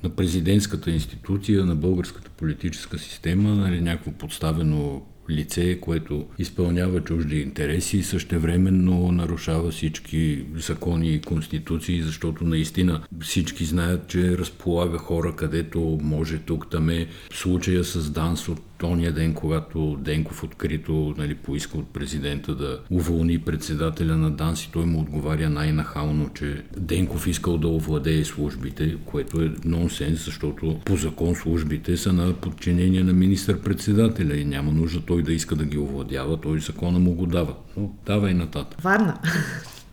на 0.05 0.11
президентската 0.11 0.91
институция, 0.91 1.65
на 1.65 1.75
българската 1.75 2.31
политическа 2.31 2.99
система, 2.99 3.55
нали, 3.55 3.81
някакво 3.81 4.11
подставено 4.11 5.03
лице, 5.31 5.81
което 5.81 6.25
изпълнява 6.39 7.01
чужди 7.01 7.41
интереси 7.41 7.97
и 7.97 8.03
същевременно 8.03 9.13
нарушава 9.13 9.71
всички 9.71 10.45
закони 10.57 11.15
и 11.15 11.21
конституции, 11.21 12.03
защото 12.03 12.45
наистина 12.45 13.01
всички 13.21 13.65
знаят, 13.65 14.09
че 14.09 14.39
разполага 14.39 14.99
хора, 14.99 15.37
където 15.37 15.99
може 16.03 16.39
тук 16.39 16.71
там 16.71 16.91
е 16.91 17.07
случая 17.33 17.85
с 17.85 18.11
Данс 18.11 18.49
от 18.79 18.91
тония 18.91 19.13
ден, 19.13 19.35
когато 19.35 19.97
Денков 20.01 20.45
открито 20.45 21.15
нали, 21.19 21.35
поиска 21.35 21.79
от 21.79 21.89
президента 21.89 22.55
да 22.55 22.81
уволни 22.91 23.39
председателя 23.39 24.17
на 24.17 24.31
ДАНС 24.31 24.65
и 24.65 24.73
той 24.73 24.85
му 24.85 25.01
отговаря 25.01 25.51
най-нахално, 25.51 26.31
че 26.35 26.63
Денков 26.77 27.27
искал 27.27 27.59
да 27.59 27.69
овладее 27.69 28.25
службите, 28.25 28.97
което 29.05 29.43
е 29.43 29.53
нонсенс, 29.65 30.25
защото 30.25 30.81
по 30.85 30.97
закон 30.97 31.35
службите 31.35 31.97
са 31.97 32.13
на 32.13 32.33
подчинение 32.33 33.03
на 33.05 33.13
министър-председателя 33.13 34.37
и 34.37 34.45
няма 34.45 34.73
нужда 34.73 35.01
той 35.01 35.23
да 35.23 35.33
иска 35.33 35.57
да 35.57 35.65
ги 35.65 35.79
овладява, 35.79 36.41
той 36.41 36.61
закона 36.61 36.99
му 36.99 37.15
го 37.15 37.27
дава. 37.27 37.55
Но 37.77 37.91
дава 38.07 38.31
и 38.31 38.35
нататък. 38.35 38.81
Варна 38.81 39.19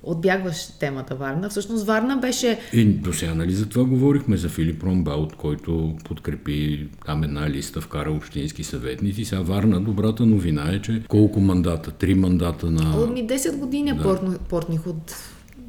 отбягваш 0.06 0.68
темата 0.80 1.16
Варна. 1.16 1.49
Всъщност 1.49 1.86
Варна 1.86 2.18
беше... 2.18 2.60
И 2.74 2.86
до 2.86 3.14
сега, 3.14 3.34
нали, 3.34 3.53
за 3.53 3.70
това 3.70 3.86
говорихме 3.86 4.38
за 4.38 4.49
Филип 4.49 4.84
Ромбаут, 4.84 5.36
който 5.36 5.95
подкрепи 6.03 6.88
там 7.06 7.24
една 7.24 7.49
листа, 7.49 7.82
вкара 7.82 8.12
общински 8.12 8.64
съветници. 8.64 9.26
Сега 9.26 9.41
Варна, 9.41 9.82
добрата 9.82 10.26
новина 10.26 10.72
е, 10.72 10.82
че 10.82 11.03
колко 11.08 11.39
мандата? 11.39 11.91
Три 11.91 12.14
мандата 12.14 12.72
на... 12.72 12.99
Отми 12.99 13.28
10 13.28 13.58
години 13.58 13.93
да. 13.93 14.39
портних 14.49 14.88
от 14.88 15.16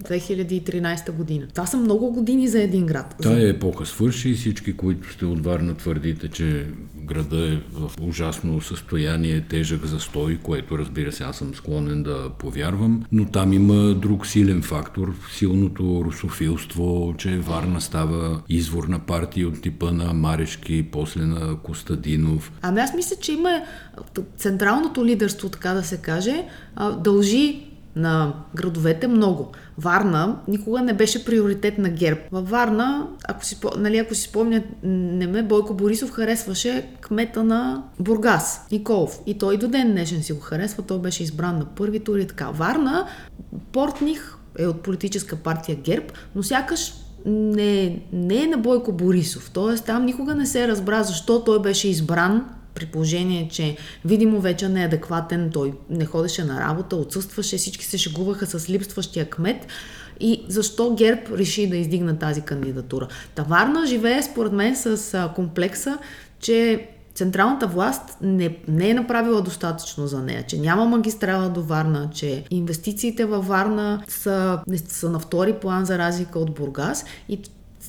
2013 0.03 1.13
година. 1.13 1.47
Това 1.55 1.67
са 1.67 1.77
много 1.77 2.13
години 2.13 2.49
за 2.49 2.63
един 2.63 2.87
град. 2.87 3.15
Тая 3.23 3.49
епоха 3.49 3.87
свърши 3.87 4.31
и 4.31 4.35
всички, 4.35 4.77
които 4.77 5.13
сте 5.13 5.25
от 5.25 5.45
Варна 5.45 5.75
твърдите, 5.75 6.29
че 6.29 6.67
града 7.07 7.53
е 7.53 7.59
в 7.73 7.91
ужасно 8.01 8.61
състояние, 8.61 9.41
тежък 9.41 9.87
застой, 9.87 10.39
което 10.43 10.79
разбира 10.79 11.13
се 11.13 11.25
аз 11.25 11.37
съм 11.37 11.55
склонен 11.55 12.03
да 12.03 12.31
повярвам, 12.39 13.05
но 13.13 13.25
там 13.25 13.53
има 13.53 13.95
друг 13.95 14.27
силен 14.27 14.63
фактор, 14.63 15.15
силното 15.33 16.03
русофилство, 16.05 17.15
че 17.19 17.39
Варна 17.39 17.81
става 17.81 18.43
извор 18.49 18.85
на 18.85 18.99
партии 18.99 19.45
от 19.45 19.63
типа 19.63 19.93
на 19.93 20.13
Марешки, 20.13 20.87
после 20.93 21.23
на 21.23 21.57
Костадинов. 21.57 22.53
Ами 22.63 22.81
аз 22.81 22.95
мисля, 22.95 23.17
че 23.21 23.33
има 23.33 23.63
централното 24.37 25.05
лидерство, 25.05 25.49
така 25.49 25.75
да 25.75 25.83
се 25.83 25.97
каже, 25.97 26.45
дължи 26.99 27.66
на 27.97 28.33
градовете 28.55 29.09
много. 29.09 29.53
Варна 29.79 30.37
никога 30.49 30.83
не 30.83 30.93
беше 30.93 31.25
приоритет 31.25 31.79
на 31.79 31.89
ГЕРБ. 31.89 32.21
Във 32.33 32.51
Варна, 32.51 33.07
ако 33.29 33.45
си, 33.45 33.59
нали, 33.77 33.99
ако 33.99 34.15
си 34.15 34.23
спомня, 34.23 34.63
не 34.83 35.27
ме, 35.27 35.43
Бойко 35.43 35.75
Борисов 35.75 36.11
харесваше 36.11 36.91
кмета 37.01 37.45
на 37.45 37.83
Бургас, 38.01 38.67
Николов. 38.73 39.21
И 39.27 39.39
той 39.39 39.57
до 39.57 39.69
ден 39.69 39.91
днешен 39.91 40.23
си 40.23 40.33
го 40.33 40.41
харесва, 40.41 40.83
той 40.83 40.99
беше 40.99 41.23
избран 41.23 41.59
на 41.59 41.65
първи 41.65 42.01
тур 42.01 42.19
и 42.19 42.27
така. 42.27 42.51
Варна, 42.51 43.07
Портних 43.73 44.39
е 44.59 44.67
от 44.67 44.83
политическа 44.83 45.37
партия 45.37 45.79
ГЕРБ, 45.85 46.07
но 46.35 46.43
сякаш 46.43 46.95
не, 47.27 48.03
не 48.13 48.43
е 48.43 48.47
на 48.47 48.59
Бойко 48.59 48.93
Борисов. 48.93 49.51
Тоест 49.55 49.85
там 49.85 50.05
никога 50.05 50.35
не 50.35 50.47
се 50.47 50.69
разбра 50.69 51.03
защо 51.03 51.45
той 51.45 51.63
беше 51.63 51.89
избран 51.89 52.45
при 52.77 52.87
положение, 52.87 53.49
че 53.53 53.77
видимо 54.05 54.41
вече 54.41 54.69
не 54.69 54.85
е 54.85 55.01
той 55.53 55.73
не 55.91 56.05
ходеше 56.05 56.45
на 56.45 56.61
работа, 56.61 56.97
отсъстваше, 56.97 57.57
всички 57.57 57.85
се 57.85 57.99
шегуваха 57.99 58.47
с 58.47 58.71
липстващия 58.71 59.31
кмет 59.31 59.67
и 60.21 60.45
защо 60.49 60.95
ГЕРБ 60.95 61.21
реши 61.33 61.69
да 61.69 61.77
издигна 61.77 62.19
тази 62.19 62.41
кандидатура. 62.41 63.09
Таварна 63.35 63.87
живее 63.87 64.23
според 64.23 64.53
мен 64.53 64.77
с 64.77 65.31
комплекса, 65.35 65.99
че 66.41 66.89
централната 67.15 67.67
власт 67.67 68.19
не, 68.23 68.57
не 68.69 68.91
е 68.91 68.95
направила 68.95 69.43
достатъчно 69.43 70.07
за 70.07 70.23
нея, 70.23 70.43
че 70.43 70.59
няма 70.59 70.85
магистрала 70.85 71.49
до 71.49 71.63
Варна, 71.63 72.11
че 72.15 72.45
инвестициите 72.51 73.25
във 73.25 73.47
Варна 73.47 74.03
са, 74.09 74.61
са 74.89 75.11
на 75.11 75.19
втори 75.19 75.53
план 75.53 75.85
за 75.85 75.99
разлика 75.99 76.39
от 76.39 76.55
Бургас 76.55 77.05
и 77.29 77.43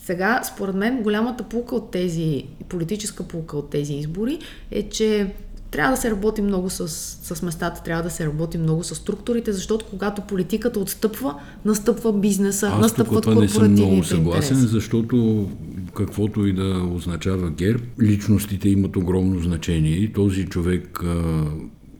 сега, 0.07 0.41
според 0.43 0.75
мен, 0.75 1.03
голямата 1.03 1.43
полука 1.43 1.75
от 1.75 1.91
тези, 1.91 2.43
политическа 2.69 3.23
полука 3.23 3.57
от 3.57 3.69
тези 3.69 3.93
избори 3.93 4.39
е, 4.71 4.89
че 4.89 5.33
трябва 5.71 5.91
да 5.91 6.01
се 6.01 6.11
работи 6.11 6.41
много 6.41 6.69
с, 6.69 6.87
с 7.35 7.41
местата, 7.41 7.83
трябва 7.83 8.03
да 8.03 8.09
се 8.09 8.25
работи 8.25 8.57
много 8.57 8.83
с 8.83 8.95
структурите, 8.95 9.53
защото 9.53 9.85
когато 9.85 10.21
политиката 10.21 10.79
отстъпва, 10.79 11.35
настъпва 11.65 12.13
бизнеса, 12.13 12.67
Аз 12.67 12.81
настъпват 12.81 13.23
тук 13.23 13.35
не 13.35 13.49
съм 13.49 13.71
много 13.71 14.03
съгласен, 14.03 14.57
интереси. 14.57 14.73
защото 14.73 15.49
каквото 15.95 16.47
и 16.47 16.53
да 16.53 16.89
означава 16.95 17.49
ГЕРБ, 17.49 17.83
личностите 18.01 18.69
имат 18.69 18.95
огромно 18.95 19.39
значение. 19.39 19.95
И 19.95 20.13
този 20.13 20.45
човек, 20.45 20.99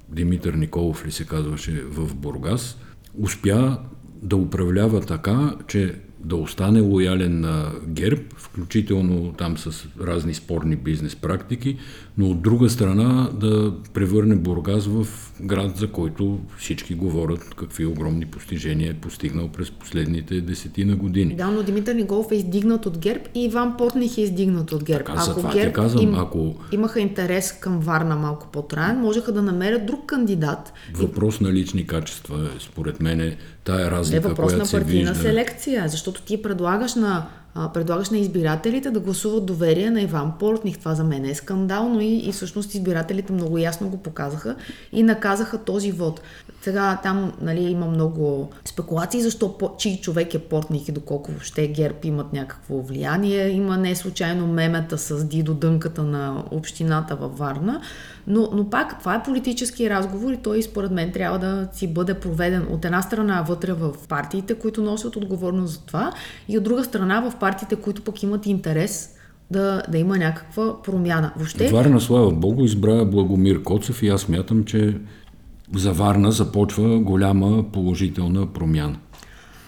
Димитър 0.10 0.54
Николов 0.54 1.06
ли 1.06 1.12
се 1.12 1.26
казваше 1.26 1.84
в 1.92 2.16
Бургас, 2.16 2.78
успя 3.20 3.78
да 4.22 4.36
управлява 4.36 5.02
така, 5.02 5.56
че 5.68 5.96
да 6.20 6.36
остане 6.36 6.80
лоялен 6.80 7.40
на 7.40 7.72
ГЕРБ, 7.88 8.22
включително 8.38 9.34
там 9.38 9.58
с 9.58 9.86
разни 10.02 10.34
спорни 10.34 10.76
бизнес 10.76 11.16
практики, 11.16 11.78
но 12.18 12.30
от 12.30 12.42
друга 12.42 12.70
страна 12.70 13.30
да 13.34 13.74
превърне 13.94 14.36
Бургас 14.36 14.88
в 14.88 15.08
град, 15.42 15.78
за 15.78 15.92
който 15.92 16.40
всички 16.58 16.96
говорят 16.96 17.54
какви 17.56 17.86
огромни 17.86 18.26
постижения 18.26 18.92
е 18.92 18.94
постигнал 18.94 19.48
през 19.48 19.72
последните 19.72 20.42
десетина 20.42 20.96
години. 20.96 21.36
Да, 21.36 21.48
но 21.48 21.64
Димитър 21.64 21.96
Ниголов 21.96 22.32
е 22.32 22.36
издигнат 22.36 22.86
от 22.86 22.98
ГЕРБ 22.98 23.24
и 23.36 23.46
Иван 23.46 23.78
Портних 23.78 24.18
е 24.18 24.22
издигнат 24.22 24.72
от 24.72 24.84
ГЕРБ. 24.84 25.04
Така, 25.04 25.26
ако 25.28 25.54
ГЕРБ 25.54 25.72
казвам, 25.72 26.04
им, 26.04 26.16
ако... 26.16 26.56
имаха 26.72 27.00
интерес 27.00 27.52
към 27.52 27.80
Варна 27.80 28.16
малко 28.16 28.48
по-траен, 28.52 29.00
можеха 29.00 29.32
да 29.32 29.42
намерят 29.42 29.86
друг 29.86 30.06
кандидат. 30.06 30.74
Въпрос 30.94 31.40
и... 31.40 31.44
на 31.44 31.54
лични 31.54 31.88
качества, 31.88 32.50
според 32.60 33.02
мен 33.02 33.22
е 33.22 33.38
тая 33.68 33.92
разлика, 33.92 34.18
е 34.18 34.30
въпрос 34.30 34.54
на 34.54 34.66
партийна 34.72 35.16
селекция, 35.16 35.88
защото 35.88 36.22
ти 36.22 36.42
предлагаш 36.42 36.96
на 36.96 37.28
предлагаш 37.74 38.10
на 38.10 38.18
избирателите 38.18 38.92
да 38.92 39.00
гласуват 39.00 39.46
доверие 39.46 39.90
на 39.90 40.02
Иван 40.02 40.34
Портних. 40.40 40.78
Това 40.78 40.96
за 40.96 41.04
мен 41.04 41.26
е 41.26 41.36
скандално 41.36 42.02
и, 42.02 42.18
и 42.18 42.32
всъщност 42.32 42.74
избирателите 42.74 43.34
много 43.34 43.58
ясно 43.58 43.90
го 43.90 43.98
показаха 43.98 44.56
и 44.92 45.04
наказаха 45.04 45.58
този 45.58 45.92
вод. 45.92 46.22
Сега 46.68 47.00
там 47.04 47.34
нали, 47.42 47.64
има 47.64 47.86
много 47.86 48.50
спекулации, 48.66 49.22
защо 49.22 49.58
чий 49.78 50.02
човек 50.02 50.34
е 50.34 50.40
Портних 50.40 50.88
и 50.88 50.92
доколко 50.92 51.32
въобще 51.32 51.68
ГЕРБ 51.68 51.98
имат 52.04 52.34
някакво 52.34 52.82
влияние. 52.82 53.50
Има 53.50 53.78
не 53.78 53.96
случайно 53.96 54.48
мемета 54.48 54.98
с 54.98 55.26
Дидо 55.26 55.54
Дънката 55.54 56.04
на 56.04 56.44
общината 56.52 57.16
във 57.16 57.38
Варна. 57.38 57.82
Но, 58.28 58.50
но 58.54 58.70
пак 58.70 59.00
това 59.00 59.16
е 59.16 59.24
политически 59.24 59.90
разговор 59.90 60.32
и 60.32 60.38
той 60.38 60.62
според 60.62 60.92
мен 60.92 61.12
трябва 61.12 61.40
да 61.40 61.68
си 61.74 61.88
бъде 61.88 62.14
проведен 62.14 62.68
от 62.72 62.86
една 62.86 63.02
страна 63.02 63.42
вътре 63.42 63.74
в 63.74 63.94
партиите, 64.10 64.54
които 64.54 64.82
носят 64.82 65.16
отговорност 65.16 65.74
за 65.74 65.86
това 65.86 66.14
и 66.48 66.58
от 66.58 66.64
друга 66.64 66.84
страна 66.84 67.30
в 67.30 67.40
партиите, 67.40 67.76
които 67.76 68.02
пък 68.02 68.24
имат 68.24 68.46
интерес 68.46 69.10
да, 69.52 69.84
да 69.92 69.98
има 69.98 70.18
някаква 70.18 70.82
промяна. 70.82 71.32
Въобще... 71.36 71.68
Варна, 71.68 72.02
слава 72.02 72.32
Богу, 72.32 72.64
избра 72.64 73.06
Благомир 73.06 73.64
Коцев 73.64 74.04
и 74.04 74.08
аз 74.08 74.30
мятам, 74.30 74.64
че 74.64 74.98
за 75.76 75.94
Варна 75.94 76.32
започва 76.32 77.00
голяма 77.00 77.72
положителна 77.72 78.54
промяна. 78.54 79.00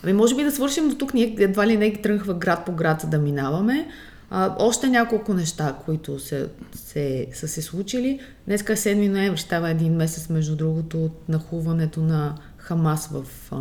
Ами 0.03 0.13
може 0.13 0.35
би 0.35 0.43
да 0.43 0.51
свършим 0.51 0.89
до 0.89 0.95
тук, 0.95 1.13
ние 1.13 1.35
едва 1.39 1.67
ли 1.67 1.77
не 1.77 1.89
ги 1.89 2.01
тръгнахме 2.01 2.33
град 2.33 2.65
по 2.65 2.71
град 2.71 3.05
да 3.07 3.17
минаваме. 3.17 3.87
А, 4.29 4.55
още 4.59 4.87
няколко 4.87 5.33
неща, 5.33 5.75
които 5.85 6.19
се, 6.19 6.47
се, 6.73 7.27
са 7.33 7.47
се 7.47 7.61
случили. 7.61 8.19
Днеска 8.47 8.73
е 8.73 8.75
7 8.75 9.09
ноември, 9.09 9.37
става 9.37 9.69
един 9.69 9.93
месец, 9.93 10.29
между 10.29 10.55
другото, 10.55 11.05
от 11.05 11.29
нахуването 11.29 11.99
на 11.99 12.35
Хамас 12.57 13.07
в 13.07 13.25
а, 13.51 13.57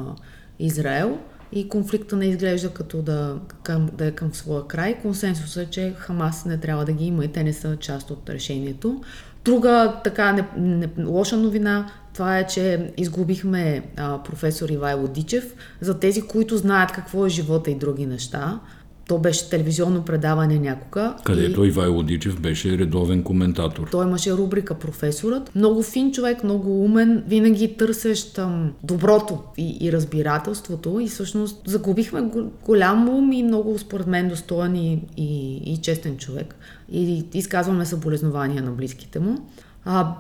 Израел 0.59 1.19
и 1.53 1.69
конфликта 1.69 2.17
не 2.17 2.27
изглежда 2.27 2.71
като 2.71 3.03
да, 3.03 3.39
към, 3.63 3.91
да 3.93 4.07
е 4.07 4.11
към 4.11 4.35
своя 4.35 4.67
край. 4.67 5.01
Консенсусът 5.03 5.67
е, 5.67 5.71
че 5.71 5.95
Хамас 5.99 6.45
не 6.45 6.59
трябва 6.59 6.85
да 6.85 6.93
ги 6.93 7.05
има 7.05 7.25
и 7.25 7.29
те 7.29 7.43
не 7.43 7.53
са 7.53 7.77
част 7.77 8.11
от 8.11 8.31
решението. 8.31 9.03
Друга 9.49 10.01
така 10.05 10.33
не, 10.33 10.47
не, 10.57 10.89
лоша 11.05 11.37
новина, 11.37 11.87
това 12.15 12.39
е, 12.39 12.47
че 12.47 12.93
изгубихме 12.97 13.83
а, 13.97 14.23
професор 14.23 14.69
Ивайло 14.69 15.09
Дичев. 15.09 15.55
За 15.81 15.99
тези, 15.99 16.23
които 16.23 16.57
знаят 16.57 16.93
какво 16.93 17.27
е 17.27 17.29
живота 17.29 17.71
и 17.71 17.75
други 17.75 18.07
неща, 18.07 18.61
то 19.09 19.19
беше 19.19 19.51
телевизионно 19.51 20.03
предаване 20.03 20.59
някога. 20.59 21.17
Където 21.25 21.65
и... 21.65 21.69
Ивайло 21.69 22.03
Дичев 22.03 22.41
беше 22.41 22.79
редовен 22.79 23.23
коментатор. 23.23 23.89
Той 23.91 24.07
имаше 24.07 24.33
рубрика 24.33 24.75
Професорът. 24.75 25.55
Много 25.55 25.83
фин 25.83 26.13
човек, 26.13 26.45
много 26.45 26.85
умен, 26.85 27.25
винаги 27.29 27.77
търсещ 27.77 28.41
доброто 28.85 29.39
и, 29.57 29.79
и 29.81 29.93
разбирателството. 29.93 31.01
И 31.01 31.09
всъщност 31.09 31.63
загубихме 31.67 32.31
голям 32.65 33.09
ум 33.09 33.33
и 33.33 33.43
много, 33.43 33.79
според 33.79 34.07
мен, 34.07 34.29
достоен 34.29 34.77
и, 34.77 35.03
и, 35.17 35.57
и 35.73 35.77
честен 35.77 36.17
човек. 36.17 36.55
И 36.93 37.25
изказваме 37.35 37.87
съболезнования 37.87 38.63
на 38.63 38.71
близките 38.71 39.19
му. 39.19 39.39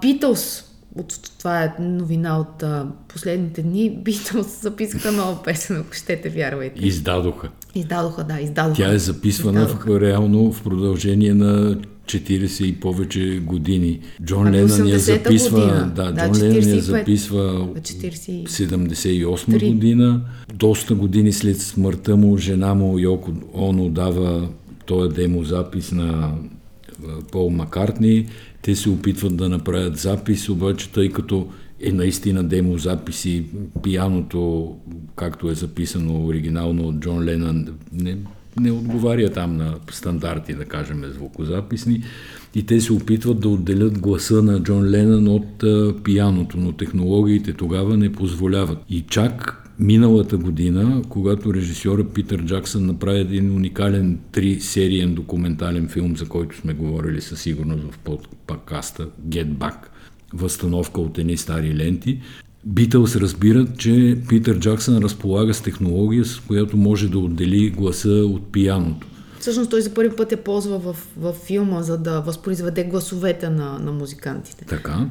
Битълс 0.00 0.64
от, 0.94 1.20
това 1.38 1.64
е 1.64 1.74
новина 1.78 2.38
от 2.38 2.62
а, 2.62 2.86
последните 3.08 3.62
дни, 3.62 3.90
Битлз 4.04 4.62
записаха 4.62 5.12
нова 5.12 5.42
песен, 5.42 5.76
ако 5.76 5.92
щете, 5.92 6.28
вярвайте. 6.28 6.86
Издадоха. 6.86 7.48
Издадоха, 7.74 8.24
да, 8.24 8.40
издадоха. 8.40 8.82
Тя 8.82 8.92
е 8.92 8.98
записвана 8.98 9.66
в, 9.66 10.00
реално 10.00 10.52
в 10.52 10.62
продължение 10.62 11.34
на 11.34 11.76
40 12.04 12.64
и 12.64 12.80
повече 12.80 13.40
години. 13.44 14.00
Джон 14.22 14.50
Ленън 14.50 14.88
я 14.88 14.98
записва, 14.98 15.60
година. 15.60 15.92
да, 15.96 16.12
да, 16.12 16.26
Джон 16.26 16.42
Ленън 16.42 16.68
я 16.68 16.80
записва 16.80 17.68
78 17.74 19.72
година. 19.72 20.20
Доста 20.54 20.94
години 20.94 21.32
след 21.32 21.60
смъртта 21.60 22.16
му, 22.16 22.36
жена 22.36 22.74
му 22.74 22.98
Йоко 22.98 23.32
Оно 23.52 23.88
дава 23.88 24.48
този 24.86 25.14
демозапис 25.14 25.92
на 25.92 26.32
Пол 27.32 27.50
Маккартни. 27.50 28.26
Те 28.62 28.76
се 28.76 28.90
опитват 28.90 29.36
да 29.36 29.48
направят 29.48 29.96
запис, 29.96 30.48
обаче 30.48 30.90
тъй 30.90 31.08
като 31.12 31.48
е 31.80 31.92
наистина 31.92 32.44
демо 32.44 32.78
записи, 32.78 33.44
пияното, 33.82 34.74
както 35.16 35.50
е 35.50 35.54
записано 35.54 36.26
оригинално 36.26 36.88
от 36.88 37.00
Джон 37.00 37.24
Ленън, 37.24 37.68
не, 37.92 38.16
не 38.60 38.72
отговаря 38.72 39.30
там 39.30 39.56
на 39.56 39.74
стандарти, 39.90 40.54
да 40.54 40.64
кажем, 40.64 41.04
звукозаписни. 41.14 42.02
И 42.54 42.66
те 42.66 42.80
се 42.80 42.92
опитват 42.92 43.40
да 43.40 43.48
отделят 43.48 43.98
гласа 43.98 44.42
на 44.42 44.62
Джон 44.62 44.84
Ленън 44.84 45.28
от 45.28 45.62
а, 45.62 45.94
пияното, 46.04 46.56
но 46.56 46.72
технологиите 46.72 47.52
тогава 47.52 47.96
не 47.96 48.12
позволяват. 48.12 48.78
И 48.90 49.00
чак 49.00 49.67
миналата 49.78 50.36
година, 50.36 51.02
когато 51.08 51.54
режисьора 51.54 52.04
Питър 52.04 52.44
Джаксън 52.44 52.86
направи 52.86 53.20
един 53.20 53.56
уникален 53.56 54.18
три 54.32 54.60
сериен 54.60 55.14
документален 55.14 55.88
филм, 55.88 56.16
за 56.16 56.28
който 56.28 56.56
сме 56.56 56.74
говорили 56.74 57.20
със 57.20 57.40
сигурност 57.40 57.82
в 57.82 57.98
подкаста 58.46 59.06
Get 59.28 59.48
Back, 59.48 59.76
възстановка 60.34 61.00
от 61.00 61.18
едни 61.18 61.36
стари 61.36 61.76
ленти, 61.76 62.20
Битълс 62.64 63.16
разбират, 63.16 63.78
че 63.78 64.18
Питър 64.28 64.58
Джаксън 64.58 64.98
разполага 64.98 65.54
с 65.54 65.60
технология, 65.60 66.24
с 66.24 66.40
която 66.40 66.76
може 66.76 67.08
да 67.08 67.18
отдели 67.18 67.70
гласа 67.70 68.08
от 68.08 68.52
пияното. 68.52 69.06
Всъщност 69.40 69.70
той 69.70 69.80
за 69.80 69.94
първи 69.94 70.16
път 70.16 70.32
я 70.32 70.44
ползва 70.44 70.78
в, 70.78 70.96
в 71.16 71.32
филма, 71.32 71.82
за 71.82 71.98
да 71.98 72.20
възпроизведе 72.20 72.84
гласовете 72.84 73.50
на, 73.50 73.78
на 73.78 73.92
музикантите. 73.92 74.64
Така. 74.64 75.06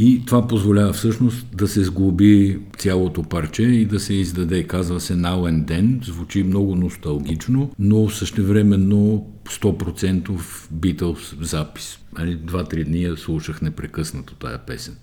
И 0.00 0.22
това 0.26 0.48
позволява 0.48 0.92
всъщност 0.92 1.46
да 1.56 1.68
се 1.68 1.84
сглоби 1.84 2.58
цялото 2.78 3.22
парче 3.22 3.62
и 3.62 3.84
да 3.84 4.00
се 4.00 4.14
издаде. 4.14 4.64
Казва 4.64 5.00
се 5.00 5.14
Now 5.14 5.52
and 5.52 5.64
Then. 5.64 6.04
Звучи 6.04 6.42
много 6.42 6.74
носталгично, 6.74 7.70
но 7.78 8.08
същевременно 8.08 9.26
100% 9.44 10.28
Beatles 10.74 11.42
запис. 11.42 11.98
Нали, 12.18 12.34
два-три 12.34 12.84
дни 12.84 13.02
я 13.02 13.16
слушах 13.16 13.62
непрекъснато 13.62 14.34
тая 14.34 14.58
песен. 14.58 14.96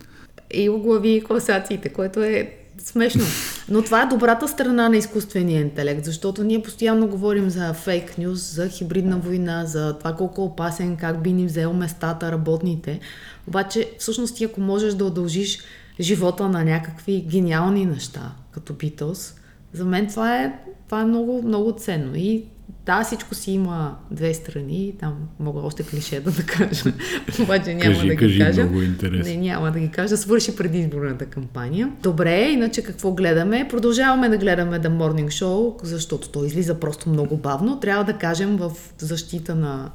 И 0.54 0.70
оглави 0.70 1.24
класациите, 1.28 1.89
което 1.89 2.24
е 2.24 2.52
смешно. 2.78 3.23
Но 3.69 3.82
това 3.82 4.01
е 4.01 4.05
добрата 4.05 4.47
страна 4.47 4.89
на 4.89 4.97
изкуствения 4.97 5.61
интелект, 5.61 6.05
защото 6.05 6.43
ние 6.43 6.61
постоянно 6.61 7.07
говорим 7.07 7.49
за 7.49 7.73
фейк 7.73 8.17
нюз, 8.17 8.53
за 8.53 8.69
хибридна 8.69 9.17
война, 9.17 9.65
за 9.65 9.97
това 9.97 10.15
колко 10.15 10.41
е 10.41 10.45
опасен, 10.45 10.97
как 10.97 11.23
би 11.23 11.34
ни 11.34 11.45
взел 11.45 11.73
местата, 11.73 12.32
работните. 12.32 12.99
Обаче, 13.47 13.91
всъщност, 13.99 14.36
ти 14.36 14.43
ако 14.43 14.61
можеш 14.61 14.93
да 14.93 15.05
удължиш 15.05 15.59
живота 15.99 16.49
на 16.49 16.63
някакви 16.63 17.26
гениални 17.30 17.86
неща, 17.86 18.32
като 18.51 18.73
Beatles, 18.73 19.38
за 19.73 19.86
мен 19.86 20.07
това 20.07 20.38
е, 20.38 20.59
това 20.86 21.01
е 21.01 21.05
много, 21.05 21.41
много 21.41 21.71
ценно. 21.71 22.15
И 22.15 22.45
да, 22.86 23.03
всичко 23.03 23.36
си 23.36 23.51
има 23.51 23.95
две 24.11 24.33
страни, 24.33 24.93
там 24.99 25.13
мога 25.39 25.59
още 25.59 25.83
клишета 25.83 26.31
да 26.31 26.43
кажа, 26.43 26.93
обаче 27.43 27.73
няма 27.73 27.81
кажи, 27.81 28.07
да 28.07 28.15
ги 28.15 28.19
кажи, 28.19 28.39
кажа. 28.39 28.63
Много 28.63 28.81
интересно. 28.81 29.33
Не, 29.33 29.38
няма 29.38 29.71
да 29.71 29.79
ги 29.79 29.89
кажа, 29.89 30.17
свърши 30.17 30.55
предизборната 30.55 31.25
кампания. 31.25 31.91
Добре, 32.03 32.41
иначе 32.41 32.83
какво 32.83 33.11
гледаме? 33.11 33.67
Продължаваме 33.69 34.29
да 34.29 34.38
гледаме 34.38 34.79
The 34.79 34.89
Morning 34.89 35.27
Show, 35.27 35.83
защото 35.83 36.29
той 36.29 36.47
излиза 36.47 36.79
просто 36.79 37.09
много 37.09 37.38
бавно. 37.38 37.79
Трябва 37.79 38.03
да 38.03 38.13
кажем 38.13 38.57
в 38.57 38.71
защита 38.97 39.55
на 39.55 39.91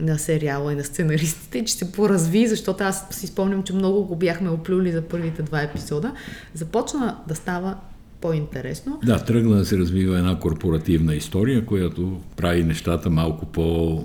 на 0.00 0.18
сериала 0.18 0.72
и 0.72 0.76
на 0.76 0.84
сценаристите, 0.84 1.64
че 1.64 1.74
се 1.74 1.92
поразви, 1.92 2.46
защото 2.46 2.84
аз 2.84 3.06
си 3.10 3.26
спомням, 3.26 3.62
че 3.62 3.72
много 3.72 4.04
го 4.04 4.16
бяхме 4.16 4.50
оплюли 4.50 4.92
за 4.92 5.02
първите 5.02 5.42
два 5.42 5.62
епизода. 5.62 6.12
Започна 6.54 7.16
да 7.28 7.34
става 7.34 7.76
по-интересно. 8.20 9.00
Да, 9.04 9.24
тръгна 9.24 9.56
да 9.56 9.66
се 9.66 9.78
развива 9.78 10.18
една 10.18 10.38
корпоративна 10.38 11.14
история, 11.14 11.66
която 11.66 12.20
прави 12.36 12.64
нещата 12.64 13.10
малко 13.10 13.46
по 13.46 14.04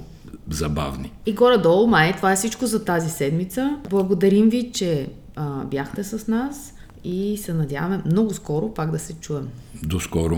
забавни. 0.49 1.11
И 1.25 1.33
горе-долу, 1.33 1.87
май, 1.87 2.15
това 2.15 2.31
е 2.31 2.35
всичко 2.35 2.65
за 2.65 2.85
тази 2.85 3.09
седмица. 3.09 3.77
Благодарим 3.89 4.49
ви, 4.49 4.71
че 4.73 5.09
а, 5.35 5.63
бяхте 5.65 6.03
с 6.03 6.27
нас 6.27 6.73
и 7.03 7.37
се 7.37 7.53
надяваме 7.53 8.01
много 8.05 8.33
скоро 8.33 8.73
пак 8.73 8.91
да 8.91 8.99
се 8.99 9.13
чуем. 9.13 9.47
До 9.83 9.99
скоро! 9.99 10.37